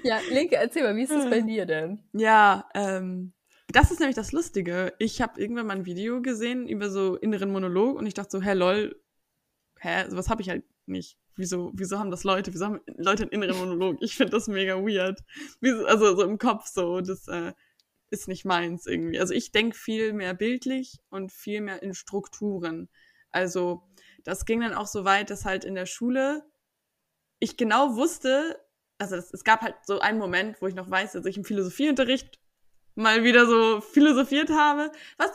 ja, 0.03 0.19
Linke, 0.29 0.55
erzähl 0.55 0.83
mal, 0.83 0.95
wie 0.95 1.03
ist 1.03 1.11
das 1.11 1.29
bei 1.29 1.41
dir 1.41 1.65
denn? 1.65 2.03
Ja, 2.13 2.69
ähm, 2.75 3.33
das 3.69 3.91
ist 3.91 3.99
nämlich 3.99 4.15
das 4.15 4.31
Lustige. 4.31 4.93
Ich 4.99 5.21
habe 5.21 5.41
irgendwann 5.41 5.67
mal 5.67 5.75
ein 5.75 5.85
Video 5.85 6.21
gesehen 6.21 6.67
über 6.67 6.89
so 6.89 7.15
inneren 7.15 7.51
Monolog 7.51 7.97
und 7.97 8.05
ich 8.05 8.13
dachte 8.13 8.37
so, 8.37 8.41
hä, 8.43 8.53
lol, 8.53 8.95
hä, 9.79 10.09
sowas 10.09 10.29
habe 10.29 10.41
ich 10.41 10.49
halt 10.49 10.63
nicht. 10.85 11.17
Wieso, 11.35 11.71
wieso 11.73 11.99
haben 11.99 12.11
das 12.11 12.23
Leute? 12.23 12.53
Wieso 12.53 12.65
haben 12.65 12.79
Leute 12.97 13.23
einen 13.23 13.31
inneren 13.31 13.57
Monolog? 13.57 13.97
Ich 14.01 14.15
finde 14.15 14.31
das 14.31 14.47
mega 14.47 14.75
weird. 14.75 15.19
Wieso, 15.61 15.85
also 15.85 16.15
so 16.15 16.23
im 16.23 16.37
Kopf 16.37 16.67
so, 16.67 17.01
das 17.01 17.27
äh, 17.27 17.53
ist 18.09 18.27
nicht 18.27 18.45
meins 18.45 18.85
irgendwie. 18.85 19.19
Also 19.19 19.33
ich 19.33 19.51
denke 19.51 19.77
viel 19.77 20.13
mehr 20.13 20.33
bildlich 20.33 20.99
und 21.09 21.31
viel 21.31 21.61
mehr 21.61 21.83
in 21.83 21.93
Strukturen. 21.93 22.89
Also 23.31 23.83
das 24.23 24.45
ging 24.45 24.61
dann 24.61 24.73
auch 24.73 24.87
so 24.87 25.05
weit, 25.05 25.29
dass 25.29 25.45
halt 25.45 25.65
in 25.65 25.75
der 25.75 25.85
Schule 25.85 26.43
ich 27.39 27.57
genau 27.57 27.95
wusste, 27.95 28.59
also 28.97 29.15
es, 29.15 29.31
es 29.33 29.43
gab 29.43 29.61
halt 29.61 29.75
so 29.83 29.99
einen 29.99 30.17
Moment, 30.17 30.61
wo 30.61 30.67
ich 30.67 30.75
noch 30.75 30.89
weiß, 30.89 31.13
dass 31.13 31.25
ich 31.25 31.37
im 31.37 31.43
Philosophieunterricht 31.43 32.39
mal 32.95 33.23
wieder 33.23 33.45
so 33.45 33.79
philosophiert 33.81 34.49
habe, 34.49 34.91
was 35.17 35.31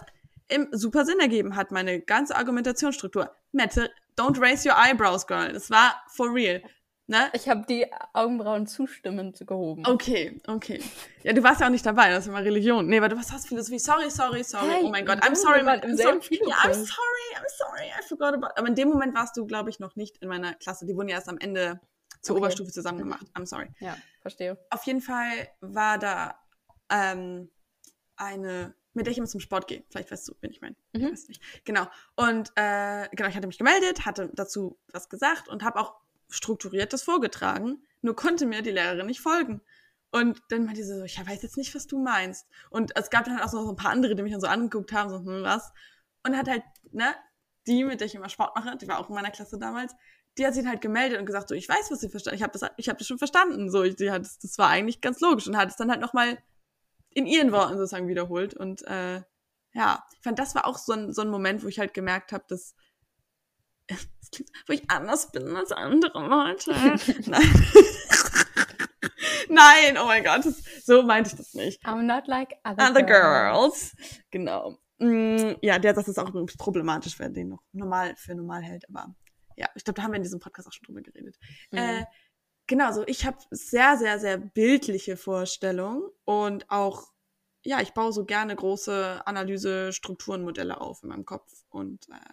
im 0.48 0.68
super 0.72 1.04
Sinn 1.04 1.20
ergeben 1.20 1.56
hat, 1.56 1.70
meine 1.70 2.00
ganze 2.00 2.36
Argumentationsstruktur. 2.36 3.34
Mette, 3.52 3.90
don't 4.18 4.40
raise 4.40 4.68
your 4.68 4.76
eyebrows, 4.76 5.26
girl. 5.26 5.52
Das 5.52 5.70
war 5.70 6.02
for 6.08 6.34
real. 6.34 6.62
Ne? 7.12 7.28
Ich 7.34 7.46
habe 7.46 7.66
die 7.68 7.86
Augenbrauen 8.14 8.66
zustimmend 8.66 9.46
gehoben. 9.46 9.84
Okay, 9.86 10.40
okay. 10.46 10.80
Ja, 11.22 11.34
du 11.34 11.42
warst 11.42 11.60
ja 11.60 11.66
auch 11.66 11.70
nicht 11.70 11.84
dabei, 11.84 12.08
das 12.08 12.20
ist 12.20 12.28
immer 12.28 12.42
Religion. 12.42 12.86
Nee, 12.86 12.96
aber 12.96 13.10
du 13.10 13.16
warst 13.16 13.46
Philosophie. 13.46 13.78
Sorry, 13.78 14.10
sorry, 14.10 14.42
sorry. 14.42 14.70
Hey, 14.70 14.80
oh 14.82 14.88
mein 14.88 15.04
Gott, 15.04 15.22
I'm 15.22 15.34
sorry. 15.34 15.62
Man, 15.62 15.80
I'm 15.80 15.94
sorry. 15.94 16.40
Ja, 16.48 16.56
I'm 16.64 16.72
sorry, 16.72 17.28
I'm 17.36 17.50
sorry. 17.58 17.88
I 17.88 18.02
forgot 18.08 18.32
about. 18.32 18.56
Aber 18.56 18.66
in 18.66 18.74
dem 18.74 18.88
Moment 18.88 19.14
warst 19.14 19.36
du, 19.36 19.44
glaube 19.44 19.68
ich, 19.68 19.78
noch 19.78 19.94
nicht 19.94 20.22
in 20.22 20.28
meiner 20.30 20.54
Klasse. 20.54 20.86
Die 20.86 20.96
wurden 20.96 21.10
ja 21.10 21.16
erst 21.16 21.28
am 21.28 21.36
Ende 21.36 21.82
zur 22.22 22.34
okay. 22.36 22.46
Oberstufe 22.46 22.72
zusammen 22.72 22.96
gemacht. 22.96 23.26
I'm 23.34 23.44
sorry. 23.44 23.68
Ja, 23.80 23.94
verstehe. 24.22 24.56
Auf 24.70 24.84
jeden 24.84 25.02
Fall 25.02 25.50
war 25.60 25.98
da 25.98 26.40
ähm, 26.88 27.50
eine, 28.16 28.74
mit 28.94 29.04
der 29.04 29.10
ich 29.10 29.18
immer 29.18 29.26
zum 29.26 29.40
Sport 29.40 29.68
gehe. 29.68 29.84
Vielleicht 29.90 30.10
weißt 30.10 30.28
du, 30.28 30.34
wen 30.40 30.50
ich 30.50 30.62
meine. 30.62 30.76
Mhm. 30.94 31.02
Ich 31.02 31.12
weiß 31.12 31.28
nicht. 31.28 31.42
Genau. 31.66 31.86
Und 32.16 32.52
äh, 32.54 33.06
genau, 33.10 33.28
ich 33.28 33.36
hatte 33.36 33.48
mich 33.48 33.58
gemeldet, 33.58 34.06
hatte 34.06 34.30
dazu 34.32 34.78
was 34.90 35.10
gesagt 35.10 35.50
und 35.50 35.62
habe 35.62 35.78
auch 35.78 36.00
strukturiert 36.32 36.92
das 36.92 37.02
vorgetragen. 37.02 37.84
Nur 38.00 38.16
konnte 38.16 38.46
mir 38.46 38.62
die 38.62 38.70
Lehrerin 38.70 39.06
nicht 39.06 39.20
folgen. 39.20 39.60
Und 40.10 40.42
dann 40.48 40.66
meinte 40.66 40.84
sie 40.84 40.96
so, 40.96 41.04
ich 41.04 41.18
weiß 41.18 41.42
jetzt 41.42 41.56
nicht, 41.56 41.74
was 41.74 41.86
du 41.86 41.98
meinst. 41.98 42.46
Und 42.70 42.94
es 42.96 43.08
gab 43.08 43.24
dann 43.24 43.40
auch 43.40 43.48
so 43.48 43.68
ein 43.68 43.76
paar 43.76 43.90
andere, 43.90 44.14
die 44.14 44.22
mich 44.22 44.32
dann 44.32 44.40
so 44.40 44.46
angeguckt 44.46 44.92
haben, 44.92 45.08
so, 45.08 45.16
hm, 45.16 45.42
was. 45.42 45.72
Und 46.24 46.36
hat 46.36 46.48
halt, 46.48 46.62
ne, 46.90 47.14
die, 47.66 47.84
mit 47.84 48.00
der 48.00 48.06
ich 48.06 48.14
immer 48.14 48.28
Sport 48.28 48.54
mache, 48.54 48.76
die 48.76 48.88
war 48.88 48.98
auch 48.98 49.08
in 49.08 49.14
meiner 49.14 49.30
Klasse 49.30 49.58
damals, 49.58 49.94
die 50.38 50.46
hat 50.46 50.54
sich 50.54 50.66
halt 50.66 50.80
gemeldet 50.80 51.18
und 51.18 51.26
gesagt, 51.26 51.48
so, 51.48 51.54
ich 51.54 51.68
weiß, 51.68 51.90
was 51.90 52.00
sie 52.00 52.08
verstanden. 52.08 52.36
Ich 52.36 52.42
habe 52.42 52.58
das, 52.58 52.70
ich 52.76 52.88
habe 52.88 52.98
das 52.98 53.06
schon 53.06 53.18
verstanden. 53.18 53.70
So, 53.70 53.82
ich, 53.82 53.96
die 53.96 54.10
hat, 54.10 54.22
das, 54.22 54.38
das 54.38 54.58
war 54.58 54.68
eigentlich 54.68 55.00
ganz 55.00 55.20
logisch 55.20 55.46
und 55.46 55.56
hat 55.56 55.70
es 55.70 55.76
dann 55.76 55.90
halt 55.90 56.00
nochmal 56.00 56.38
in 57.10 57.26
ihren 57.26 57.52
Worten 57.52 57.76
sozusagen 57.76 58.08
wiederholt. 58.08 58.54
Und 58.54 58.82
äh, 58.86 59.22
ja, 59.72 60.04
ich 60.14 60.22
fand, 60.22 60.38
das 60.38 60.54
war 60.54 60.66
auch 60.66 60.78
so 60.78 60.92
ein, 60.92 61.12
so 61.12 61.22
ein 61.22 61.28
Moment, 61.28 61.62
wo 61.62 61.68
ich 61.68 61.78
halt 61.78 61.94
gemerkt 61.94 62.32
habe, 62.32 62.44
dass 62.48 62.74
wo 64.66 64.72
ich 64.72 64.90
anders 64.90 65.30
bin 65.30 65.56
als 65.56 65.72
andere 65.72 66.26
Leute. 66.26 66.72
Nein. 67.26 67.42
Nein, 69.48 69.98
oh 70.00 70.06
mein 70.06 70.24
Gott, 70.24 70.44
das, 70.44 70.62
so 70.84 71.02
meinte 71.02 71.30
ich 71.30 71.36
das 71.36 71.54
nicht. 71.54 71.84
I'm 71.84 72.02
not 72.02 72.26
like 72.26 72.56
other, 72.64 72.90
other 72.90 73.02
girls. 73.02 73.92
girls. 73.92 74.22
Genau. 74.30 74.78
Mm, 74.98 75.56
ja, 75.60 75.78
der 75.78 75.94
Satz 75.94 76.08
ist 76.08 76.18
auch 76.18 76.30
problematisch, 76.58 77.18
wer 77.18 77.28
den 77.28 77.48
noch 77.48 77.62
normal 77.72 78.14
für 78.16 78.34
normal 78.34 78.62
hält, 78.62 78.88
aber 78.88 79.14
ja, 79.56 79.68
ich 79.74 79.84
glaube, 79.84 79.96
da 79.96 80.02
haben 80.02 80.12
wir 80.12 80.16
in 80.16 80.22
diesem 80.22 80.40
Podcast 80.40 80.68
auch 80.68 80.72
schon 80.72 80.84
drüber 80.86 81.02
geredet. 81.02 81.36
Mhm. 81.70 81.78
Äh, 81.78 82.04
genau, 82.66 82.92
so 82.92 83.04
ich 83.06 83.26
habe 83.26 83.38
sehr, 83.50 83.96
sehr, 83.96 84.18
sehr 84.18 84.38
bildliche 84.38 85.16
Vorstellungen 85.16 86.02
und 86.24 86.70
auch, 86.70 87.12
ja, 87.64 87.80
ich 87.80 87.92
baue 87.92 88.12
so 88.12 88.24
gerne 88.24 88.56
große 88.56 89.22
Analyse, 89.26 89.92
Strukturenmodelle 89.92 90.80
auf 90.80 91.02
in 91.02 91.10
meinem 91.10 91.24
Kopf 91.24 91.64
und 91.68 92.08
äh, 92.08 92.32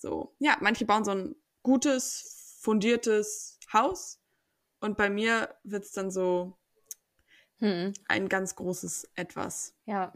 so, 0.00 0.34
ja, 0.38 0.56
manche 0.60 0.84
bauen 0.84 1.04
so 1.04 1.12
ein 1.12 1.36
gutes, 1.62 2.58
fundiertes 2.60 3.58
Haus 3.72 4.20
und 4.80 4.96
bei 4.96 5.10
mir 5.10 5.54
wird's 5.62 5.92
dann 5.92 6.10
so 6.10 6.56
hm. 7.58 7.92
ein 8.08 8.28
ganz 8.28 8.56
großes 8.56 9.10
Etwas. 9.14 9.76
Ja, 9.84 10.12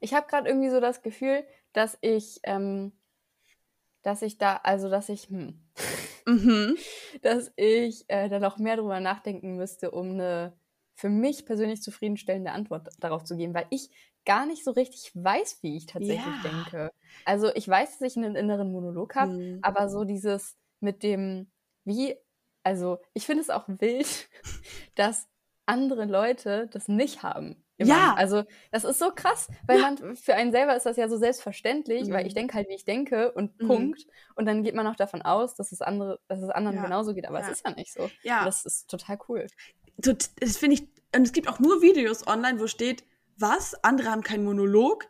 ich 0.00 0.14
habe 0.14 0.26
gerade 0.26 0.48
irgendwie 0.48 0.70
so 0.70 0.80
das 0.80 1.02
Gefühl, 1.02 1.44
dass 1.72 1.96
ich 2.00 2.40
ähm, 2.42 2.92
dass 4.02 4.22
ich 4.22 4.38
da, 4.38 4.56
also 4.56 4.88
dass 4.88 5.08
ich, 5.08 5.28
hm, 5.28 5.60
mhm. 6.26 6.76
dass 7.22 7.52
ich 7.56 8.04
äh, 8.08 8.28
da 8.28 8.38
noch 8.38 8.58
mehr 8.58 8.76
drüber 8.76 9.00
nachdenken 9.00 9.56
müsste, 9.56 9.90
um 9.90 10.12
eine 10.12 10.52
für 11.00 11.08
mich 11.08 11.46
persönlich 11.46 11.82
zufriedenstellende 11.82 12.52
Antwort 12.52 12.88
darauf 12.98 13.24
zu 13.24 13.36
geben, 13.36 13.54
weil 13.54 13.66
ich 13.70 13.88
gar 14.26 14.44
nicht 14.44 14.64
so 14.64 14.70
richtig 14.70 15.12
weiß, 15.14 15.62
wie 15.62 15.78
ich 15.78 15.86
tatsächlich 15.86 16.20
ja. 16.44 16.50
denke. 16.50 16.90
Also 17.24 17.50
ich 17.54 17.66
weiß, 17.66 17.98
dass 17.98 18.10
ich 18.12 18.18
einen 18.18 18.36
inneren 18.36 18.70
Monolog 18.70 19.14
habe, 19.14 19.32
mhm. 19.32 19.58
aber 19.62 19.88
so 19.88 20.04
dieses 20.04 20.58
mit 20.80 21.02
dem, 21.02 21.50
wie, 21.84 22.16
also 22.64 22.98
ich 23.14 23.24
finde 23.24 23.40
es 23.42 23.48
auch 23.48 23.64
wild, 23.66 24.28
dass 24.94 25.26
andere 25.64 26.04
Leute 26.04 26.68
das 26.70 26.86
nicht 26.86 27.22
haben. 27.22 27.64
Immer. 27.80 27.94
Ja. 27.94 28.14
Also 28.14 28.44
das 28.72 28.84
ist 28.84 28.98
so 28.98 29.10
krass, 29.10 29.48
weil 29.66 29.80
ja. 29.80 29.90
man 29.90 30.14
für 30.14 30.34
einen 30.34 30.52
selber 30.52 30.76
ist 30.76 30.84
das 30.84 30.98
ja 30.98 31.08
so 31.08 31.16
selbstverständlich, 31.16 32.08
mhm. 32.08 32.12
weil 32.12 32.26
ich 32.26 32.34
mhm. 32.34 32.40
denke 32.40 32.54
halt, 32.56 32.68
wie 32.68 32.74
ich 32.74 32.84
denke 32.84 33.32
und 33.32 33.58
mhm. 33.58 33.66
Punkt. 33.66 34.06
Und 34.34 34.44
dann 34.44 34.62
geht 34.62 34.74
man 34.74 34.86
auch 34.86 34.96
davon 34.96 35.22
aus, 35.22 35.54
dass 35.54 35.72
es 35.72 35.80
andere, 35.80 36.20
dass 36.28 36.42
es 36.42 36.50
anderen 36.50 36.76
ja. 36.76 36.82
genauso 36.82 37.14
geht, 37.14 37.26
aber 37.26 37.40
es 37.40 37.48
ist 37.48 37.64
ja 37.64 37.72
nicht 37.72 37.94
so. 37.94 38.10
Ja. 38.22 38.40
Und 38.40 38.46
das 38.46 38.66
ist 38.66 38.90
total 38.90 39.18
cool. 39.28 39.46
Das 39.96 40.56
finde 40.56 40.74
ich, 40.74 40.82
und 41.14 41.22
es 41.22 41.32
gibt 41.32 41.48
auch 41.48 41.58
nur 41.58 41.82
Videos 41.82 42.26
online, 42.26 42.60
wo 42.60 42.66
steht, 42.66 43.04
was? 43.36 43.74
Andere 43.82 44.10
haben 44.10 44.22
keinen 44.22 44.44
Monolog? 44.44 45.06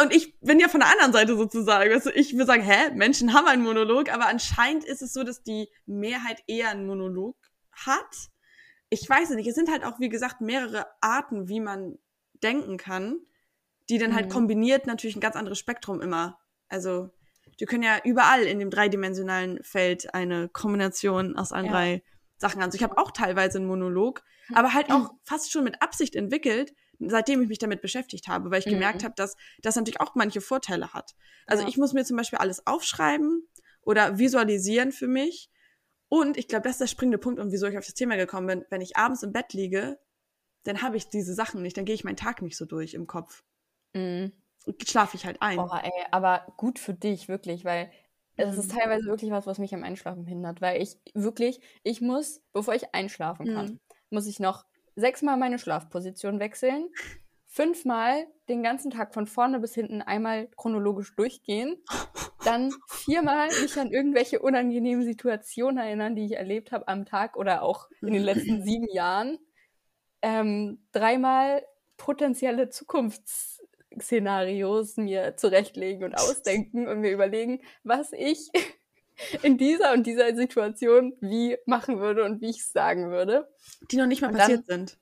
Und 0.00 0.14
ich 0.14 0.38
bin 0.40 0.60
ja 0.60 0.68
von 0.68 0.80
der 0.80 0.90
anderen 0.90 1.12
Seite 1.12 1.36
sozusagen. 1.36 1.92
Also 1.92 2.10
ich 2.10 2.34
würde 2.34 2.46
sagen, 2.46 2.62
hä, 2.62 2.90
Menschen 2.94 3.34
haben 3.34 3.46
einen 3.46 3.62
Monolog, 3.62 4.12
aber 4.12 4.26
anscheinend 4.26 4.84
ist 4.84 5.02
es 5.02 5.12
so, 5.12 5.24
dass 5.24 5.42
die 5.42 5.68
Mehrheit 5.86 6.42
eher 6.46 6.70
einen 6.70 6.86
Monolog 6.86 7.36
hat 7.72 8.30
ich 8.90 9.08
weiß 9.08 9.30
nicht, 9.30 9.46
es 9.46 9.54
sind 9.54 9.70
halt 9.70 9.84
auch, 9.84 10.00
wie 10.00 10.08
gesagt, 10.08 10.40
mehrere 10.40 10.86
Arten, 11.00 11.48
wie 11.48 11.60
man 11.60 11.98
denken 12.42 12.76
kann, 12.76 13.20
die 13.90 13.98
dann 13.98 14.14
halt 14.14 14.26
mhm. 14.26 14.30
halt 14.30 14.32
kombiniert 14.32 14.86
natürlich 14.86 15.16
ein 15.16 15.20
ganz 15.20 15.36
anderes 15.36 15.58
Spektrum 15.58 16.00
immer. 16.00 16.38
Also, 16.68 17.10
die 17.60 17.66
können 17.66 17.82
ja 17.82 17.98
überall 18.04 18.42
in 18.42 18.58
dem 18.58 18.70
dreidimensionalen 18.70 19.62
Feld 19.62 20.14
eine 20.14 20.48
Kombination 20.48 21.36
aus 21.36 21.52
allen 21.52 21.66
ja. 21.66 21.72
drei 21.72 22.02
Sachen 22.38 22.62
Also 22.62 22.76
ich 22.76 22.82
habe 22.82 22.96
auch 22.98 23.10
teilweise 23.10 23.58
einen 23.58 23.66
Monolog, 23.66 24.22
hm. 24.46 24.56
aber 24.56 24.74
halt 24.74 24.90
auch 24.90 25.10
fast 25.24 25.52
schon 25.52 25.64
mit 25.64 25.82
Absicht 25.82 26.16
entwickelt, 26.16 26.72
seitdem 26.98 27.42
ich 27.42 27.48
mich 27.48 27.58
damit 27.58 27.82
beschäftigt 27.82 28.28
habe, 28.28 28.50
weil 28.50 28.60
ich 28.60 28.66
mhm. 28.66 28.70
gemerkt 28.70 29.04
habe, 29.04 29.14
dass 29.16 29.36
das 29.62 29.76
natürlich 29.76 30.00
auch 30.00 30.16
manche 30.16 30.40
Vorteile 30.40 30.92
hat. 30.92 31.14
Also 31.46 31.62
ja. 31.62 31.68
ich 31.68 31.76
muss 31.76 31.92
mir 31.92 32.04
zum 32.04 32.16
Beispiel 32.16 32.40
alles 32.40 32.66
aufschreiben 32.66 33.46
oder 33.82 34.18
visualisieren 34.18 34.90
für 34.90 35.06
mich 35.06 35.48
und 36.08 36.36
ich 36.36 36.48
glaube, 36.48 36.62
das 36.62 36.72
ist 36.72 36.80
der 36.80 36.86
springende 36.86 37.18
Punkt 37.18 37.38
und 37.38 37.52
wieso 37.52 37.66
ich 37.66 37.76
auf 37.78 37.84
das 37.84 37.94
Thema 37.94 38.16
gekommen 38.16 38.46
bin. 38.46 38.64
Wenn 38.70 38.80
ich 38.80 38.96
abends 38.96 39.22
im 39.22 39.32
Bett 39.32 39.52
liege, 39.52 39.98
dann 40.64 40.82
habe 40.82 40.96
ich 40.96 41.08
diese 41.08 41.34
Sachen 41.34 41.62
nicht, 41.62 41.76
dann 41.76 41.84
gehe 41.84 41.94
ich 41.94 42.04
meinen 42.04 42.16
Tag 42.16 42.42
nicht 42.42 42.56
so 42.56 42.64
durch 42.64 42.94
im 42.94 43.06
Kopf. 43.06 43.44
Mhm. 43.94 44.32
Schlafe 44.86 45.16
ich 45.16 45.24
halt 45.24 45.40
ein. 45.40 45.56
Boah, 45.56 45.82
ey, 45.82 46.06
aber 46.10 46.52
gut 46.56 46.78
für 46.78 46.94
dich, 46.94 47.28
wirklich, 47.28 47.64
weil 47.64 47.90
es 48.38 48.56
ist 48.56 48.72
mhm. 48.72 48.78
teilweise 48.78 49.06
wirklich 49.06 49.30
was, 49.30 49.46
was 49.46 49.58
mich 49.58 49.74
am 49.74 49.84
Einschlafen 49.84 50.24
hindert, 50.24 50.60
weil 50.60 50.80
ich 50.80 50.96
wirklich, 51.14 51.60
ich 51.82 52.00
muss, 52.00 52.40
bevor 52.52 52.74
ich 52.74 52.94
einschlafen 52.94 53.46
kann, 53.46 53.66
mhm. 53.66 53.80
muss 54.10 54.26
ich 54.26 54.38
noch 54.40 54.64
sechsmal 54.94 55.36
meine 55.36 55.58
Schlafposition 55.58 56.38
wechseln, 56.38 56.88
fünfmal 57.46 58.26
den 58.48 58.62
ganzen 58.62 58.90
Tag 58.90 59.12
von 59.12 59.26
vorne 59.26 59.58
bis 59.58 59.74
hinten 59.74 60.02
einmal 60.02 60.48
chronologisch 60.56 61.14
durchgehen, 61.16 61.82
dann 62.44 62.72
viermal 62.88 63.48
mich 63.60 63.78
an 63.78 63.90
irgendwelche 63.90 64.40
unangenehmen 64.40 65.04
Situationen 65.04 65.78
erinnern, 65.78 66.14
die 66.14 66.26
ich 66.26 66.36
erlebt 66.36 66.70
habe 66.72 66.86
am 66.88 67.04
Tag 67.04 67.36
oder 67.36 67.62
auch 67.62 67.88
in 68.00 68.12
den 68.12 68.22
letzten 68.22 68.62
sieben 68.64 68.88
Jahren, 68.92 69.38
ähm, 70.22 70.86
dreimal 70.92 71.64
potenzielle 71.96 72.68
Zukunftsszenarios 73.98 74.96
mir 74.96 75.36
zurechtlegen 75.36 76.04
und 76.04 76.14
ausdenken 76.18 76.88
und 76.88 77.00
mir 77.00 77.12
überlegen, 77.12 77.60
was 77.82 78.12
ich 78.12 78.50
in 79.42 79.58
dieser 79.58 79.92
und 79.92 80.06
dieser 80.06 80.34
Situation 80.34 81.16
wie 81.20 81.56
machen 81.66 82.00
würde 82.00 82.24
und 82.24 82.40
wie 82.40 82.50
ich 82.50 82.60
es 82.60 82.72
sagen 82.72 83.10
würde. 83.10 83.48
Die 83.90 83.96
noch 83.96 84.06
nicht 84.06 84.22
mal 84.22 84.28
und 84.28 84.36
passiert 84.36 84.64
dann, 84.68 84.86
sind. 84.86 84.98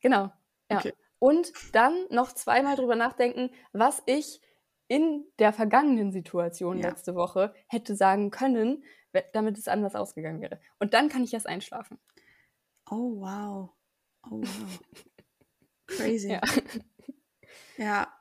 Genau. 0.00 0.32
Ja. 0.70 0.78
Okay. 0.78 0.94
Und 1.18 1.52
dann 1.72 2.06
noch 2.10 2.32
zweimal 2.32 2.76
drüber 2.76 2.94
nachdenken, 2.94 3.50
was 3.72 4.02
ich 4.06 4.40
in 4.88 5.24
der 5.38 5.52
vergangenen 5.52 6.12
Situation 6.12 6.78
ja. 6.78 6.88
letzte 6.88 7.14
Woche 7.14 7.54
hätte 7.66 7.96
sagen 7.96 8.30
können, 8.30 8.84
damit 9.32 9.56
es 9.58 9.66
anders 9.66 9.94
ausgegangen 9.94 10.42
wäre. 10.42 10.60
Und 10.78 10.94
dann 10.94 11.08
kann 11.08 11.24
ich 11.24 11.32
erst 11.32 11.48
einschlafen. 11.48 11.98
Oh, 12.88 13.20
wow. 13.20 13.70
Oh, 14.30 14.42
wow. 14.42 14.80
Crazy. 15.86 16.32
Ja. 16.32 16.40
ja. 17.78 18.15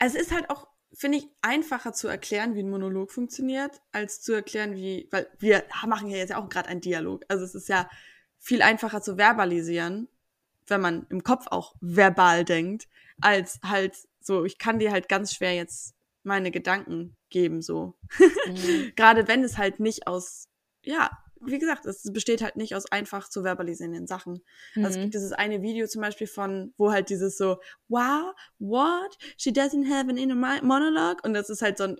Also 0.00 0.18
es 0.18 0.26
ist 0.26 0.32
halt 0.32 0.50
auch 0.50 0.66
finde 0.92 1.18
ich, 1.18 1.28
einfacher 1.40 1.92
zu 1.92 2.08
erklären, 2.08 2.54
wie 2.54 2.62
ein 2.62 2.70
Monolog 2.70 3.12
funktioniert, 3.12 3.80
als 3.92 4.20
zu 4.20 4.32
erklären, 4.32 4.74
wie, 4.74 5.08
weil 5.10 5.28
wir 5.38 5.64
machen 5.86 6.08
ja 6.08 6.16
jetzt 6.16 6.34
auch 6.34 6.48
gerade 6.48 6.68
einen 6.68 6.80
Dialog. 6.80 7.24
Also 7.28 7.44
es 7.44 7.54
ist 7.54 7.68
ja 7.68 7.88
viel 8.38 8.62
einfacher 8.62 9.00
zu 9.00 9.16
verbalisieren, 9.16 10.08
wenn 10.66 10.80
man 10.80 11.06
im 11.10 11.22
Kopf 11.22 11.46
auch 11.48 11.74
verbal 11.80 12.44
denkt, 12.44 12.88
als 13.20 13.60
halt 13.62 13.96
so, 14.20 14.44
ich 14.44 14.58
kann 14.58 14.78
dir 14.78 14.90
halt 14.90 15.08
ganz 15.08 15.34
schwer 15.34 15.54
jetzt 15.54 15.94
meine 16.22 16.50
Gedanken 16.50 17.16
geben, 17.28 17.62
so. 17.62 17.94
Mhm. 18.46 18.92
Gerade 18.96 19.28
wenn 19.28 19.44
es 19.44 19.58
halt 19.58 19.80
nicht 19.80 20.06
aus, 20.06 20.48
ja, 20.82 21.10
wie 21.40 21.58
gesagt, 21.58 21.86
es 21.86 22.02
besteht 22.12 22.42
halt 22.42 22.56
nicht 22.56 22.74
aus 22.74 22.90
einfach 22.90 23.28
zu 23.28 23.42
verbalisierenden 23.42 24.06
Sachen. 24.06 24.42
Mhm. 24.74 24.84
Also 24.84 24.90
es 24.90 24.96
mhm. 24.98 25.02
gibt 25.02 25.14
dieses 25.14 25.32
eine 25.32 25.62
Video 25.62 25.86
zum 25.86 26.02
Beispiel 26.02 26.26
von, 26.26 26.74
wo 26.76 26.92
halt 26.92 27.08
dieses 27.08 27.36
so, 27.38 27.60
wow, 27.88 28.34
what? 28.58 29.16
She 29.36 29.50
doesn't 29.50 29.88
have 29.88 30.08
an 30.08 30.16
inner 30.16 30.34
monologue. 30.34 31.22
Und 31.22 31.34
das 31.34 31.50
ist 31.50 31.62
halt 31.62 31.78
so 31.78 31.84
ein 31.84 31.96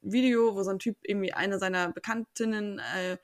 Video, 0.00 0.54
wo 0.54 0.62
so 0.62 0.70
ein 0.70 0.78
Typ 0.78 0.96
irgendwie 1.02 1.32
eine 1.32 1.58
seiner 1.58 1.92
Bekanntinnen 1.92 2.78
äh, 2.78 3.18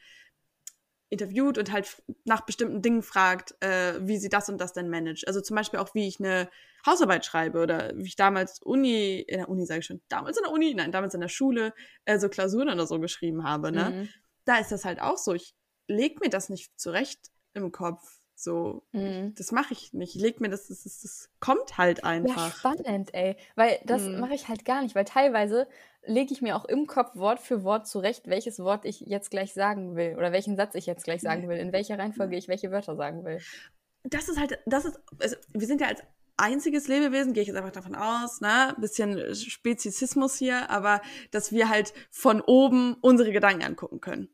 interviewt 1.09 1.57
und 1.57 1.73
halt 1.73 2.03
nach 2.25 2.43
bestimmten 2.43 2.83
Dingen 2.83 3.03
fragt, 3.03 3.55
äh, 3.61 3.95
wie 4.01 4.19
sie 4.19 4.29
das 4.29 4.49
und 4.49 4.61
das 4.61 4.73
denn 4.73 4.91
managt. 4.91 5.27
Also 5.27 5.41
zum 5.41 5.57
Beispiel 5.57 5.79
auch, 5.79 5.95
wie 5.95 6.09
ich 6.09 6.21
eine 6.21 6.51
Hausarbeit 6.85 7.25
schreibe 7.25 7.61
oder 7.61 7.93
wie 7.97 8.09
ich 8.09 8.17
damals 8.17 8.61
Uni, 8.61 9.21
in 9.21 9.39
der 9.39 9.49
Uni 9.49 9.65
sage 9.65 9.81
ich 9.81 9.87
schon, 9.87 10.03
damals 10.09 10.37
in 10.37 10.45
der 10.45 10.53
Uni, 10.53 10.75
nein, 10.75 10.93
damals 10.93 11.15
in 11.15 11.21
der 11.21 11.29
Schule, 11.29 11.73
äh, 12.05 12.19
so 12.19 12.29
Klausuren 12.29 12.69
oder 12.69 12.87
so 12.87 12.99
geschrieben 13.01 13.45
habe, 13.45 13.73
ne? 13.73 13.91
Mhm 13.91 14.09
da 14.47 14.59
ist 14.59 14.73
das 14.73 14.85
halt 14.85 15.01
auch 15.01 15.19
so. 15.19 15.35
Ich 15.35 15.55
leg 15.89 16.21
mir 16.21 16.31
das 16.31 16.49
nicht 16.49 16.79
zurecht 16.81 17.31
im 17.53 17.73
Kopf. 17.73 18.21
So, 18.39 18.83
mhm. 18.93 19.35
das 19.35 19.51
mache 19.51 19.73
ich 19.73 19.95
nicht. 19.95 20.15
Ich 20.15 20.21
leg 20.21 20.41
mir 20.41 20.51
das, 20.51 20.69
das, 20.69 20.85
das, 20.85 21.01
das 21.01 21.31
kommt 21.41 21.79
halt 21.79 22.05
einfach. 22.05 22.49
Ja, 22.49 22.51
spannend, 22.51 23.15
ey. 23.15 23.37
Weil 23.55 23.81
das 23.85 24.03
mhm. 24.03 24.21
mache 24.21 24.35
ich 24.35 24.49
halt 24.49 24.65
gar 24.67 24.83
nicht, 24.83 24.95
weil 24.95 25.07
teilweise 25.07 25.67
lege 26.05 26.33
ich 26.33 26.43
mir 26.43 26.55
auch 26.55 26.67
im 26.67 26.87
Kopf 26.87 27.17
Wort 27.17 27.41
für 27.41 27.65
Wort 27.65 27.87
zurecht, 27.89 28.29
welches 28.29 28.59
Wort 28.59 28.85
ich 28.85 29.01
jetzt 29.01 29.31
gleich 29.31 29.55
sagen 29.55 29.97
will 29.97 30.17
oder 30.17 30.33
welchen 30.33 30.57
Satz 30.57 30.75
ich 30.75 30.87
jetzt 30.87 31.05
gleich 31.05 31.23
sagen 31.23 31.49
will, 31.49 31.57
in 31.57 31.73
welcher 31.73 31.99
Reihenfolge 31.99 32.37
ich 32.37 32.47
welche 32.47 32.71
Wörter 32.71 32.95
sagen 32.95 33.25
will. 33.25 33.41
Das 34.05 34.29
ist 34.29 34.39
halt, 34.39 34.59
das 34.67 34.85
ist, 34.85 35.01
also 35.19 35.37
wir 35.53 35.67
sind 35.67 35.81
ja 35.81 35.89
als 35.89 36.03
einziges 36.37 36.89
Lebewesen, 36.89 37.33
gehe 37.33 37.43
ich 37.43 37.49
jetzt 37.49 37.57
einfach 37.57 37.73
davon 37.73 37.95
aus, 37.95 38.41
ne, 38.41 38.75
bisschen 38.79 39.35
Spezizismus 39.35 40.37
hier, 40.37 40.71
aber 40.71 41.01
dass 41.31 41.53
wir 41.53 41.69
halt 41.69 41.93
von 42.11 42.41
oben 42.41 42.95
unsere 43.01 43.33
Gedanken 43.33 43.65
angucken 43.65 44.01
können. 44.01 44.29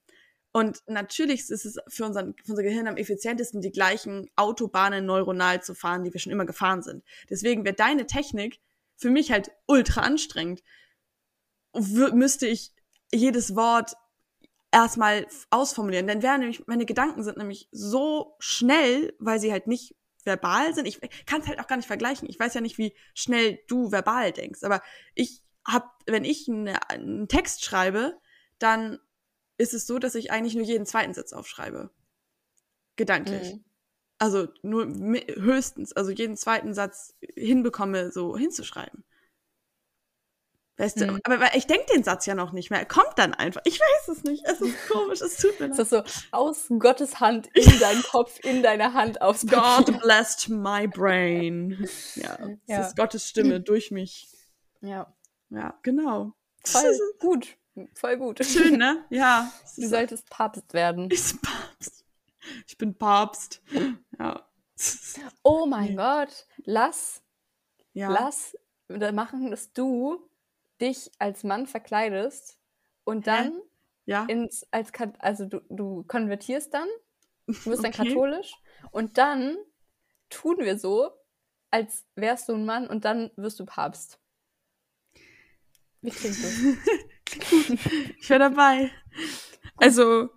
Und 0.52 0.82
natürlich 0.86 1.48
ist 1.48 1.64
es 1.64 1.78
für, 1.88 2.04
unseren, 2.04 2.34
für 2.44 2.52
unser 2.52 2.62
Gehirn 2.62 2.86
am 2.86 2.98
effizientesten, 2.98 3.62
die 3.62 3.72
gleichen 3.72 4.30
Autobahnen 4.36 5.06
neuronal 5.06 5.62
zu 5.62 5.74
fahren, 5.74 6.04
die 6.04 6.12
wir 6.12 6.20
schon 6.20 6.32
immer 6.32 6.44
gefahren 6.44 6.82
sind. 6.82 7.02
Deswegen 7.30 7.64
wäre 7.64 7.74
deine 7.74 8.06
Technik 8.06 8.60
für 8.96 9.10
mich 9.10 9.32
halt 9.32 9.50
ultra 9.66 10.02
anstrengend. 10.02 10.62
Müsste 11.72 12.46
ich 12.46 12.72
jedes 13.10 13.56
Wort 13.56 13.94
erstmal 14.72 15.26
ausformulieren. 15.50 16.06
Denn 16.06 16.22
wären 16.22 16.40
nämlich, 16.40 16.66
meine 16.66 16.86
Gedanken 16.86 17.22
sind 17.22 17.38
nämlich 17.38 17.68
so 17.70 18.34
schnell, 18.38 19.14
weil 19.18 19.40
sie 19.40 19.52
halt 19.52 19.66
nicht 19.66 19.94
verbal 20.24 20.74
sind. 20.74 20.86
Ich 20.86 21.00
kann 21.26 21.40
es 21.40 21.46
halt 21.46 21.60
auch 21.60 21.66
gar 21.66 21.76
nicht 21.76 21.86
vergleichen. 21.86 22.28
Ich 22.28 22.38
weiß 22.38 22.54
ja 22.54 22.60
nicht, 22.60 22.78
wie 22.78 22.94
schnell 23.14 23.60
du 23.68 23.90
verbal 23.90 24.32
denkst. 24.32 24.64
Aber 24.64 24.82
ich 25.14 25.42
hab, 25.64 25.92
wenn 26.06 26.24
ich 26.24 26.48
eine, 26.48 26.90
einen 26.90 27.28
Text 27.28 27.64
schreibe, 27.64 28.18
dann 28.58 28.98
ist 29.58 29.74
es 29.74 29.86
so, 29.86 29.98
dass 29.98 30.14
ich 30.14 30.30
eigentlich 30.30 30.54
nur 30.54 30.64
jeden 30.64 30.86
zweiten 30.86 31.14
Satz 31.14 31.32
aufschreibe. 31.32 31.90
Gedanklich. 32.96 33.54
Mhm. 33.54 33.64
Also 34.18 34.48
nur 34.62 34.86
höchstens, 34.86 35.92
also 35.92 36.10
jeden 36.10 36.36
zweiten 36.36 36.74
Satz 36.74 37.16
hinbekomme, 37.34 38.12
so 38.12 38.36
hinzuschreiben. 38.36 39.04
Weißt 40.78 41.00
du, 41.00 41.06
mhm. 41.06 41.20
aber 41.24 41.54
ich 41.54 41.66
denke 41.66 41.86
den 41.94 42.02
Satz 42.02 42.24
ja 42.26 42.34
noch 42.34 42.52
nicht 42.52 42.70
mehr. 42.70 42.80
Er 42.80 42.86
kommt 42.86 43.12
dann 43.16 43.34
einfach. 43.34 43.60
Ich 43.64 43.78
weiß 43.78 44.08
es 44.08 44.24
nicht. 44.24 44.44
Es 44.46 44.60
ist 44.60 44.74
komisch, 44.90 45.20
es 45.20 45.36
tut 45.36 45.60
mir 45.60 45.66
leid. 45.66 45.78
Es 45.78 45.78
ist 45.78 45.90
so 45.90 46.02
aus 46.30 46.66
Gottes 46.78 47.20
Hand 47.20 47.48
in 47.54 47.78
deinen 47.78 48.02
Kopf, 48.02 48.38
in 48.42 48.62
deine 48.62 48.94
Hand 48.94 49.20
aufs 49.20 49.44
Papier. 49.44 49.92
God 49.92 50.02
blessed 50.02 50.48
my 50.48 50.88
brain. 50.88 51.88
Ja, 52.14 52.38
es 52.40 52.58
ja. 52.66 52.86
ist 52.86 52.96
Gottes 52.96 53.28
Stimme 53.28 53.60
durch 53.60 53.90
mich. 53.90 54.28
Ja. 54.80 55.14
Ja, 55.50 55.78
genau. 55.82 56.32
Voll 56.64 56.98
gut. 57.18 57.56
Voll 57.94 58.18
gut. 58.18 58.44
Schön, 58.44 58.78
ne? 58.78 59.04
Ja. 59.10 59.52
Du 59.76 59.86
solltest 59.86 60.28
Papst 60.28 60.74
werden. 60.74 61.08
Ich 61.10 61.32
bin 61.32 61.40
Papst. 61.40 62.04
Ich 62.66 62.78
bin 62.78 62.94
Papst. 62.98 63.62
Ja. 64.18 64.46
Oh 65.42 65.66
mein 65.68 65.96
Gott. 65.96 66.46
Lass, 66.64 67.22
ja. 67.92 68.10
lass 68.10 68.56
machen, 68.88 69.50
dass 69.50 69.72
du 69.72 70.28
dich 70.80 71.10
als 71.18 71.44
Mann 71.44 71.66
verkleidest 71.66 72.58
und 73.04 73.26
dann 73.26 73.60
ja. 74.04 74.24
ins, 74.26 74.66
als, 74.70 74.90
also 75.18 75.46
du, 75.46 75.60
du 75.70 76.04
konvertierst 76.04 76.74
dann, 76.74 76.88
du 77.46 77.54
wirst 77.54 77.84
okay. 77.84 77.92
dann 77.96 78.06
katholisch 78.06 78.54
und 78.90 79.16
dann 79.16 79.56
tun 80.28 80.58
wir 80.58 80.78
so, 80.78 81.10
als 81.70 82.04
wärst 82.16 82.48
du 82.48 82.54
ein 82.54 82.66
Mann 82.66 82.86
und 82.86 83.04
dann 83.04 83.30
wirst 83.36 83.60
du 83.60 83.64
Papst. 83.64 84.18
Wie 86.02 86.10
klingt 86.10 86.36
das? 86.42 86.52
ich 88.18 88.30
wäre 88.30 88.40
dabei. 88.40 88.90
Also, 89.76 90.30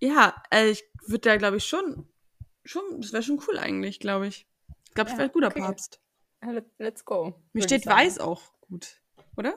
ja, 0.00 0.34
äh, 0.50 0.70
ich 0.70 0.84
würde 1.06 1.20
da, 1.20 1.36
glaube 1.36 1.58
ich, 1.58 1.64
schon, 1.64 2.08
schon, 2.64 3.00
das 3.00 3.12
wäre 3.12 3.22
schon 3.22 3.40
cool 3.48 3.58
eigentlich, 3.58 4.00
glaube 4.00 4.26
ich. 4.26 4.46
Ich 4.88 4.94
glaube, 4.94 5.10
ich 5.10 5.16
wäre 5.16 5.28
ein 5.28 5.32
guter 5.32 5.48
okay. 5.48 5.60
Papst. 5.60 6.00
Let's 6.78 7.04
go. 7.04 7.34
Mir 7.52 7.62
steht 7.62 7.86
weiß 7.86 8.18
auch 8.18 8.42
gut, 8.60 9.00
oder? 9.36 9.54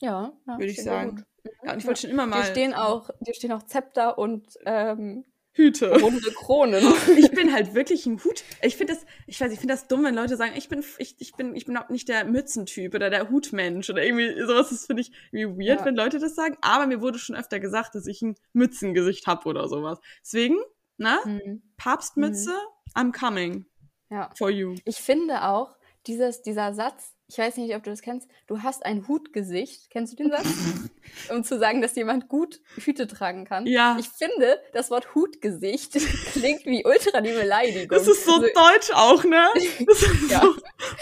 Ja, 0.00 0.32
ja 0.46 0.58
würde 0.58 0.66
ich 0.66 0.82
sagen. 0.82 1.24
Ja, 1.62 1.72
und 1.72 1.78
ich 1.78 1.86
wollte 1.86 2.02
schon 2.02 2.10
immer 2.10 2.26
mal. 2.26 2.42
Dir 2.42 2.50
stehen 2.50 2.74
auch, 2.74 3.10
dir 3.20 3.34
stehen 3.34 3.52
auch 3.52 3.62
Zepter 3.64 4.18
und 4.18 4.46
ähm, 4.64 5.24
Hüte. 5.56 6.00
Runde 6.00 6.30
Kronen. 6.32 6.84
ich 7.16 7.30
bin 7.30 7.52
halt 7.52 7.74
wirklich 7.74 8.04
ein 8.06 8.22
Hut. 8.22 8.44
Ich 8.62 8.76
finde 8.76 8.92
das, 8.94 9.06
ich 9.26 9.40
weiß, 9.40 9.50
ich 9.52 9.58
finde 9.58 9.74
das 9.74 9.88
dumm, 9.88 10.04
wenn 10.04 10.14
Leute 10.14 10.36
sagen, 10.36 10.52
ich 10.54 10.68
bin, 10.68 10.84
ich, 10.98 11.16
ich 11.18 11.32
bin, 11.32 11.56
ich 11.56 11.64
bin 11.64 11.76
auch 11.78 11.88
nicht 11.88 12.08
der 12.08 12.26
Mützentyp 12.26 12.94
oder 12.94 13.08
der 13.08 13.30
Hutmensch 13.30 13.88
oder 13.88 14.04
irgendwie 14.04 14.38
sowas. 14.42 14.68
Das 14.68 14.86
finde 14.86 15.02
ich 15.02 15.12
irgendwie 15.32 15.66
weird, 15.66 15.80
ja. 15.80 15.86
wenn 15.86 15.96
Leute 15.96 16.18
das 16.18 16.34
sagen. 16.34 16.58
Aber 16.60 16.86
mir 16.86 17.00
wurde 17.00 17.18
schon 17.18 17.36
öfter 17.36 17.58
gesagt, 17.58 17.94
dass 17.94 18.06
ich 18.06 18.20
ein 18.20 18.36
Mützengesicht 18.52 19.26
habe 19.26 19.48
oder 19.48 19.66
sowas. 19.68 19.98
Deswegen, 20.22 20.58
ne? 20.98 21.18
Mhm. 21.24 21.62
Papstmütze, 21.78 22.50
mhm. 22.50 23.00
I'm 23.00 23.18
coming. 23.18 23.66
Ja. 24.10 24.30
For 24.36 24.50
you. 24.50 24.74
Ich 24.84 24.96
finde 24.96 25.44
auch, 25.44 25.74
dieses, 26.06 26.42
dieser 26.42 26.74
Satz, 26.74 27.15
ich 27.28 27.38
weiß 27.38 27.56
nicht, 27.56 27.74
ob 27.74 27.82
du 27.82 27.90
das 27.90 28.02
kennst, 28.02 28.28
du 28.46 28.62
hast 28.62 28.86
ein 28.86 29.08
Hutgesicht. 29.08 29.90
Kennst 29.90 30.12
du 30.12 30.16
den 30.16 30.30
Satz? 30.30 30.46
um 31.30 31.42
zu 31.42 31.58
sagen, 31.58 31.82
dass 31.82 31.96
jemand 31.96 32.28
gut 32.28 32.60
Hüte 32.76 33.08
tragen 33.08 33.44
kann. 33.44 33.66
Ja. 33.66 33.96
Ich 33.98 34.08
finde, 34.08 34.60
das 34.72 34.90
Wort 34.90 35.14
Hutgesicht 35.14 35.92
klingt 36.32 36.64
wie 36.66 36.84
ultra 36.84 37.20
die 37.20 37.32
Beleidigung. 37.32 37.88
Das 37.88 38.06
ist 38.06 38.24
so 38.24 38.34
also, 38.34 38.46
deutsch 38.54 38.90
auch, 38.92 39.24
ne? 39.24 39.48
ja. 40.28 40.40
So 40.40 40.54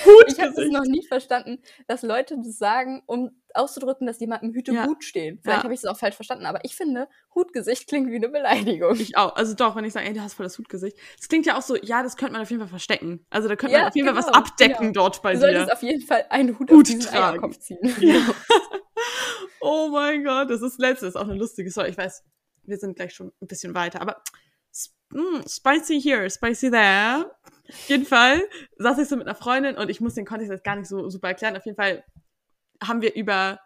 Hutgesicht. 0.04 0.38
Ich 0.38 0.40
habe 0.40 0.62
es 0.62 0.70
noch 0.70 0.84
nie 0.84 1.06
verstanden, 1.06 1.62
dass 1.86 2.02
Leute 2.02 2.36
das 2.38 2.56
sagen, 2.56 3.02
um 3.06 3.30
auszudrücken, 3.54 4.06
dass 4.06 4.20
jemandem 4.20 4.52
Hüte 4.52 4.72
ja. 4.72 4.86
gut 4.86 5.04
stehen. 5.04 5.38
Vielleicht 5.42 5.58
ja. 5.58 5.64
habe 5.64 5.74
ich 5.74 5.80
es 5.80 5.84
auch 5.86 5.96
falsch 5.96 6.16
verstanden, 6.16 6.46
aber 6.46 6.64
ich 6.64 6.76
finde, 6.76 7.08
Hutgesicht 7.34 7.88
klingt 7.88 8.10
wie 8.10 8.16
eine 8.16 8.28
Beleidigung. 8.28 8.96
Ich 8.98 9.16
auch. 9.16 9.36
Also 9.36 9.54
doch, 9.54 9.76
wenn 9.76 9.84
ich 9.84 9.92
sage, 9.92 10.06
ey, 10.06 10.12
du 10.12 10.20
hast 10.20 10.34
voll 10.34 10.44
das 10.44 10.58
Hutgesicht. 10.58 10.96
Das 11.16 11.28
klingt 11.28 11.46
ja 11.46 11.56
auch 11.56 11.62
so, 11.62 11.76
ja, 11.76 12.02
das 12.02 12.16
könnte 12.16 12.32
man 12.32 12.42
auf 12.42 12.50
jeden 12.50 12.60
Fall 12.60 12.68
verstecken. 12.68 13.26
Also 13.30 13.48
da 13.48 13.56
könnte 13.56 13.74
ja, 13.74 13.80
man 13.80 13.88
auf 13.88 13.94
jeden 13.94 14.08
genau, 14.08 14.20
Fall 14.20 14.32
was 14.32 14.36
abdecken 14.36 14.92
genau. 14.92 14.92
dort 14.92 15.22
bei 15.22 15.34
du 15.34 15.40
dir. 15.40 15.46
Du 15.46 15.52
solltest 15.52 15.72
auf 15.72 15.82
jeden 15.82 16.02
Fall 16.02 16.26
einen 16.30 16.58
Hut, 16.58 16.70
Hut 16.70 16.78
auf 16.78 16.82
diesen 16.82 17.00
tragen. 17.00 17.34
Eierkopf 17.34 17.58
ziehen. 17.58 17.78
Ja. 18.00 18.34
oh 19.60 19.88
mein 19.88 20.24
Gott, 20.24 20.50
das 20.50 20.62
ist 20.62 20.78
letztes, 20.78 21.16
auch 21.16 21.28
eine 21.28 21.34
lustige 21.34 21.70
Story. 21.70 21.90
Ich 21.90 21.98
weiß, 21.98 22.22
wir 22.64 22.76
sind 22.78 22.96
gleich 22.96 23.14
schon 23.14 23.32
ein 23.40 23.46
bisschen 23.46 23.74
weiter, 23.74 24.00
aber 24.00 24.22
mm, 25.10 25.46
spicy 25.48 26.00
here, 26.00 26.28
spicy 26.30 26.70
there. 26.70 27.30
Auf 27.68 27.88
jeden 27.88 28.04
Fall 28.04 28.42
saß 28.78 28.98
ich 28.98 29.08
so 29.08 29.16
mit 29.16 29.26
einer 29.26 29.34
Freundin 29.34 29.76
und 29.76 29.88
ich 29.88 30.00
muss 30.00 30.14
den 30.14 30.26
Kontext 30.26 30.52
jetzt 30.52 30.64
gar 30.64 30.76
nicht 30.76 30.88
so 30.88 31.08
super 31.08 31.28
erklären. 31.28 31.56
Auf 31.56 31.64
jeden 31.64 31.76
Fall 31.76 32.04
haben 32.82 33.02
wir 33.02 33.14
über, 33.14 33.60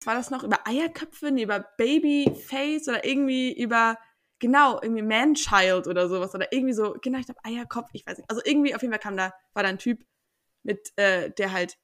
was 0.00 0.06
war 0.06 0.14
das 0.14 0.30
noch, 0.30 0.44
über 0.44 0.66
Eierköpfe, 0.66 1.30
nee, 1.30 1.42
über 1.42 1.60
Babyface 1.76 2.88
oder 2.88 3.04
irgendwie 3.04 3.52
über, 3.52 3.98
genau, 4.38 4.80
irgendwie 4.80 5.02
Manchild 5.02 5.86
oder 5.86 6.08
sowas 6.08 6.34
oder 6.34 6.52
irgendwie 6.52 6.74
so, 6.74 6.96
genau, 7.02 7.18
ich 7.18 7.26
glaube 7.26 7.44
Eierkopf, 7.44 7.88
ich 7.92 8.06
weiß 8.06 8.18
nicht. 8.18 8.30
Also 8.30 8.42
irgendwie 8.44 8.74
auf 8.74 8.82
jeden 8.82 8.92
Fall 8.92 9.00
kam 9.00 9.16
da, 9.16 9.32
war 9.54 9.62
da 9.62 9.68
ein 9.68 9.78
Typ 9.78 10.04
mit, 10.62 10.92
äh, 10.96 11.30
der 11.30 11.52
halt 11.52 11.78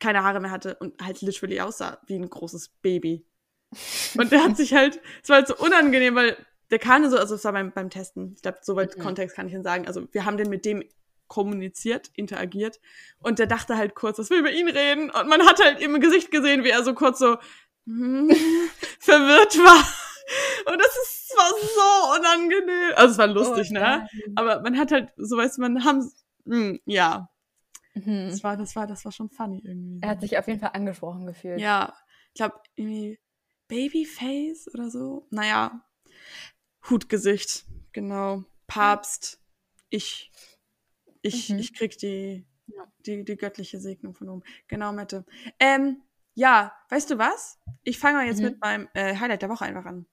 keine 0.00 0.22
Haare 0.22 0.40
mehr 0.40 0.50
hatte 0.50 0.76
und 0.76 1.00
halt 1.02 1.22
literally 1.22 1.60
aussah 1.60 1.98
wie 2.06 2.16
ein 2.16 2.28
großes 2.28 2.70
Baby. 2.82 3.26
Und 4.16 4.32
der 4.32 4.44
hat 4.44 4.56
sich 4.56 4.72
halt, 4.72 4.98
es 5.22 5.28
war 5.28 5.36
halt 5.36 5.48
so 5.48 5.56
unangenehm, 5.56 6.14
weil 6.14 6.38
der 6.70 6.78
kam 6.78 7.08
so, 7.10 7.18
also 7.18 7.34
es 7.34 7.44
war 7.44 7.52
beim, 7.52 7.72
beim 7.72 7.90
Testen, 7.90 8.32
ich 8.34 8.42
glaube, 8.42 8.58
soweit 8.62 8.96
mhm. 8.96 9.02
Kontext 9.02 9.36
kann 9.36 9.46
ich 9.46 9.52
Ihnen 9.52 9.62
sagen. 9.62 9.86
Also 9.86 10.06
wir 10.12 10.24
haben 10.24 10.36
den 10.36 10.48
mit 10.48 10.64
dem 10.64 10.82
kommuniziert, 11.28 12.10
interagiert 12.14 12.80
und 13.20 13.38
der 13.38 13.46
dachte 13.46 13.76
halt 13.76 13.94
kurz, 13.94 14.16
dass 14.16 14.30
wir 14.30 14.38
über 14.38 14.50
ihn 14.50 14.68
reden 14.68 15.10
und 15.10 15.28
man 15.28 15.46
hat 15.46 15.62
halt 15.62 15.80
im 15.80 16.00
Gesicht 16.00 16.30
gesehen, 16.30 16.64
wie 16.64 16.70
er 16.70 16.82
so 16.82 16.94
kurz 16.94 17.18
so 17.18 17.36
hm, 17.86 18.30
verwirrt 19.00 19.56
war. 19.58 19.84
Und 20.72 20.78
das 20.78 20.88
ist, 20.88 21.34
war 21.36 21.50
so 21.50 22.18
unangenehm. 22.20 22.92
Also 22.96 23.12
es 23.12 23.18
war 23.18 23.26
lustig, 23.26 23.68
oh, 23.70 23.74
ne? 23.74 24.06
Aber 24.36 24.60
man 24.60 24.76
hat 24.76 24.92
halt, 24.92 25.10
so 25.16 25.36
weißt 25.36 25.56
du, 25.56 25.62
man 25.62 25.84
haben, 25.84 26.10
mh, 26.44 26.56
hm, 26.56 26.80
ja. 26.84 27.30
Mhm. 27.94 28.28
Das 28.30 28.44
war, 28.44 28.56
das 28.56 28.76
war, 28.76 28.86
das 28.86 29.04
war 29.04 29.12
schon 29.12 29.30
funny 29.30 29.62
irgendwie. 29.64 30.00
Er 30.02 30.10
hat 30.10 30.20
sich 30.20 30.36
auf 30.38 30.46
jeden 30.46 30.60
Fall 30.60 30.72
angesprochen 30.74 31.26
gefühlt. 31.26 31.60
Ja, 31.60 31.94
ich 32.34 32.38
glaube, 32.38 32.60
irgendwie 32.74 33.18
Babyface 33.68 34.68
oder 34.74 34.90
so. 34.90 35.26
Naja, 35.30 35.82
Hutgesicht, 36.88 37.64
genau. 37.92 38.44
Papst, 38.66 39.40
ich, 39.88 40.30
ich, 41.22 41.50
Mhm. 41.50 41.58
ich 41.58 41.74
krieg 41.74 41.96
die, 41.98 42.46
Ja. 42.66 42.90
die, 43.06 43.24
die 43.24 43.36
göttliche 43.36 43.80
Segnung 43.80 44.14
von 44.14 44.28
oben. 44.28 44.42
Genau, 44.66 44.92
Mette. 44.92 45.24
Ähm, 45.58 46.02
ja, 46.34 46.72
weißt 46.90 47.10
du 47.10 47.18
was? 47.18 47.58
Ich 47.82 47.98
fange 47.98 48.18
mal 48.18 48.26
jetzt 48.26 48.38
Mhm. 48.38 48.44
mit 48.44 48.60
meinem 48.60 48.88
äh, 48.94 49.16
Highlight 49.16 49.42
der 49.42 49.48
Woche 49.48 49.64
einfach 49.64 49.86
an. 49.86 50.06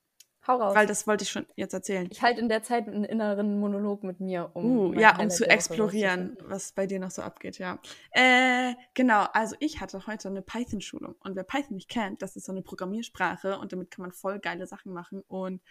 Hau 0.48 0.58
raus. 0.58 0.76
Weil 0.76 0.86
das 0.86 1.08
wollte 1.08 1.24
ich 1.24 1.32
schon 1.32 1.48
jetzt 1.56 1.74
erzählen. 1.74 2.08
ich 2.12 2.22
halte 2.22 2.40
in 2.40 2.50
der 2.50 2.62
Zeit 2.62 2.88
einen 2.88 3.04
inneren 3.04 3.60
Monolog 3.60 4.04
mit 4.04 4.20
mir, 4.20 4.52
um. 4.54 4.66
Uh, 4.66 4.94
ja, 4.94 5.10
um 5.14 5.16
Highlight 5.18 5.32
zu 5.34 5.50
explorieren, 5.50 6.38
was 6.44 6.72
bei 6.72 6.86
dir 6.86 7.00
noch 7.00 7.10
so 7.10 7.24
abgeht, 7.24 7.58
ja. 7.58 7.80
Äh, 8.12 8.76
genau, 8.94 9.24
also 9.34 9.56
ich 9.60 9.82
hatte 9.82 10.06
heute 10.06 10.28
eine 10.28 10.44
Python-Schulung 10.44 11.16
und 11.22 11.36
wer 11.36 11.44
Python 11.44 11.76
nicht 11.76 11.90
kennt, 11.90 12.22
das 12.22 12.36
ist 12.36 12.46
so 12.46 12.52
eine 12.52 12.62
Programmiersprache 12.62 13.58
und 13.58 13.74
damit 13.74 13.90
kann 13.90 14.04
man 14.04 14.12
voll 14.12 14.38
geile 14.40 14.68
Sachen 14.68 14.94
machen 14.94 15.24
und 15.28 15.62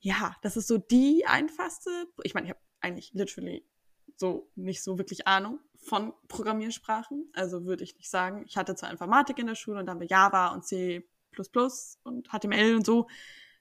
ja, 0.00 0.36
das 0.42 0.56
ist 0.58 0.68
so 0.68 0.76
die 0.76 1.24
einfachste, 1.26 1.90
ich 2.22 2.34
meine, 2.34 2.46
ich 2.48 2.50
habe 2.50 2.60
eigentlich 2.80 3.12
literally 3.14 3.64
so 4.16 4.50
nicht 4.54 4.82
so 4.82 4.98
wirklich 4.98 5.26
Ahnung 5.26 5.60
von 5.76 6.12
Programmiersprachen, 6.28 7.30
also 7.34 7.64
würde 7.64 7.84
ich 7.84 7.96
nicht 7.96 8.10
sagen. 8.10 8.44
Ich 8.46 8.56
hatte 8.56 8.74
zwar 8.74 8.90
Informatik 8.90 9.38
in 9.38 9.46
der 9.46 9.54
Schule 9.54 9.80
und 9.80 9.86
dann 9.86 9.94
haben 9.94 10.00
wir 10.00 10.06
Java 10.06 10.48
und 10.48 10.64
C++ 10.64 11.04
und 12.04 12.28
HTML 12.28 12.76
und 12.76 12.86
so 12.86 13.08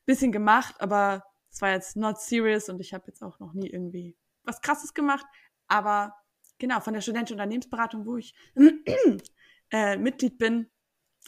bisschen 0.05 0.31
gemacht, 0.31 0.75
aber 0.79 1.23
es 1.51 1.61
war 1.61 1.71
jetzt 1.71 1.95
not 1.95 2.19
serious 2.19 2.69
und 2.69 2.79
ich 2.79 2.93
habe 2.93 3.05
jetzt 3.07 3.21
auch 3.21 3.39
noch 3.39 3.53
nie 3.53 3.69
irgendwie 3.69 4.17
was 4.43 4.61
Krasses 4.61 4.93
gemacht. 4.93 5.25
Aber 5.67 6.15
genau, 6.57 6.79
von 6.79 6.93
der 6.93 7.01
studentischen 7.01 7.35
Unternehmensberatung, 7.35 8.05
wo 8.05 8.17
ich 8.17 8.33
äh, 9.71 9.97
Mitglied 9.97 10.37
bin, 10.37 10.69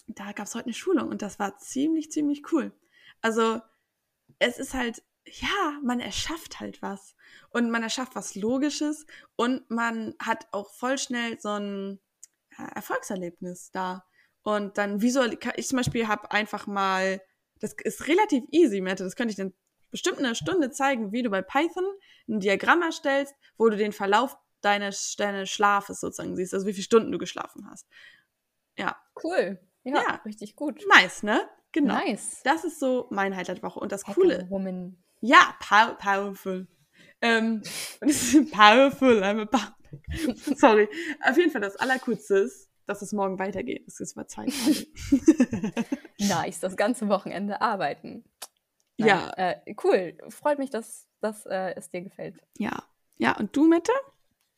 da 0.08 0.32
gab 0.32 0.48
es 0.48 0.56
heute 0.56 0.66
eine 0.66 0.74
Schulung 0.74 1.10
und 1.10 1.22
das 1.22 1.40
war 1.40 1.58
ziemlich, 1.58 2.12
ziemlich 2.12 2.52
cool. 2.52 2.72
Also 3.22 3.62
es 4.40 4.60
ist 4.60 4.74
halt, 4.74 5.04
ja, 5.26 5.80
man 5.84 6.00
erschafft 6.00 6.60
halt 6.60 6.82
was 6.82 7.16
und 7.50 7.70
man 7.72 7.84
erschafft 7.84 8.16
was 8.16 8.36
Logisches 8.36 9.06
und 9.36 9.70
man 9.70 10.16
hat 10.20 10.48
auch 10.52 10.70
voll 10.72 10.98
schnell 10.98 11.40
so 11.40 11.50
ein 11.50 12.00
äh, 12.58 12.76
Erfolgserlebnis 12.76 13.72
da. 13.72 14.06
Und 14.44 14.78
dann 14.78 15.02
visuell, 15.02 15.38
ich 15.56 15.68
zum 15.68 15.78
Beispiel 15.78 16.08
habe 16.08 16.30
einfach 16.32 16.68
mal, 16.68 17.22
das 17.60 17.74
ist 17.84 18.08
relativ 18.08 18.44
easy, 18.52 18.82
Mette, 18.82 19.04
das 19.06 19.16
könnte 19.16 19.32
ich 19.32 19.38
dann 19.38 19.54
bestimmt 19.90 20.20
in 20.20 20.26
einer 20.26 20.36
Stunde 20.36 20.72
zeigen, 20.72 21.12
wie 21.14 21.24
du 21.24 21.30
bei 21.30 21.42
Python 21.42 21.86
ein 22.28 22.40
Diagramm 22.40 22.82
erstellst, 22.82 23.34
wo 23.58 23.70
du 23.70 23.78
den 23.78 23.94
Verlauf 23.94 24.36
deines, 24.62 25.16
deines 25.16 25.50
Schlafes 25.50 26.00
sozusagen 26.02 26.36
siehst, 26.36 26.54
also 26.54 26.66
wie 26.68 26.74
viele 26.74 26.84
Stunden 26.84 27.12
du 27.12 27.18
geschlafen 27.18 27.70
hast. 27.70 27.88
Ja, 28.78 28.98
Cool. 29.24 29.60
Ja, 29.84 29.96
Ja. 30.02 30.22
richtig 30.26 30.56
gut. 30.56 30.84
nice, 30.90 31.24
ne? 31.24 31.48
Genau. 31.72 31.96
Nice. 31.96 32.42
Das 32.44 32.64
ist 32.64 32.80
so 32.80 33.08
mein 33.12 33.36
Highlight 33.36 33.58
der 33.58 33.64
Woche. 33.64 33.80
Und 33.80 33.92
das 33.92 34.04
Coole, 34.04 34.48
Woman. 34.50 35.04
Ja, 35.24 35.56
pow 35.60 35.98
powerful. 35.98 36.68
Ähm, 37.22 37.62
powerful, 38.52 39.24
I'm 39.24 39.42
a 39.42 39.46
power. 39.46 39.76
Sorry. 40.58 40.90
Auf 41.26 41.38
jeden 41.38 41.52
Fall 41.52 41.62
das 41.62 41.76
Allercoolste 41.78 42.36
ist, 42.40 42.70
dass 42.86 43.02
es 43.02 43.14
morgen 43.14 43.40
weitergeht. 43.40 43.84
Es 43.88 44.00
ist 44.00 44.16
mal 44.16 44.28
zwei 44.28 44.46
Tage. 44.46 44.88
Nice, 46.20 46.60
das 46.60 46.76
ganze 46.76 47.08
Wochenende 47.10 47.62
arbeiten. 47.62 48.24
Nein, 48.98 49.08
ja, 49.10 49.30
Äh, 49.38 49.76
cool. 49.84 50.18
Freut 50.30 50.60
mich, 50.60 50.70
dass, 50.70 51.08
dass 51.22 51.46
äh, 51.46 51.74
es 51.76 51.90
dir 51.90 52.02
gefällt. 52.02 52.36
ja. 52.58 52.84
Ja, 53.18 53.38
und 53.38 53.56
du, 53.56 53.68
Mette? 53.68 53.94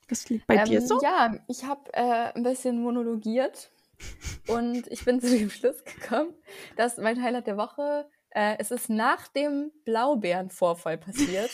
Was 0.08 0.30
liegt 0.30 0.48
bei 0.48 0.58
dir 0.64 0.80
Ähm, 0.80 0.88
so? 0.88 1.02
Ja, 1.04 1.36
ich 1.48 1.66
habe 1.66 1.94
äh, 1.94 2.32
ein 2.34 2.42
bisschen 2.44 2.82
monologiert 2.82 3.70
und 4.48 4.88
ich 4.88 5.04
bin 5.04 5.20
zu 5.20 5.30
dem 5.30 5.50
Schluss 5.50 5.84
gekommen, 5.84 6.34
dass 6.78 6.98
mein 6.98 7.22
Highlight 7.22 7.48
der 7.48 7.58
Woche, 7.58 8.10
äh, 8.36 8.58
es 8.60 8.70
ist 8.70 8.90
nach 8.90 9.28
dem 9.30 9.72
Blaubeerenvorfall 9.86 10.98
passiert. 10.98 11.50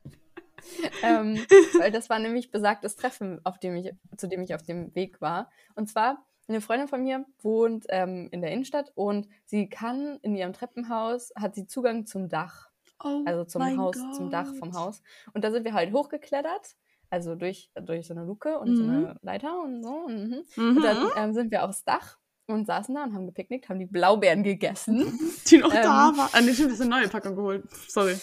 ähm, 1.02 1.36
weil 1.78 1.90
das 1.90 2.08
war 2.08 2.18
nämlich 2.18 2.50
besagtes 2.50 2.96
Treffen, 2.96 3.40
auf 3.44 3.58
dem 3.58 3.76
ich, 3.76 3.92
zu 4.16 4.28
dem 4.28 4.42
ich 4.42 4.54
auf 4.54 4.62
dem 4.62 4.94
Weg 4.94 5.20
war. 5.20 5.50
Und 5.74 5.88
zwar, 5.88 6.24
eine 6.48 6.60
Freundin 6.60 6.86
von 6.88 7.02
mir 7.02 7.26
wohnt 7.42 7.86
ähm, 7.88 8.28
in 8.30 8.40
der 8.40 8.52
Innenstadt 8.52 8.92
und 8.94 9.28
sie 9.46 9.68
kann 9.68 10.18
in 10.22 10.36
ihrem 10.36 10.52
Treppenhaus, 10.52 11.32
hat 11.36 11.56
sie 11.56 11.66
Zugang 11.66 12.06
zum 12.06 12.28
Dach 12.28 12.70
Oh 13.02 13.22
also 13.26 13.44
zum 13.44 13.76
Haus, 13.76 13.96
zum 14.16 14.30
Dach 14.30 14.54
vom 14.54 14.70
Gott. 14.70 14.80
Haus. 14.80 15.02
Und 15.34 15.44
da 15.44 15.50
sind 15.50 15.64
wir 15.64 15.74
halt 15.74 15.92
hochgeklettert, 15.92 16.76
also 17.10 17.34
durch, 17.34 17.70
durch 17.74 18.06
so 18.06 18.14
eine 18.14 18.24
Luke 18.24 18.58
und 18.58 18.76
so 18.76 18.84
Mhm. 18.84 18.90
eine 18.90 19.16
Leiter 19.22 19.60
und 19.60 19.82
so. 19.82 19.90
Und, 19.90 20.14
mhm. 20.30 20.44
Mhm. 20.56 20.76
und 20.76 20.82
dann 20.82 21.06
ähm, 21.16 21.34
sind 21.34 21.50
wir 21.50 21.64
aufs 21.64 21.84
Dach 21.84 22.18
und 22.46 22.66
saßen 22.66 22.94
da 22.94 23.04
und 23.04 23.14
haben 23.14 23.26
gepicknickt, 23.26 23.68
haben 23.68 23.78
die 23.78 23.86
Blaubeeren 23.86 24.42
gegessen 24.42 25.18
die 25.48 25.58
noch 25.58 25.72
ähm, 25.74 25.82
da 25.82 26.12
war. 26.16 26.30
Ah, 26.32 26.40
nee, 26.40 26.52
stimmt, 26.52 26.70
das 26.70 26.78
ist 26.78 26.80
eine 26.82 26.90
neue 26.90 27.08
Packung 27.08 27.34
geholt. 27.36 27.64
Sorry. 27.88 28.16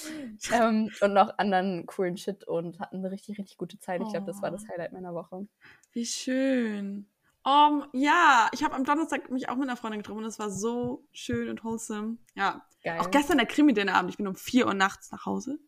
ähm, 0.53 0.89
und 1.01 1.13
noch 1.13 1.37
anderen 1.37 1.85
coolen 1.85 2.17
Shit 2.17 2.47
und 2.47 2.79
hatten 2.79 2.97
eine 2.97 3.11
richtig, 3.11 3.37
richtig 3.37 3.57
gute 3.57 3.79
Zeit. 3.79 4.01
Ich 4.01 4.09
glaube, 4.09 4.25
das 4.25 4.41
war 4.41 4.51
das 4.51 4.63
Oh. 4.63 4.71
Highlight 4.73 4.93
meiner 4.93 5.13
Woche. 5.13 5.45
Wie 5.91 6.05
schön. 6.05 7.07
Um, 7.45 7.83
ja, 7.91 8.47
ich 8.53 8.63
habe 8.63 8.73
am 8.73 8.85
Donnerstag 8.85 9.29
mich 9.29 9.49
auch 9.49 9.55
mit 9.55 9.67
einer 9.67 9.75
Freundin 9.75 9.99
getroffen 10.01 10.19
und 10.19 10.25
es 10.25 10.39
war 10.39 10.49
so 10.49 11.03
schön 11.11 11.49
und 11.49 11.61
wholesome. 11.65 12.17
Ja, 12.35 12.65
Geil. 12.83 12.99
auch 13.01 13.11
gestern 13.11 13.37
der 13.37 13.45
Krimi 13.45 13.73
den 13.73 13.89
Abend. 13.89 14.09
Ich 14.11 14.17
bin 14.17 14.27
um 14.27 14.35
4 14.35 14.65
Uhr 14.65 14.73
nachts 14.73 15.11
nach 15.11 15.25
Hause 15.25 15.59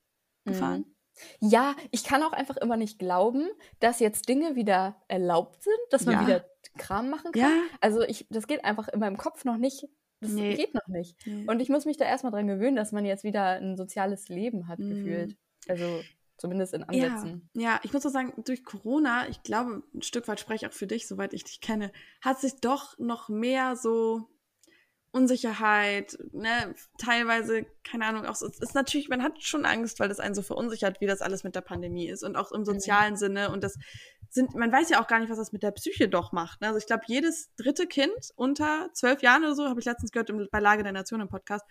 gefahren. 0.46 0.86
Mhm. 0.88 0.95
Ja, 1.40 1.76
ich 1.92 2.04
kann 2.04 2.24
auch 2.24 2.34
einfach 2.34 2.58
immer 2.58 2.78
nicht 2.78 3.00
glauben, 3.00 3.48
dass 3.80 4.00
jetzt 4.00 4.28
Dinge 4.30 4.56
wieder 4.56 5.02
erlaubt 5.08 5.64
sind, 5.64 5.78
dass 5.92 6.06
man 6.06 6.16
Ja. 6.16 6.22
wieder 6.22 6.46
Kram 6.78 7.10
machen 7.10 7.32
kann. 7.32 7.42
Ja. 7.42 7.62
Also 7.82 8.02
ich, 8.02 8.26
das 8.30 8.48
geht 8.48 8.66
einfach 8.66 8.88
in 8.90 9.00
meinem 9.00 9.18
Kopf 9.18 9.46
noch 9.46 9.58
nicht. 9.58 9.86
Das 10.22 10.32
Nee. 10.32 10.56
geht 10.56 10.74
noch 10.74 10.88
nicht. 10.88 11.16
Nee. 11.26 11.46
Und 11.48 11.62
ich 11.62 11.70
muss 11.70 11.86
mich 11.86 11.98
da 11.98 12.06
erstmal 12.06 12.32
dran 12.32 12.48
gewöhnen, 12.48 12.76
dass 12.76 12.92
man 12.92 13.06
jetzt 13.06 13.24
wieder 13.24 13.44
ein 13.58 13.78
soziales 13.78 14.28
Leben 14.30 14.68
hat, 14.68 14.80
Mhm. 14.80 14.90
gefühlt. 14.90 15.38
Also 15.68 16.02
zumindest 16.38 16.74
in 16.74 16.82
Ja, 16.92 17.08
Ansätzen. 17.08 17.50
ja, 17.54 17.80
ich 17.84 17.94
muss 17.94 18.06
auch 18.06 18.10
sagen, 18.12 18.34
durch 18.46 18.64
Corona, 18.66 19.28
ich 19.30 19.42
glaube, 19.44 19.84
ein 19.94 20.02
Stück 20.02 20.28
weit 20.28 20.40
spreche 20.40 20.66
ich 20.66 20.72
auch 20.72 20.76
für 20.76 20.88
dich, 20.88 21.08
soweit 21.08 21.34
ich 21.34 21.44
dich 21.44 21.62
kenne, 21.62 21.92
hat 22.22 22.40
sich 22.40 22.56
doch 22.60 22.98
noch 23.00 23.30
mehr 23.30 23.76
so 23.76 24.28
Unsicherheit, 25.16 26.18
ne, 26.32 26.76
teilweise, 26.98 27.66
keine 27.84 28.06
Ahnung, 28.06 28.26
auch 28.26 28.36
so, 28.36 28.48
es 28.48 28.60
ist 28.60 28.76
natürlich, 28.76 29.10
man 29.10 29.24
hat 29.24 29.42
schon 29.42 29.66
Angst, 29.66 30.00
weil 30.00 30.10
das 30.10 30.20
einen 30.20 30.36
so 30.36 30.42
verunsichert, 30.42 31.02
wie 31.02 31.08
das 31.08 31.22
alles 31.22 31.44
mit 31.44 31.56
der 31.56 31.62
Pandemie 31.62 32.08
ist 32.08 32.24
und 32.24 32.36
auch 32.36 32.52
im 32.52 32.66
sozialen 32.66 33.16
Sinne 33.18 33.52
und 33.52 33.64
das 33.64 33.76
sind, 34.30 34.56
man 34.56 34.72
weiß 34.72 34.90
ja 34.90 35.02
auch 35.02 35.08
gar 35.08 35.20
nicht, 35.20 35.30
was 35.30 35.38
das 35.38 35.54
mit 35.54 35.64
der 35.64 35.72
Psyche 35.72 36.10
doch 36.10 36.34
macht. 36.34 36.60
Ne? 36.62 36.68
Also 36.68 36.80
ich 36.80 36.86
glaube, 36.86 37.04
jedes 37.08 37.54
dritte 37.56 37.88
Kind 37.88 38.32
unter 38.36 38.90
zwölf 38.94 39.22
Jahren 39.22 39.44
oder 39.44 39.56
so, 39.56 39.70
habe 39.70 39.80
ich 39.80 39.86
letztens 39.86 40.12
gehört 40.12 40.30
im, 40.30 40.48
bei 40.52 40.60
Lage 40.60 40.84
der 40.84 40.92
Nation 40.92 41.22
im 41.22 41.30
Podcast, 41.30 41.66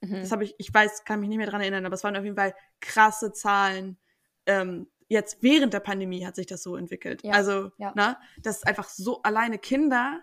Mhm. 0.00 0.20
das 0.20 0.32
habe 0.32 0.44
ich, 0.44 0.54
ich 0.58 0.72
weiß, 0.72 1.04
kann 1.04 1.20
mich 1.20 1.28
nicht 1.28 1.38
mehr 1.38 1.46
dran 1.46 1.60
erinnern, 1.60 1.86
aber 1.86 1.94
es 1.94 2.04
waren 2.04 2.16
auf 2.16 2.24
jeden 2.24 2.36
Fall 2.36 2.54
krasse 2.80 3.32
Zahlen. 3.32 3.98
Ähm, 4.46 4.88
jetzt 5.08 5.42
während 5.42 5.72
der 5.72 5.80
Pandemie 5.80 6.26
hat 6.26 6.36
sich 6.36 6.46
das 6.46 6.62
so 6.62 6.76
entwickelt. 6.76 7.22
Ja, 7.24 7.32
also, 7.32 7.70
ja. 7.78 7.92
ne, 7.94 8.16
das 8.42 8.56
ist 8.58 8.66
einfach 8.66 8.88
so 8.88 9.22
alleine 9.22 9.58
Kinder 9.58 10.20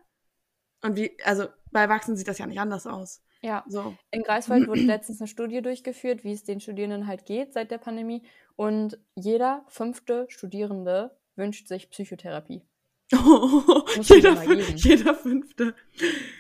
und 0.83 0.95
wie, 0.95 1.17
also 1.23 1.47
bei 1.71 1.81
Erwachsenen 1.81 2.17
sieht 2.17 2.27
das 2.27 2.37
ja 2.37 2.45
nicht 2.45 2.59
anders 2.59 2.85
aus. 2.87 3.21
Ja, 3.41 3.63
So. 3.67 3.95
in 4.11 4.23
Greifswald 4.23 4.67
wurde 4.67 4.81
letztens 4.85 5.19
eine 5.19 5.27
Studie 5.27 5.61
durchgeführt, 5.61 6.23
wie 6.23 6.31
es 6.33 6.43
den 6.43 6.59
Studierenden 6.61 7.07
halt 7.07 7.25
geht 7.25 7.53
seit 7.53 7.71
der 7.71 7.77
Pandemie. 7.77 8.23
Und 8.55 8.97
jeder 9.15 9.65
fünfte 9.67 10.25
Studierende 10.29 11.17
wünscht 11.35 11.67
sich 11.67 11.89
Psychotherapie. 11.89 12.61
Man 13.11 14.01
jeder, 14.03 14.43
jeder 14.75 15.13
fünfte. 15.15 15.75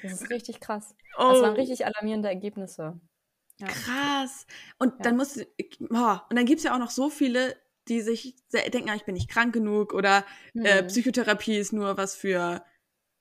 Das 0.01 0.13
ist 0.13 0.29
richtig 0.29 0.59
krass. 0.59 0.95
Oh, 1.17 1.29
Das 1.31 1.41
waren 1.41 1.55
richtig 1.55 1.85
alarmierende 1.85 2.29
Ergebnisse. 2.29 2.99
Ja. 3.59 3.67
krass. 3.67 4.47
Und 4.79 4.93
Ja. 4.93 4.99
dann 5.03 5.17
muss, 5.17 5.37
oh, 5.39 6.17
und 6.29 6.35
dann 6.35 6.45
gibt's 6.45 6.63
ja 6.63 6.73
auch 6.73 6.79
noch 6.79 6.89
so 6.89 7.09
viele, 7.09 7.55
die 7.87 8.01
sich 8.01 8.35
denken, 8.51 8.89
ah, 8.89 8.95
ich 8.95 9.03
bin 9.05 9.13
nicht 9.13 9.29
krank 9.29 9.53
genug 9.53 9.93
oder 9.93 10.25
äh, 10.55 10.79
Hm. 10.79 10.87
Psychotherapie 10.87 11.57
ist 11.57 11.73
nur 11.73 11.97
was 11.97 12.15
für 12.15 12.63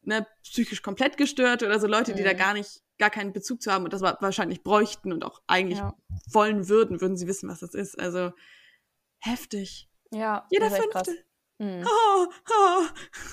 ne, 0.03 0.27
psychisch 0.43 0.83
komplett 0.83 1.17
gestört 1.17 1.63
oder 1.63 1.79
so 1.81 1.87
Leute, 1.87 2.15
die 2.15 2.23
da 2.23 2.33
Mhm. 2.33 2.37
gar 2.39 2.55
nicht, 2.55 2.83
gar 2.99 3.11
keinen 3.11 3.33
Bezug 3.33 3.63
zu 3.63 3.73
haben 3.73 3.85
und 3.85 3.93
das 3.93 4.03
wa- 4.03 4.19
wahrscheinlich 4.21 4.63
bräuchten 4.63 5.13
und 5.13 5.25
auch 5.25 5.41
eigentlich 5.47 5.79
Ja. 5.79 5.97
wollen 6.31 6.69
würden, 6.69 7.01
würden 7.01 7.17
sie 7.17 7.27
wissen, 7.27 7.49
was 7.49 7.61
das 7.61 7.75
ist. 7.75 7.99
Also 7.99 8.33
heftig. 9.21 9.89
ja, 10.11 10.47
Jeder 10.51 10.71
fünfte. 10.71 11.25
Hm. 11.61 11.85
Oh, 11.87 12.27
oh. 12.51 12.87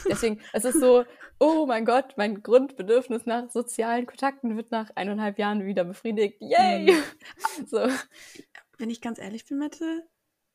Deswegen, 0.07 0.39
es 0.53 0.63
ist 0.65 0.80
so, 0.80 1.05
oh 1.39 1.65
mein 1.65 1.86
Gott, 1.86 2.13
mein 2.17 2.43
Grundbedürfnis 2.43 3.26
nach 3.26 3.49
sozialen 3.49 4.05
Kontakten 4.05 4.55
wird 4.55 4.72
nach 4.72 4.91
eineinhalb 4.95 5.39
Jahren 5.39 5.65
wieder 5.65 5.84
befriedigt. 5.84 6.38
Yay! 6.41 6.91
Mhm. 6.93 7.03
So. 7.67 7.88
Wenn 8.78 8.89
ich 8.89 9.01
ganz 9.01 9.20
ehrlich 9.20 9.45
bin, 9.45 9.57
Mette, 9.57 10.07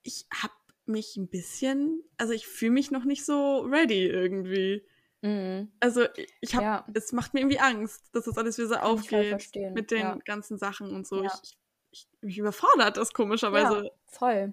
ich 0.03 0.27
hab 0.33 0.53
mich 0.87 1.17
ein 1.17 1.29
bisschen, 1.29 2.03
also 2.17 2.33
ich 2.33 2.47
fühle 2.47 2.73
mich 2.73 2.91
noch 2.91 3.05
nicht 3.05 3.25
so 3.25 3.61
ready 3.61 4.07
irgendwie. 4.07 4.87
Mhm. 5.25 5.72
Also 5.81 6.05
ich 6.43 6.55
habe, 6.55 6.64
Ja. 6.64 6.87
es 6.93 7.12
macht 7.12 7.33
mir 7.33 7.41
irgendwie 7.41 7.59
Angst, 7.59 8.14
dass 8.14 8.27
das 8.27 8.37
alles 8.37 8.59
wieder 8.59 8.68
so 8.68 8.75
Kann 8.75 8.85
aufgeht 8.85 9.75
mit 9.75 9.91
den 9.91 10.01
ja. 10.01 10.18
ganzen 10.27 10.59
Sachen 10.59 10.95
und 10.95 11.07
so. 11.07 11.22
Ja. 11.22 11.31
Ich, 11.43 11.57
ich, 11.93 12.09
mich 12.20 12.39
überfordert 12.39 12.99
das 12.99 13.14
komischerweise. 13.14 13.85
Ja, 13.85 13.91
voll. 14.05 14.53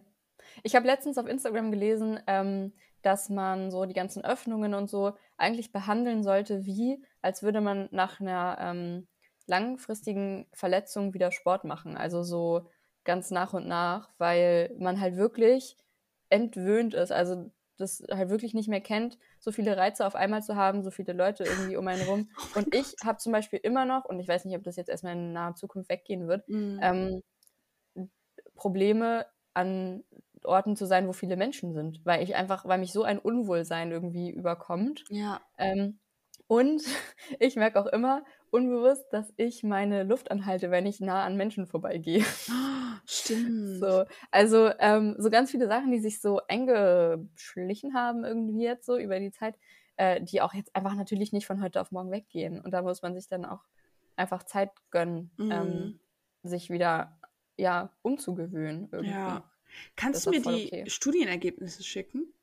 Ich 0.63 0.73
habe 0.75 0.87
letztens 0.87 1.17
auf 1.17 1.27
Instagram 1.27 1.71
gelesen, 1.71 2.21
ähm, 2.25 2.71
dass 3.01 3.29
man 3.29 3.69
so 3.69 3.85
die 3.85 3.93
ganzen 3.93 4.23
Öffnungen 4.23 4.73
und 4.73 4.89
so 4.89 5.13
eigentlich 5.37 5.73
behandeln 5.73 6.23
sollte, 6.23 6.65
wie 6.65 7.03
als 7.21 7.43
würde 7.43 7.59
man 7.59 7.89
nach 7.91 8.21
einer 8.21 8.57
ähm, 8.61 9.07
langfristigen 9.47 10.47
Verletzung 10.53 11.13
wieder 11.13 11.31
Sport 11.33 11.65
machen. 11.65 11.97
Also 11.97 12.23
so 12.23 12.69
ganz 13.03 13.29
nach 13.29 13.53
und 13.53 13.67
nach, 13.67 14.09
weil 14.19 14.73
man 14.79 15.01
halt 15.01 15.17
wirklich 15.17 15.75
entwöhnt 16.29 16.93
ist. 16.93 17.11
Also 17.11 17.51
das 17.77 18.03
halt 18.11 18.29
wirklich 18.29 18.53
nicht 18.53 18.69
mehr 18.69 18.81
kennt, 18.81 19.17
so 19.39 19.51
viele 19.51 19.75
Reize 19.77 20.05
auf 20.05 20.15
einmal 20.15 20.43
zu 20.43 20.55
haben, 20.55 20.83
so 20.83 20.91
viele 20.91 21.13
Leute 21.13 21.43
irgendwie 21.43 21.77
um 21.77 21.87
einen 21.87 22.03
rum. 22.03 22.29
Oh 22.55 22.59
und 22.59 22.73
ich 22.75 22.95
habe 23.03 23.17
zum 23.17 23.31
Beispiel 23.31 23.59
immer 23.61 23.85
noch, 23.85 24.05
und 24.05 24.19
ich 24.19 24.27
weiß 24.27 24.45
nicht, 24.45 24.55
ob 24.55 24.63
das 24.63 24.75
jetzt 24.75 24.89
erstmal 24.89 25.13
in 25.13 25.33
naher 25.33 25.55
Zukunft 25.55 25.89
weggehen 25.89 26.27
wird, 26.27 26.47
mhm. 26.47 26.79
ähm, 26.81 27.23
Probleme 28.55 29.25
an 29.53 30.03
Orten 30.43 30.75
zu 30.75 30.85
sein, 30.85 31.07
wo 31.07 31.13
viele 31.13 31.35
Menschen 31.35 31.73
sind, 31.73 32.01
weil 32.05 32.23
ich 32.23 32.35
einfach, 32.35 32.65
weil 32.65 32.79
mich 32.79 32.91
so 32.91 33.03
ein 33.03 33.19
Unwohlsein 33.19 33.91
irgendwie 33.91 34.29
überkommt. 34.29 35.03
Ja. 35.09 35.41
Ähm, 35.57 35.99
und 36.47 36.83
ich 37.39 37.55
merke 37.55 37.79
auch 37.79 37.87
immer 37.87 38.23
unbewusst, 38.51 39.05
dass 39.11 39.33
ich 39.37 39.63
meine 39.63 40.03
Luft 40.03 40.29
anhalte, 40.29 40.69
wenn 40.69 40.85
ich 40.85 40.99
nah 40.99 41.23
an 41.23 41.37
Menschen 41.37 41.65
vorbeigehe. 41.65 42.23
Stimmt. 43.05 43.79
So, 43.79 44.05
also 44.29 44.69
ähm, 44.79 45.15
so 45.17 45.29
ganz 45.29 45.51
viele 45.51 45.67
Sachen, 45.67 45.91
die 45.91 45.99
sich 45.99 46.21
so 46.21 46.41
eingeschlichen 46.47 47.93
haben 47.93 48.23
irgendwie 48.23 48.63
jetzt 48.63 48.85
so 48.85 48.97
über 48.97 49.19
die 49.19 49.31
Zeit, 49.31 49.55
äh, 49.95 50.21
die 50.21 50.41
auch 50.41 50.53
jetzt 50.53 50.75
einfach 50.75 50.95
natürlich 50.95 51.33
nicht 51.33 51.47
von 51.47 51.61
heute 51.61 51.81
auf 51.81 51.91
morgen 51.91 52.11
weggehen. 52.11 52.61
Und 52.61 52.71
da 52.71 52.81
muss 52.81 53.01
man 53.01 53.15
sich 53.15 53.27
dann 53.27 53.45
auch 53.45 53.63
einfach 54.15 54.43
Zeit 54.43 54.71
gönnen, 54.91 55.31
ähm, 55.39 55.45
mhm. 55.45 55.51
ähm, 55.51 55.99
sich 56.43 56.69
wieder 56.69 57.17
ja 57.57 57.91
umzugewöhnen 58.01 58.89
irgendwie. 58.91 59.11
Ja. 59.11 59.43
Kannst 59.95 60.25
du 60.25 60.31
mir 60.31 60.41
die 60.41 60.67
okay. 60.67 60.89
Studienergebnisse 60.89 61.83
schicken? 61.83 62.33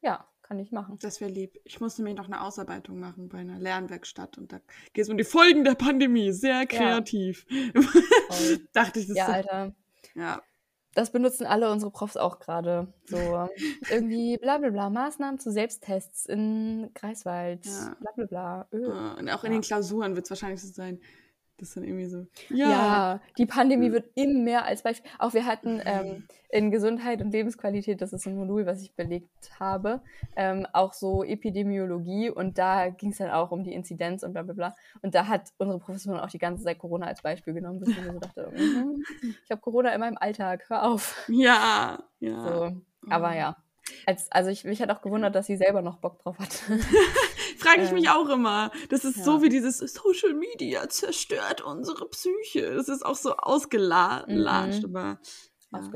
Ja, 0.00 0.26
kann 0.42 0.58
ich 0.58 0.72
machen. 0.72 0.98
Das 1.00 1.20
wäre 1.20 1.30
lieb. 1.30 1.58
Ich 1.64 1.80
muss 1.80 1.98
nämlich 1.98 2.16
noch 2.16 2.26
eine 2.26 2.42
Ausarbeitung 2.42 2.98
machen 2.98 3.28
bei 3.28 3.38
einer 3.38 3.58
Lernwerkstatt 3.58 4.38
und 4.38 4.52
da 4.52 4.60
geht 4.92 5.04
es 5.04 5.08
um 5.08 5.16
die 5.16 5.24
Folgen 5.24 5.64
der 5.64 5.74
Pandemie. 5.74 6.32
Sehr 6.32 6.66
kreativ. 6.66 7.46
Ja. 7.48 7.80
Dachte 8.72 9.00
ich, 9.00 9.08
das 9.08 9.16
Ja, 9.16 9.26
Alter. 9.26 9.74
Ja. 10.14 10.42
Das 10.94 11.10
benutzen 11.10 11.46
alle 11.46 11.70
unsere 11.70 11.90
Profs 11.90 12.16
auch 12.16 12.38
gerade. 12.38 12.92
So 13.06 13.16
irgendwie 13.90 14.36
bla 14.36 14.58
bla 14.58 14.70
bla, 14.70 14.90
Maßnahmen 14.90 15.38
zu 15.38 15.50
Selbsttests 15.50 16.26
in 16.26 16.90
Greifswald, 16.94 17.64
ja. 17.64 17.96
bla 18.00 18.10
bla 18.14 18.26
bla. 18.26 18.68
Öh. 18.72 19.18
Und 19.18 19.30
auch 19.30 19.44
in 19.44 19.52
den 19.52 19.62
Klausuren 19.62 20.16
wird 20.16 20.26
es 20.26 20.30
wahrscheinlich 20.30 20.60
so 20.60 20.68
sein. 20.68 21.00
Das 21.62 21.74
dann 21.74 21.84
irgendwie 21.84 22.06
so. 22.06 22.26
Ja, 22.50 22.70
ja 22.70 23.20
die 23.38 23.46
Pandemie 23.46 23.86
hm. 23.86 23.92
wird 23.92 24.10
immer 24.16 24.40
mehr 24.40 24.64
als 24.64 24.82
Beispiel. 24.82 25.08
Auch 25.20 25.32
wir 25.32 25.46
hatten 25.46 25.80
ähm, 25.84 26.26
in 26.48 26.72
Gesundheit 26.72 27.22
und 27.22 27.30
Lebensqualität, 27.30 28.02
das 28.02 28.12
ist 28.12 28.26
ein 28.26 28.34
Modul, 28.34 28.66
was 28.66 28.82
ich 28.82 28.96
belegt 28.96 29.60
habe, 29.60 30.00
ähm, 30.34 30.66
auch 30.72 30.92
so 30.92 31.22
Epidemiologie 31.22 32.30
und 32.30 32.58
da 32.58 32.88
ging 32.88 33.12
es 33.12 33.18
dann 33.18 33.30
auch 33.30 33.52
um 33.52 33.62
die 33.62 33.72
Inzidenz 33.72 34.24
und 34.24 34.32
bla 34.32 34.42
bla 34.42 34.54
bla. 34.54 34.74
Und 35.02 35.14
da 35.14 35.28
hat 35.28 35.50
unsere 35.58 35.78
Professorin 35.78 36.18
auch 36.18 36.30
die 36.30 36.38
ganze 36.38 36.64
Zeit 36.64 36.80
Corona 36.80 37.06
als 37.06 37.22
Beispiel 37.22 37.54
genommen, 37.54 37.78
bis 37.78 37.90
ich 37.90 38.02
mir 38.02 38.12
so 38.12 38.18
dachte, 38.18 38.50
mm, 38.56 39.04
ich 39.44 39.50
habe 39.52 39.60
Corona 39.60 39.90
in 39.94 40.00
meinem 40.00 40.18
Alltag, 40.18 40.64
hör 40.68 40.82
auf. 40.82 41.24
Ja, 41.28 42.02
ja. 42.18 42.42
So. 42.42 42.72
Aber 43.08 43.36
ja. 43.36 43.56
Als, 44.06 44.32
also 44.32 44.50
ich, 44.50 44.64
mich 44.64 44.82
hat 44.82 44.90
auch 44.90 45.00
gewundert, 45.00 45.36
dass 45.36 45.46
sie 45.46 45.56
selber 45.56 45.80
noch 45.80 45.98
Bock 45.98 46.18
drauf 46.18 46.40
hat. 46.40 46.64
Frage 47.62 47.82
ich 47.82 47.88
ähm, 47.90 47.94
mich 47.94 48.10
auch 48.10 48.28
immer. 48.28 48.70
Das 48.88 49.04
ist 49.04 49.18
ja. 49.18 49.24
so 49.24 49.42
wie 49.42 49.48
dieses 49.48 49.78
Social 49.78 50.34
Media 50.34 50.88
zerstört 50.88 51.60
unsere 51.60 52.08
Psyche. 52.08 52.74
Das 52.74 52.88
ist 52.88 53.04
auch 53.04 53.16
so 53.16 53.36
ausgeladen, 53.36 54.40
mhm. 54.40 54.46
aber 54.46 55.18
ja. 55.72 55.88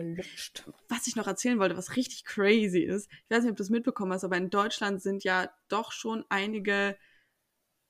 Was 0.89 1.07
ich 1.07 1.17
noch 1.17 1.27
erzählen 1.27 1.59
wollte, 1.59 1.77
was 1.77 1.97
richtig 1.97 2.25
crazy 2.25 2.81
ist, 2.81 3.11
ich 3.11 3.31
weiß 3.31 3.43
nicht, 3.43 3.51
ob 3.51 3.57
du 3.57 3.63
das 3.63 3.71
mitbekommen 3.71 4.13
hast, 4.13 4.25
aber 4.25 4.39
in 4.39 4.49
Deutschland 4.49 5.03
sind 5.03 5.23
ja 5.23 5.51
doch 5.69 5.93
schon 5.93 6.25
einige 6.31 6.97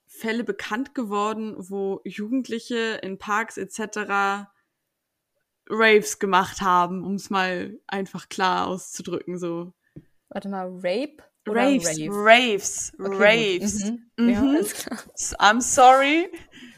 Fälle 0.07 0.45
bekannt 0.45 0.95
geworden, 0.95 1.55
wo 1.59 2.01
Jugendliche 2.05 2.99
in 3.03 3.19
Parks 3.19 3.57
etc. 3.57 4.49
Raves 5.69 6.19
gemacht 6.19 6.61
haben, 6.61 7.05
um 7.05 7.15
es 7.15 7.31
mal 7.31 7.79
einfach 7.87 8.29
klar 8.29 8.67
auszudrücken, 8.67 9.39
so. 9.39 9.73
Warte 10.29 10.49
mal, 10.49 10.69
Rape? 10.83 11.23
Raves, 11.47 11.87
Rave? 11.87 12.09
Raves, 12.11 12.93
okay, 12.99 13.59
Raves. 13.59 13.85
Mhm. 13.85 14.11
Mhm. 14.17 14.29
Ja, 14.29 14.41
alles 14.43 14.75
klar. 14.75 14.99
I'm 15.39 15.61
sorry. 15.61 16.29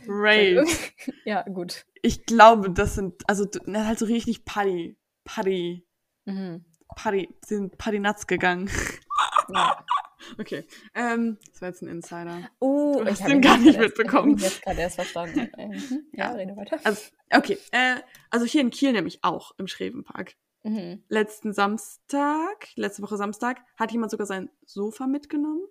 Raves. 0.07 0.79
ja, 1.25 1.43
gut. 1.43 1.85
Ich 2.03 2.27
glaube, 2.27 2.71
das 2.71 2.95
sind, 2.95 3.29
also 3.29 3.47
halt 3.67 3.99
so 3.99 4.05
richtig 4.07 4.45
Party. 4.45 4.97
Party. 5.25 5.85
Mhm. 6.25 6.65
Party, 6.97 7.29
sind 7.45 7.77
Party 7.79 7.99
Nuts 7.99 8.27
gegangen. 8.27 8.71
Ja. 9.51 9.83
Okay. 10.39 10.65
Ähm, 10.95 11.39
das 11.51 11.63
war 11.63 11.69
jetzt 11.69 11.81
ein 11.81 11.89
Insider. 11.89 12.51
Oh, 12.59 13.01
du 13.03 13.11
hast 13.11 13.27
den 13.27 13.41
gar 13.41 13.57
nicht 13.57 13.79
mitbekommen. 13.79 14.37
Ich 14.37 14.45
habe 14.45 14.53
jetzt 14.53 14.63
gerade 14.63 14.81
erst 14.81 14.95
verstanden. 14.97 15.51
Mhm. 15.57 16.07
ja, 16.13 16.27
ja, 16.27 16.33
rede 16.33 16.55
weiter. 16.57 16.79
Also, 16.85 17.11
okay. 17.33 17.57
Äh, 17.71 17.97
also 18.31 18.45
hier 18.45 18.61
in 18.61 18.69
Kiel 18.71 18.93
nämlich 18.93 19.21
auch 19.23 19.53
im 19.57 19.67
Schrevenpark. 19.67 20.35
Mhm. 20.63 21.03
Letzten 21.09 21.53
Samstag, 21.53 22.69
letzte 22.75 23.03
Woche 23.03 23.17
Samstag, 23.17 23.61
hat 23.77 23.93
jemand 23.93 24.11
sogar 24.11 24.27
sein 24.27 24.51
Sofa 24.65 25.07
mitgenommen 25.07 25.63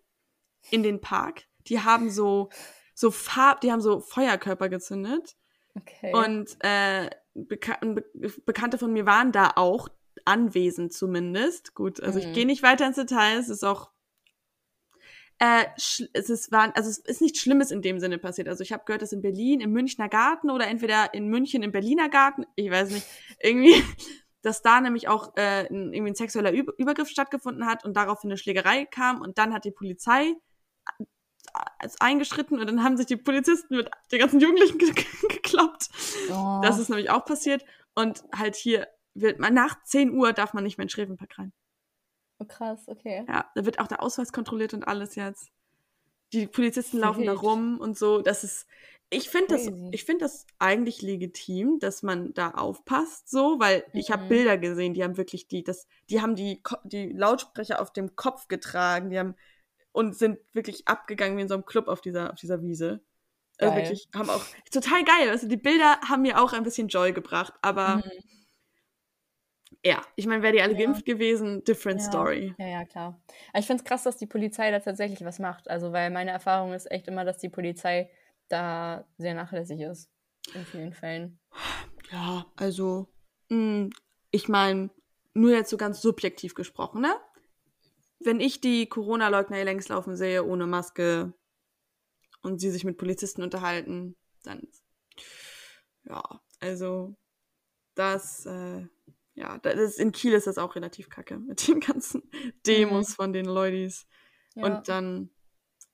in 0.70 0.84
den 0.84 1.02
Park. 1.02 1.44
Die 1.68 1.82
haben 1.82 2.10
so, 2.10 2.50
so 2.94 3.12
Farb, 3.12 3.62
die 3.62 3.72
haben 3.72 3.82
so 3.82 4.00
Feuerkörper 4.00 4.70
gezündet. 4.70 5.36
Okay. 5.76 6.14
Und 6.14 6.58
äh, 6.62 7.10
Beka 7.34 7.78
Be 7.82 8.04
Bekannte 8.46 8.78
von 8.78 8.92
mir 8.92 9.06
waren 9.06 9.32
da 9.32 9.52
auch 9.56 9.90
anwesend 10.26 10.94
zumindest. 10.94 11.76
Gut, 11.76 12.02
also 12.02 12.20
mhm. 12.20 12.26
ich 12.26 12.34
gehe 12.34 12.46
nicht 12.46 12.64
weiter 12.64 12.88
ins 12.88 12.96
Detail, 12.96 13.38
es 13.38 13.50
ist 13.50 13.64
auch 13.64 13.92
äh, 15.40 15.66
es 15.76 16.30
ist, 16.30 16.52
war, 16.52 16.76
also 16.76 16.90
es 16.90 16.98
ist 16.98 17.22
nichts 17.22 17.40
Schlimmes 17.40 17.70
in 17.70 17.84
dem 17.84 18.00
Sinne 18.00 18.18
passiert. 18.18 18.48
Also 18.48 18.64
ich 18.64 18.74
habe 18.74 18.86
gehört, 18.86 19.04
dass 19.04 19.12
in 19.12 19.22
Berlin 19.22 19.60
im 19.60 19.72
Münchner 19.72 20.10
Garten 20.10 20.50
oder 20.50 20.66
entweder 20.66 21.14
in 21.14 21.28
München 21.28 21.62
im 21.62 21.72
Berliner 21.72 22.10
Garten, 22.10 22.46
ich 22.56 22.72
weiß 22.72 22.90
nicht, 22.90 23.06
irgendwie 23.40 23.76
dass 24.42 24.62
da 24.62 24.82
nämlich 24.82 25.08
auch 25.08 25.36
äh, 25.36 25.68
ein, 25.68 25.94
irgendwie 25.94 26.12
ein 26.12 26.16
sexueller 26.16 26.52
Über 26.52 26.74
Übergriff 26.78 27.10
stattgefunden 27.10 27.66
hat 27.66 27.86
und 27.86 27.96
daraufhin 27.96 28.30
eine 28.30 28.38
Schlägerei 28.38 28.86
kam 28.86 29.22
und 29.22 29.38
dann 29.38 29.54
hat 29.54 29.66
die 29.66 29.72
Polizei 29.72 30.36
äh, 31.00 31.90
eingeschritten 32.00 32.60
und 32.60 32.68
dann 32.68 32.84
haben 32.84 32.98
sich 32.98 33.08
die 33.08 33.18
Polizisten 33.18 33.78
mit 33.78 33.90
den 34.12 34.20
ganzen 34.20 34.40
Jugendlichen 34.40 34.78
ge 34.78 34.94
geklappt. 35.30 35.90
Oh. 36.30 36.60
Das 36.62 36.80
ist 36.80 36.90
nämlich 36.90 37.10
auch 37.10 37.26
passiert. 37.26 37.66
Und 37.96 38.24
halt 38.36 38.56
hier 38.56 38.88
wird 39.16 39.40
man 39.40 39.54
nach 39.54 39.84
10 39.84 40.12
Uhr 40.12 40.34
darf 40.34 40.54
man 40.54 40.64
nicht 40.64 40.78
mehr 40.78 40.84
in 40.84 40.90
Schrevenpark 40.90 41.40
rein. 41.40 41.54
Oh, 42.40 42.46
krass, 42.46 42.88
okay. 42.88 43.26
Ja, 43.28 43.50
da 43.56 43.66
wird 43.66 43.80
auch 43.80 43.88
der 43.88 44.04
Ausweis 44.04 44.32
kontrolliert 44.32 44.74
und 44.74 44.88
alles 44.88 45.16
jetzt. 45.16 45.50
Die 46.34 46.46
Polizisten 46.46 47.00
laufen 47.00 47.26
da 47.26 47.34
rum 47.34 47.80
und 47.80 47.98
so. 47.98 48.22
Das 48.22 48.44
ist, 48.44 48.68
ich 49.10 49.30
finde 49.30 49.56
das, 49.56 49.70
ich 49.92 50.04
finde 50.04 50.26
das 50.26 50.46
eigentlich 50.60 51.02
legitim, 51.02 51.80
dass 51.80 52.04
man 52.04 52.34
da 52.34 52.52
aufpasst, 52.52 53.30
so, 53.30 53.60
weil 53.60 53.86
mhm. 53.94 54.00
ich 54.00 54.12
habe 54.12 54.28
Bilder 54.28 54.58
gesehen, 54.58 54.94
die 54.94 55.04
haben 55.04 55.18
wirklich 55.18 55.48
die, 55.48 55.64
das, 55.64 55.88
die 56.10 56.22
haben 56.22 56.36
die, 56.36 56.62
die 56.84 57.14
Lautsprecher 57.14 57.82
auf 57.82 57.94
dem 57.94 58.16
Kopf 58.16 58.48
getragen, 58.48 59.10
die 59.10 59.20
haben 59.20 59.36
und 59.94 60.16
sind 60.16 60.40
wirklich 60.54 60.88
abgegangen 60.88 61.38
wie 61.38 61.42
in 61.42 61.48
so 61.48 61.56
einem 61.56 61.66
Club 61.66 61.88
auf 61.88 62.02
dieser, 62.02 62.32
auf 62.32 62.40
dieser 62.40 62.62
Wiese. 62.62 63.02
Also 63.60 63.76
wirklich, 63.76 64.08
haben 64.14 64.30
auch 64.30 64.46
total 64.72 65.04
geil. 65.04 65.30
Also 65.30 65.48
die 65.48 65.58
Bilder 65.58 66.00
haben 66.08 66.22
mir 66.22 66.40
auch 66.40 66.54
ein 66.54 66.64
bisschen 66.64 66.90
Joy 66.90 67.14
gebracht, 67.14 67.54
aber 67.62 67.98
mhm. 67.98 68.12
ja, 69.84 70.02
ich 70.16 70.28
meine, 70.28 70.44
wäre 70.44 70.54
die 70.54 70.62
alle 70.62 70.74
ja. 70.74 70.80
geimpft 70.80 71.06
gewesen, 71.06 71.64
different 71.64 72.02
ja. 72.02 72.08
story. 72.08 72.54
Ja, 72.60 72.68
ja, 72.68 72.86
klar. 72.86 73.20
Aber 73.50 73.60
ich 73.60 73.66
finde 73.66 73.82
es 73.84 73.90
krass, 73.90 74.04
dass 74.04 74.18
die 74.18 74.28
Polizei 74.28 74.70
da 74.70 74.80
tatsächlich 74.80 75.24
was 75.24 75.40
macht. 75.40 75.70
Also, 75.70 75.94
weil 75.94 76.12
meine 76.12 76.32
Erfahrung 76.32 76.74
ist 76.74 76.92
echt 76.92 77.08
immer, 77.08 77.26
dass 77.26 77.40
die 77.40 77.50
Polizei 77.50 78.12
da 78.50 79.08
sehr 79.18 79.34
nachlässig 79.34 79.82
ist. 79.82 80.10
In 80.54 80.66
vielen 80.66 80.94
Fällen. 80.94 81.40
Ja, 82.12 82.46
also, 82.56 83.08
mh, 83.50 83.58
hm, 83.58 83.90
ich 84.32 84.48
meine, 84.48 84.90
nur 85.34 85.52
jetzt 85.52 85.70
so 85.70 85.78
ganz 85.78 86.02
subjektiv 86.02 86.54
gesprochen, 86.54 87.02
ne? 87.02 87.16
Wenn 88.20 88.40
ich 88.40 88.62
die 88.62 88.88
Corona-Leugner 88.88 89.58
hier 89.58 89.66
längs 89.66 89.90
laufen 89.90 90.16
sehe, 90.16 90.44
ohne 90.44 90.66
Maske 90.66 91.34
und 92.42 92.60
sie 92.60 92.72
sich 92.72 92.84
mit 92.84 92.98
Polizisten 92.98 93.44
unterhalten, 93.44 94.16
dann, 94.44 94.68
ja, 96.04 96.42
also, 96.60 97.16
das, 97.94 98.46
äh, 98.46 98.88
ja, 99.36 99.58
das 99.60 99.76
ist, 99.76 100.00
in 100.00 100.12
Kiel 100.12 100.34
ist 100.34 100.48
das 100.48 100.58
auch 100.58 100.76
relativ 100.76 101.10
kacke 101.10 101.38
mit 101.38 101.68
den 101.68 101.80
ganzen 101.80 102.24
Demos 102.66 103.10
mhm. 103.10 103.14
von 103.14 103.34
den 103.34 103.46
Leutis. 103.46 104.08
Ja. 104.56 104.66
Und 104.66 104.88
dann, 104.88 105.30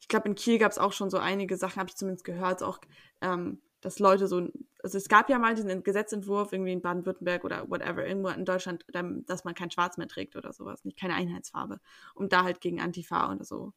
ich 0.03 0.09
glaube, 0.09 0.27
in 0.27 0.35
Kiel 0.35 0.59
gab 0.59 0.69
es 0.69 0.77
auch 0.77 0.91
schon 0.91 1.09
so 1.09 1.17
einige 1.17 1.55
Sachen, 1.55 1.77
habe 1.79 1.87
ich 1.87 1.95
zumindest 1.95 2.25
gehört, 2.25 2.61
auch, 2.61 2.79
ähm, 3.21 3.61
dass 3.79 3.99
Leute 3.99 4.27
so, 4.27 4.49
also 4.83 4.97
es 4.97 5.07
gab 5.07 5.29
ja 5.29 5.39
mal 5.39 5.55
diesen 5.55 5.81
Gesetzentwurf 5.81 6.51
irgendwie 6.51 6.73
in 6.73 6.81
Baden-Württemberg 6.81 7.45
oder 7.45 7.69
whatever, 7.69 8.05
irgendwo 8.05 8.27
in 8.27 8.43
Deutschland, 8.43 8.85
dass 8.91 9.45
man 9.45 9.55
kein 9.55 9.71
Schwarz 9.71 9.95
mehr 9.95 10.09
trägt 10.09 10.35
oder 10.35 10.51
sowas, 10.51 10.83
nicht 10.83 10.99
keine 10.99 11.15
Einheitsfarbe, 11.15 11.79
um 12.15 12.27
da 12.27 12.43
halt 12.43 12.59
gegen 12.59 12.81
Antifa 12.81 13.31
oder 13.31 13.45
so 13.45 13.71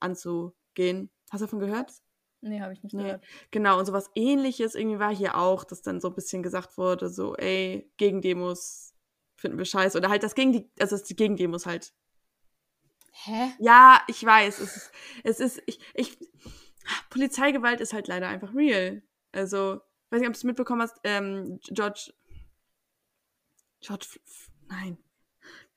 anzugehen. 0.00 1.10
Hast 1.30 1.42
du 1.42 1.44
davon 1.44 1.60
gehört? 1.60 1.92
Nee, 2.40 2.60
habe 2.60 2.72
ich 2.72 2.82
nicht 2.82 2.94
nee. 2.94 3.04
gehört. 3.04 3.24
Genau, 3.52 3.78
und 3.78 3.86
sowas 3.86 4.10
ähnliches 4.16 4.74
irgendwie 4.74 4.98
war 4.98 5.14
hier 5.14 5.36
auch, 5.36 5.62
dass 5.62 5.80
dann 5.80 6.00
so 6.00 6.08
ein 6.08 6.14
bisschen 6.16 6.42
gesagt 6.42 6.76
wurde, 6.76 7.08
so, 7.08 7.36
ey, 7.36 7.88
gegen 7.98 8.20
Demos 8.20 8.94
finden 9.36 9.58
wir 9.58 9.64
scheiße. 9.64 9.96
Oder 9.96 10.08
halt 10.08 10.24
das 10.24 10.34
gegen 10.34 10.50
die, 10.50 10.68
also 10.80 10.96
das 10.96 11.04
die 11.04 11.14
Gegendemos 11.14 11.66
halt. 11.66 11.92
Hä? 13.12 13.52
Ja, 13.58 14.00
ich 14.06 14.24
weiß. 14.24 14.60
Es 14.60 14.76
ist, 14.76 14.92
es 15.24 15.40
ist, 15.40 15.62
ich, 15.66 15.80
ich, 15.94 16.18
Polizeigewalt 17.10 17.80
ist 17.80 17.92
halt 17.92 18.08
leider 18.08 18.28
einfach 18.28 18.54
real. 18.54 19.02
Also, 19.32 19.80
weiß 20.10 20.20
nicht, 20.20 20.28
ob 20.28 20.34
du 20.34 20.38
es 20.38 20.44
mitbekommen 20.44 20.82
hast, 20.82 20.96
ähm, 21.04 21.58
George, 21.68 22.12
George, 23.80 24.06
nein. 24.68 24.98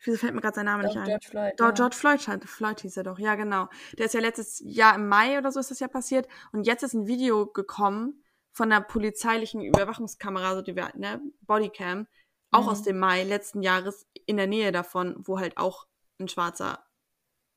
Wieso 0.04 0.18
fällt 0.18 0.34
mir 0.34 0.42
gerade 0.42 0.56
sein 0.56 0.66
Name 0.66 0.84
Doch, 0.84 0.90
nicht 0.90 0.98
ein? 1.00 1.06
George 1.06 1.28
Floyd. 1.30 1.54
Doch, 1.58 1.66
ja. 1.66 1.72
George 1.72 1.96
Floyd, 1.96 2.22
scheint- 2.22 2.46
Floyd 2.50 2.80
hieß 2.82 2.98
er 2.98 3.04
doch, 3.04 3.20
ja 3.20 3.36
genau. 3.36 3.68
Der 3.98 4.08
ist 4.08 4.14
ja 4.14 4.20
letztes 4.20 4.60
Jahr 4.66 4.96
im 4.96 5.08
Mai 5.08 5.38
oder 5.38 5.52
so 5.52 5.60
ist 5.60 5.70
das 5.70 5.80
ja 5.80 5.88
passiert. 5.88 6.28
Und 6.52 6.64
jetzt 6.66 6.82
ist 6.84 6.94
ein 6.94 7.06
Video 7.06 7.46
gekommen 7.46 8.24
von 8.52 8.70
der 8.70 8.82
polizeilichen 8.82 9.62
Überwachungskamera, 9.62 10.56
so 10.56 10.62
die 10.64 10.76
wir, 10.76 10.92
ne, 10.96 11.22
Bodycam, 11.42 12.08
auch 12.50 12.64
Mhm. 12.64 12.70
aus 12.70 12.82
dem 12.84 12.98
Mai 13.00 13.24
letzten 13.24 13.62
Jahres 13.62 14.08
in 14.26 14.38
der 14.38 14.48
Nähe 14.48 14.72
davon, 14.72 15.16
wo 15.20 15.40
halt 15.40 15.58
auch 15.58 15.86
ein 16.20 16.28
Schwarzer 16.28 16.84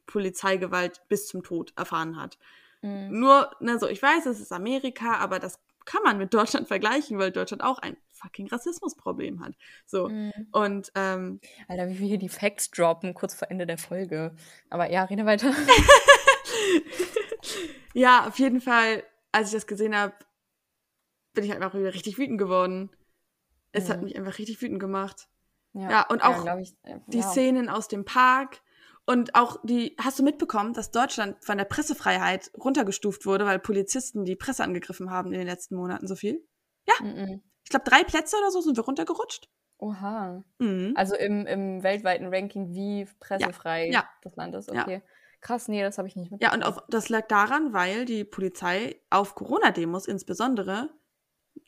Polizeigewalt 0.06 1.02
bis 1.08 1.26
zum 1.26 1.42
Tod 1.42 1.72
erfahren 1.76 2.20
hat. 2.20 2.38
Mhm. 2.82 3.20
Nur, 3.20 3.50
ne, 3.60 3.78
so, 3.78 3.88
ich 3.88 4.02
weiß, 4.02 4.26
es 4.26 4.40
ist 4.40 4.52
Amerika, 4.52 5.16
aber 5.16 5.38
das 5.38 5.58
kann 5.84 6.02
man 6.02 6.18
mit 6.18 6.32
Deutschland 6.34 6.68
vergleichen, 6.68 7.18
weil 7.18 7.30
Deutschland 7.30 7.62
auch 7.62 7.78
ein 7.78 7.96
fucking 8.10 8.48
Rassismusproblem 8.48 9.44
hat. 9.44 9.54
So. 9.86 10.08
Mhm. 10.08 10.32
Und 10.52 10.92
ähm, 10.94 11.40
Alter, 11.68 11.88
wie 11.88 11.98
wir 11.98 12.06
hier 12.06 12.18
die 12.18 12.28
Facts 12.28 12.70
droppen, 12.70 13.14
kurz 13.14 13.34
vor 13.34 13.50
Ende 13.50 13.66
der 13.66 13.78
Folge. 13.78 14.34
Aber 14.70 14.90
ja, 14.90 15.04
rede 15.04 15.26
weiter. 15.26 15.52
ja, 17.92 18.26
auf 18.26 18.38
jeden 18.38 18.60
Fall, 18.60 19.02
als 19.32 19.48
ich 19.48 19.54
das 19.54 19.66
gesehen 19.66 19.96
habe, 19.96 20.14
bin 21.32 21.44
ich 21.44 21.50
halt 21.50 21.62
einfach 21.62 21.78
wieder 21.78 21.92
richtig 21.92 22.18
wütend 22.18 22.38
geworden. 22.38 22.90
Es 23.72 23.90
hat 23.90 23.98
Mhm. 23.98 24.04
mich 24.04 24.16
einfach 24.16 24.38
richtig 24.38 24.60
wütend 24.62 24.80
gemacht. 24.80 25.28
Ja, 25.72 26.06
und 26.08 26.22
auch 26.22 26.44
glaub 26.44 26.60
ich, 26.60 26.72
äh, 26.84 27.00
Die 27.08 27.18
ja. 27.18 27.28
Szenen 27.28 27.68
aus 27.68 27.88
dem 27.88 28.04
Park 28.04 28.60
und 29.06 29.34
auch 29.34 29.58
die, 29.64 29.96
hast 30.00 30.18
du 30.18 30.22
mitbekommen, 30.22 30.72
dass 30.72 30.90
Deutschland 30.90 31.36
von 31.44 31.58
der 31.58 31.64
Pressefreiheit 31.64 32.50
runtergestuft 32.58 33.26
wurde, 33.26 33.44
weil 33.44 33.58
Polizisten 33.58 34.24
die 34.24 34.36
Presse 34.36 34.64
angegriffen 34.64 35.10
haben 35.10 35.32
in 35.32 35.38
den 35.38 35.46
letzten 35.46 35.76
Monaten 35.76 36.06
so 36.06 36.16
viel? 36.16 36.46
Mhm. 37.00 37.42
Ich 37.64 37.70
glaube, 37.70 37.88
drei 37.88 38.04
Plätze 38.04 38.36
oder 38.36 38.50
so 38.50 38.60
sind 38.60 38.76
wir 38.76 38.84
runtergerutscht. 38.84 39.48
Oha. 39.78 40.44
Mhm. 40.58 40.94
Also 40.96 41.16
im, 41.16 41.46
im 41.46 41.82
weltweiten 41.82 42.32
Ranking, 42.32 42.72
wie 42.74 43.06
pressefrei 43.20 43.90
ja. 43.90 44.08
das 44.22 44.36
Land 44.36 44.54
ist. 44.54 44.70
Ja. 44.72 44.82
Okay. 44.82 45.02
Krass, 45.40 45.68
nee, 45.68 45.82
das 45.82 45.98
habe 45.98 46.08
ich 46.08 46.16
nicht 46.16 46.30
Ja, 46.30 46.52
mitbekommen. 46.52 46.62
und 46.62 46.68
auf, 46.68 46.84
das 46.88 47.08
lag 47.10 47.26
daran, 47.28 47.74
weil 47.74 48.06
die 48.06 48.24
Polizei 48.24 49.00
auf 49.10 49.34
Corona-Demos 49.34 50.06
insbesondere, 50.06 50.88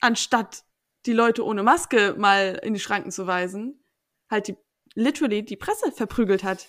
anstatt 0.00 0.64
die 1.04 1.12
Leute 1.12 1.44
ohne 1.44 1.62
Maske 1.62 2.14
mal 2.16 2.58
in 2.62 2.72
die 2.72 2.80
Schranken 2.80 3.10
zu 3.10 3.26
weisen, 3.26 3.84
halt 4.30 4.48
die 4.48 4.56
literally 4.94 5.44
die 5.44 5.56
Presse 5.56 5.92
verprügelt 5.92 6.42
hat. 6.42 6.66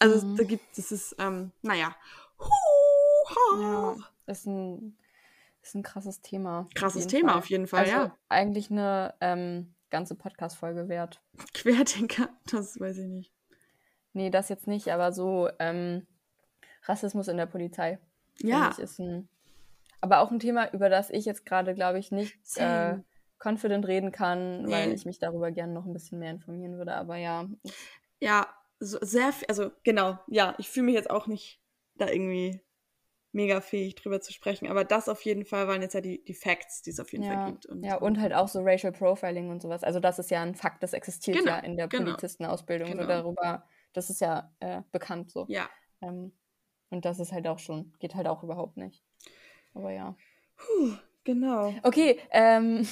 Also 0.00 0.26
Mhm. 0.26 0.36
da 0.36 0.44
gibt 0.44 0.78
es 0.78 0.92
ist, 0.92 1.16
ähm, 1.18 1.52
naja. 1.62 1.94
Ja, 3.60 3.96
ist 4.26 4.46
ein, 4.46 4.96
ist 5.62 5.74
ein 5.74 5.82
krasses 5.82 6.20
Thema. 6.20 6.68
Krasses 6.74 7.06
Thema 7.06 7.30
Fall. 7.30 7.38
auf 7.38 7.50
jeden 7.50 7.66
Fall, 7.66 7.80
also 7.80 7.92
ja. 7.92 8.16
eigentlich 8.28 8.70
eine 8.70 9.14
ähm, 9.20 9.74
ganze 9.90 10.14
Podcast-Folge 10.14 10.88
wert. 10.88 11.20
Querdenker, 11.54 12.28
das 12.50 12.78
weiß 12.78 12.98
ich 12.98 13.06
nicht. 13.08 13.32
Nee, 14.12 14.30
das 14.30 14.48
jetzt 14.48 14.66
nicht, 14.66 14.88
aber 14.88 15.12
so 15.12 15.48
ähm, 15.58 16.06
Rassismus 16.84 17.28
in 17.28 17.36
der 17.36 17.46
Polizei. 17.46 17.98
Ja, 18.40 18.68
ist 18.78 18.98
ein, 19.00 19.28
aber 20.00 20.20
auch 20.20 20.30
ein 20.30 20.38
Thema, 20.40 20.72
über 20.72 20.88
das 20.88 21.10
ich 21.10 21.24
jetzt 21.24 21.44
gerade, 21.44 21.74
glaube 21.74 21.98
ich, 21.98 22.12
nicht 22.12 22.36
äh, 22.56 22.96
confident 23.42 23.86
reden 23.86 24.12
kann, 24.12 24.68
weil 24.70 24.88
Nee. 24.88 24.94
ich 24.94 25.04
mich 25.06 25.18
darüber 25.18 25.50
gerne 25.50 25.72
noch 25.72 25.84
ein 25.86 25.92
bisschen 25.92 26.18
mehr 26.18 26.30
informieren 26.30 26.78
würde. 26.78 26.94
Aber 26.94 27.16
ja, 27.16 27.46
ja, 28.20 28.46
so 28.80 28.98
sehr, 29.00 29.32
also 29.48 29.70
genau, 29.82 30.18
ja, 30.28 30.54
ich 30.58 30.68
fühle 30.68 30.86
mich 30.86 30.94
jetzt 30.94 31.10
auch 31.10 31.26
nicht 31.26 31.60
da 31.94 32.08
irgendwie 32.08 32.60
mega 33.32 33.60
fähig 33.60 33.94
drüber 33.94 34.20
zu 34.20 34.32
sprechen, 34.32 34.68
aber 34.68 34.84
das 34.84 35.08
auf 35.08 35.22
jeden 35.22 35.44
Fall 35.44 35.68
waren 35.68 35.82
jetzt 35.82 35.94
ja 35.94 36.00
die, 36.00 36.24
die 36.24 36.34
Facts, 36.34 36.82
die 36.82 36.90
es 36.90 37.00
auf 37.00 37.12
jeden 37.12 37.24
Fall 37.24 37.34
ja, 37.34 37.46
gibt. 37.50 37.66
Und, 37.66 37.84
ja, 37.84 37.96
und 37.96 38.20
halt 38.20 38.32
auch 38.32 38.48
so 38.48 38.60
Racial 38.62 38.92
Profiling 38.92 39.50
und 39.50 39.60
sowas. 39.60 39.84
Also 39.84 40.00
das 40.00 40.18
ist 40.18 40.30
ja 40.30 40.42
ein 40.42 40.54
Fakt, 40.54 40.82
das 40.82 40.92
existiert 40.92 41.38
Genau, 41.38 41.50
ja 41.50 41.58
in 41.58 41.76
der 41.76 41.88
genau, 41.88 42.04
Polizistenausbildung. 42.04 42.90
genau. 42.90 43.02
So 43.02 43.08
darüber, 43.08 43.66
das 43.92 44.10
ist 44.10 44.20
ja 44.20 44.50
äh, 44.60 44.82
bekannt 44.92 45.30
so. 45.30 45.46
ja. 45.48 45.68
Ähm, 46.00 46.32
und 46.90 47.04
das 47.04 47.18
ist 47.20 47.32
halt 47.32 47.46
auch 47.46 47.58
schon, 47.58 47.92
geht 47.98 48.14
halt 48.14 48.26
auch 48.26 48.42
überhaupt 48.42 48.76
nicht. 48.78 49.04
Aber 49.74 49.92
ja. 49.92 50.16
Puh, 50.56 50.94
genau. 51.22 51.74
Okay, 51.82 52.18
ähm, 52.30 52.86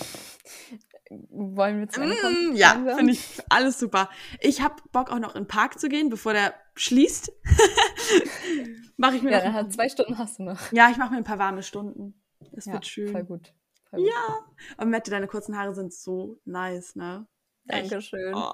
wollen 1.11 1.81
wir 1.81 1.89
zu 1.89 2.01
Ende 2.01 2.17
kommen? 2.17 2.53
Mm, 2.53 2.57
ja, 2.57 2.95
finde 2.97 3.13
ich 3.13 3.41
alles 3.49 3.79
super. 3.79 4.11
Ich 4.41 4.61
habe 4.61 4.77
Bock 4.93 5.11
auch 5.11 5.19
noch 5.19 5.35
in 5.35 5.43
den 5.43 5.49
Park 5.49 5.79
zu 5.79 5.89
gehen, 5.89 6.09
bevor 6.09 6.33
der 6.33 6.55
schließt. 6.75 7.33
mache 8.97 9.17
ich 9.17 9.23
mir 9.23 9.31
Ja, 9.33 9.63
noch 9.63 9.69
zwei 9.69 9.89
Stunden 9.89 10.19
hast 10.19 10.39
du 10.39 10.45
noch. 10.45 10.73
Ja, 10.73 10.91
ich 10.91 10.97
mache 10.97 11.13
mir 11.13 11.19
ein 11.19 11.25
paar 11.25 11.39
warme 11.39 11.63
Stunden. 11.63 12.21
Das 12.53 12.67
ja, 12.67 12.75
wird 12.75 12.87
schön. 12.87 13.09
Voll 13.13 13.25
gut. 13.25 13.53
Voll 13.91 14.01
gut. 14.01 14.09
Ja. 14.09 14.39
Und 14.79 14.91
Mette, 14.91 15.11
deine 15.11 15.27
kurzen 15.27 15.57
Haare 15.59 15.75
sind 15.75 15.93
so 15.93 16.39
nice, 16.45 16.97
ne? 16.97 17.27
Echt. 17.69 17.91
Dankeschön. 17.93 18.35
Oh, 18.35 18.53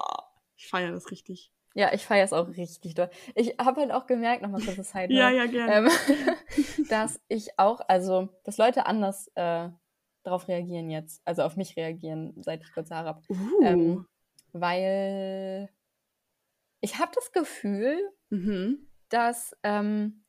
ich 0.55 0.67
feiere 0.67 0.91
das 0.91 1.11
richtig. 1.11 1.51
Ja, 1.75 1.91
ich 1.91 2.05
feiere 2.05 2.25
es 2.25 2.33
auch 2.33 2.47
richtig 2.49 2.93
doll. 2.93 3.09
Ich 3.33 3.55
habe 3.59 3.81
halt 3.81 3.91
auch 3.91 4.05
gemerkt, 4.05 4.43
nochmal 4.43 4.61
kurz 4.61 4.91
Side 4.91 5.11
Ja, 5.11 5.31
ja, 5.31 5.47
gerne. 5.47 5.89
ähm, 5.89 6.85
dass 6.89 7.19
ich 7.27 7.57
auch, 7.57 7.81
also, 7.87 8.29
dass 8.43 8.57
Leute 8.57 8.85
anders 8.85 9.31
äh, 9.35 9.69
darauf 10.23 10.47
reagieren 10.47 10.89
jetzt, 10.89 11.21
also 11.25 11.43
auf 11.43 11.57
mich 11.57 11.75
reagieren, 11.75 12.33
seit 12.41 12.63
ich 12.63 12.73
kurze 12.73 12.95
Haare 12.95 13.09
habe. 13.09 13.21
uh. 13.29 13.63
Ähm, 13.63 14.05
weil 14.53 15.69
ich 16.81 16.99
habe 16.99 17.11
das 17.15 17.31
Gefühl, 17.31 17.97
mhm. 18.29 18.87
dass, 19.09 19.55
ähm, 19.63 20.23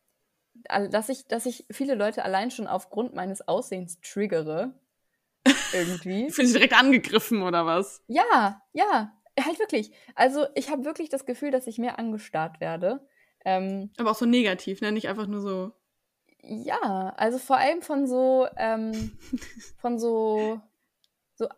dass, 0.91 1.09
ich, 1.09 1.27
dass 1.27 1.47
ich 1.47 1.67
viele 1.71 1.95
Leute 1.95 2.25
allein 2.25 2.51
schon 2.51 2.67
aufgrund 2.67 3.15
meines 3.15 3.47
Aussehens 3.47 4.01
triggere. 4.01 4.75
Irgendwie. 5.73 6.31
Fühlst 6.31 6.55
du 6.55 6.59
direkt 6.59 6.79
angegriffen 6.79 7.43
oder 7.43 7.67
was? 7.67 8.03
Ja, 8.07 8.63
ja, 8.73 9.13
halt 9.39 9.59
wirklich. 9.59 9.93
Also 10.15 10.47
ich 10.55 10.71
habe 10.71 10.85
wirklich 10.85 11.09
das 11.09 11.27
Gefühl, 11.27 11.51
dass 11.51 11.67
ich 11.67 11.79
mehr 11.79 11.99
angestarrt 11.99 12.61
werde. 12.61 13.07
Ähm, 13.45 13.91
Aber 13.99 14.13
auch 14.13 14.17
so 14.17 14.25
negativ, 14.25 14.81
ne? 14.81 14.93
Nicht 14.93 15.09
einfach 15.09 15.27
nur 15.27 15.41
so. 15.41 15.73
Ja, 16.47 17.15
also 17.17 17.39
vor 17.39 17.57
allem 17.57 17.83
von 17.83 18.07
so, 18.07 18.47
ähm, 18.57 19.17
von 19.79 19.99
so, 19.99 20.61
so 21.35 21.49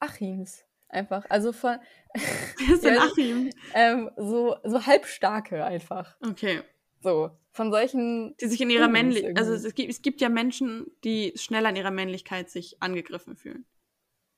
Achims 0.00 0.64
einfach. 0.88 1.24
Also 1.28 1.52
von 1.52 1.78
Wer 2.58 2.74
ist 2.74 2.84
denn 2.84 2.94
Ja, 2.94 3.02
Achim? 3.02 3.50
ähm, 3.74 4.10
so, 4.16 4.56
so 4.64 4.86
halbstarke 4.86 5.64
einfach. 5.64 6.16
Okay. 6.26 6.62
So. 7.00 7.30
Von 7.52 7.70
solchen. 7.70 8.36
Die 8.40 8.46
sich 8.46 8.60
in 8.60 8.70
ihrer 8.70 8.88
Männlichkeit. 8.88 9.38
Also 9.38 9.52
es 9.52 9.74
gibt, 9.74 9.90
es 9.90 10.02
gibt 10.02 10.20
ja 10.20 10.28
Menschen, 10.28 10.86
die 11.04 11.32
schneller 11.36 11.70
in 11.70 11.76
ihrer 11.76 11.90
Männlichkeit 11.90 12.50
sich 12.50 12.82
angegriffen 12.82 13.36
fühlen. 13.36 13.66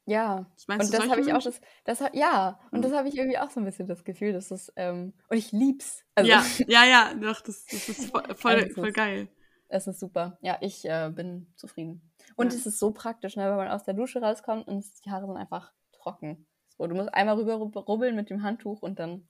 Ja. 0.06 0.46
Meinst 0.66 0.86
Und 0.86 0.94
du 0.94 0.98
das 1.02 1.10
habe 1.10 1.20
ich 1.20 1.32
auch 1.34 1.42
das, 1.42 1.60
das 1.84 2.02
ja, 2.14 2.58
und 2.70 2.82
das 2.82 2.92
habe 2.92 3.08
ich 3.08 3.16
irgendwie 3.16 3.38
auch 3.38 3.50
so 3.50 3.60
ein 3.60 3.66
bisschen 3.66 3.86
das 3.86 4.04
Gefühl, 4.04 4.32
dass 4.32 4.48
das, 4.48 4.72
ähm, 4.76 5.12
und 5.28 5.36
ich 5.36 5.52
lieb's. 5.52 6.02
Also, 6.14 6.30
ja, 6.30 6.44
ja, 6.66 6.84
ja, 6.86 7.14
doch, 7.14 7.40
das, 7.42 7.66
das 7.66 7.88
ist 7.90 8.10
voll, 8.10 8.22
voll, 8.34 8.54
Also 8.54 8.74
voll 8.74 8.92
geil. 8.92 9.28
Es 9.68 9.86
ist 9.86 10.00
super. 10.00 10.38
Ja, 10.40 10.56
ich 10.60 10.84
äh, 10.86 11.10
bin 11.14 11.52
zufrieden. 11.56 12.10
Und 12.36 12.52
Ja. 12.52 12.58
es 12.58 12.66
ist 12.66 12.78
so 12.78 12.90
praktisch, 12.90 13.36
ne, 13.36 13.48
wenn 13.50 13.56
man 13.56 13.68
aus 13.68 13.84
der 13.84 13.94
Dusche 13.94 14.20
rauskommt 14.20 14.66
und 14.66 14.84
die 15.04 15.10
Haare 15.10 15.26
sind 15.26 15.36
einfach 15.36 15.72
trocken. 15.92 16.46
So, 16.76 16.86
du 16.86 16.94
musst 16.94 17.12
einmal 17.12 17.36
rüber 17.36 17.54
rub- 17.56 17.76
rubbeln 17.88 18.16
mit 18.16 18.30
dem 18.30 18.42
Handtuch 18.42 18.80
und 18.82 18.98
dann 18.98 19.26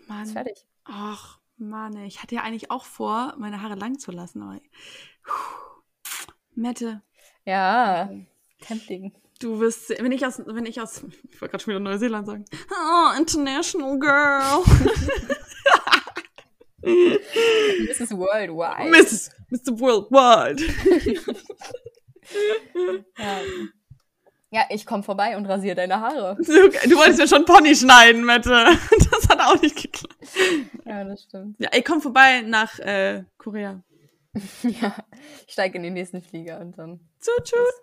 ist 0.00 0.08
Mann. 0.08 0.26
fertig. 0.26 0.66
Ach, 0.84 1.38
Mann, 1.56 1.96
ich 2.04 2.22
hatte 2.22 2.34
ja 2.34 2.42
eigentlich 2.42 2.70
auch 2.70 2.84
vor, 2.84 3.34
meine 3.38 3.62
Haare 3.62 3.74
lang 3.76 3.98
zu 3.98 4.10
lassen, 4.12 4.42
aber. 4.42 4.60
Puh. 5.22 5.82
Mette, 6.56 7.02
Ja, 7.44 8.10
tempting. 8.60 9.12
du 9.40 9.58
wirst, 9.60 9.90
wenn 9.90 10.12
ich 10.12 10.24
aus, 10.26 10.40
wenn 10.46 10.66
ich 10.66 10.80
aus, 10.80 11.02
ich 11.04 11.40
wollte 11.40 11.50
gerade 11.52 11.64
schon 11.64 11.72
wieder 11.72 11.80
Neuseeland 11.80 12.26
sagen. 12.26 12.44
Oh, 12.70 13.18
international 13.18 13.98
girl. 13.98 14.62
Mrs. 16.84 18.16
Worldwide. 18.16 18.90
Mrs. 18.90 19.30
Mr. 19.50 19.80
Worldwide. 19.80 20.62
Ja. 23.18 23.40
ja, 24.50 24.62
ich 24.70 24.86
komme 24.86 25.02
vorbei 25.02 25.36
und 25.36 25.46
rasiere 25.46 25.76
deine 25.76 26.00
Haare. 26.00 26.36
Du, 26.38 26.44
du 26.44 26.96
wolltest 26.96 27.20
ja 27.20 27.26
schon 27.26 27.44
Pony 27.44 27.74
schneiden, 27.74 28.24
Mette. 28.24 28.66
Das 29.10 29.28
hat 29.28 29.40
auch 29.40 29.60
nicht 29.60 29.76
geklappt. 29.76 30.16
Ja, 30.84 31.04
das 31.04 31.22
stimmt. 31.22 31.56
Ja, 31.58 31.68
ey, 31.72 31.82
komm 31.82 32.00
vorbei 32.00 32.42
nach 32.42 32.78
äh, 32.78 33.24
Korea. 33.38 33.82
Ja, 34.62 34.96
ich 35.46 35.52
steige 35.52 35.76
in 35.76 35.84
den 35.84 35.92
nächsten 35.94 36.20
Flieger 36.20 36.58
und 36.60 36.76
dann. 36.76 36.98
Tschut, 37.20 37.44
tschut. 37.44 37.74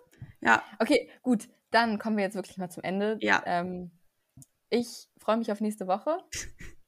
Ja, 0.42 0.62
Okay, 0.78 1.08
gut. 1.22 1.48
Dann 1.70 1.98
kommen 1.98 2.18
wir 2.18 2.24
jetzt 2.24 2.34
wirklich 2.34 2.58
mal 2.58 2.68
zum 2.68 2.82
Ende. 2.82 3.16
Ja. 3.20 3.42
Ähm, 3.46 3.90
ich 4.68 5.08
freue 5.18 5.38
mich 5.38 5.50
auf 5.50 5.60
nächste 5.60 5.86
Woche. 5.86 6.18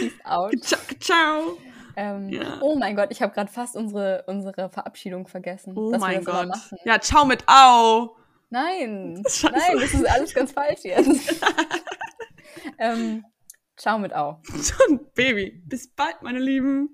peace. 0.00 0.12
Out. 0.24 0.54
ciao, 0.62 0.80
ciao. 1.00 1.58
Ähm, 1.96 2.28
Ja. 2.28 2.58
Oh 2.60 2.76
mein 2.76 2.94
Gott, 2.96 3.08
ich 3.10 3.20
habe 3.22 3.32
gerade 3.34 3.50
fast 3.50 3.76
unsere, 3.76 4.24
unsere 4.26 4.70
Verabschiedung 4.70 5.26
vergessen. 5.26 5.72
Oh 5.76 5.96
mein 5.98 6.24
Gott. 6.24 6.50
Ja, 6.84 7.00
ciao 7.00 7.24
mit 7.24 7.42
Au. 7.48 8.16
Nein, 8.50 9.22
Scheiße. 9.28 9.52
nein, 9.54 9.78
das 9.78 9.92
ist 9.94 10.08
alles 10.08 10.32
ganz 10.34 10.52
falsch 10.52 10.84
jetzt. 10.84 11.44
ähm, 12.78 13.24
ciao 13.76 13.98
mit 13.98 14.14
Au. 14.14 14.40
Baby. 15.14 15.62
Bis 15.66 15.88
bald, 15.92 16.22
meine 16.22 16.38
Lieben. 16.38 16.90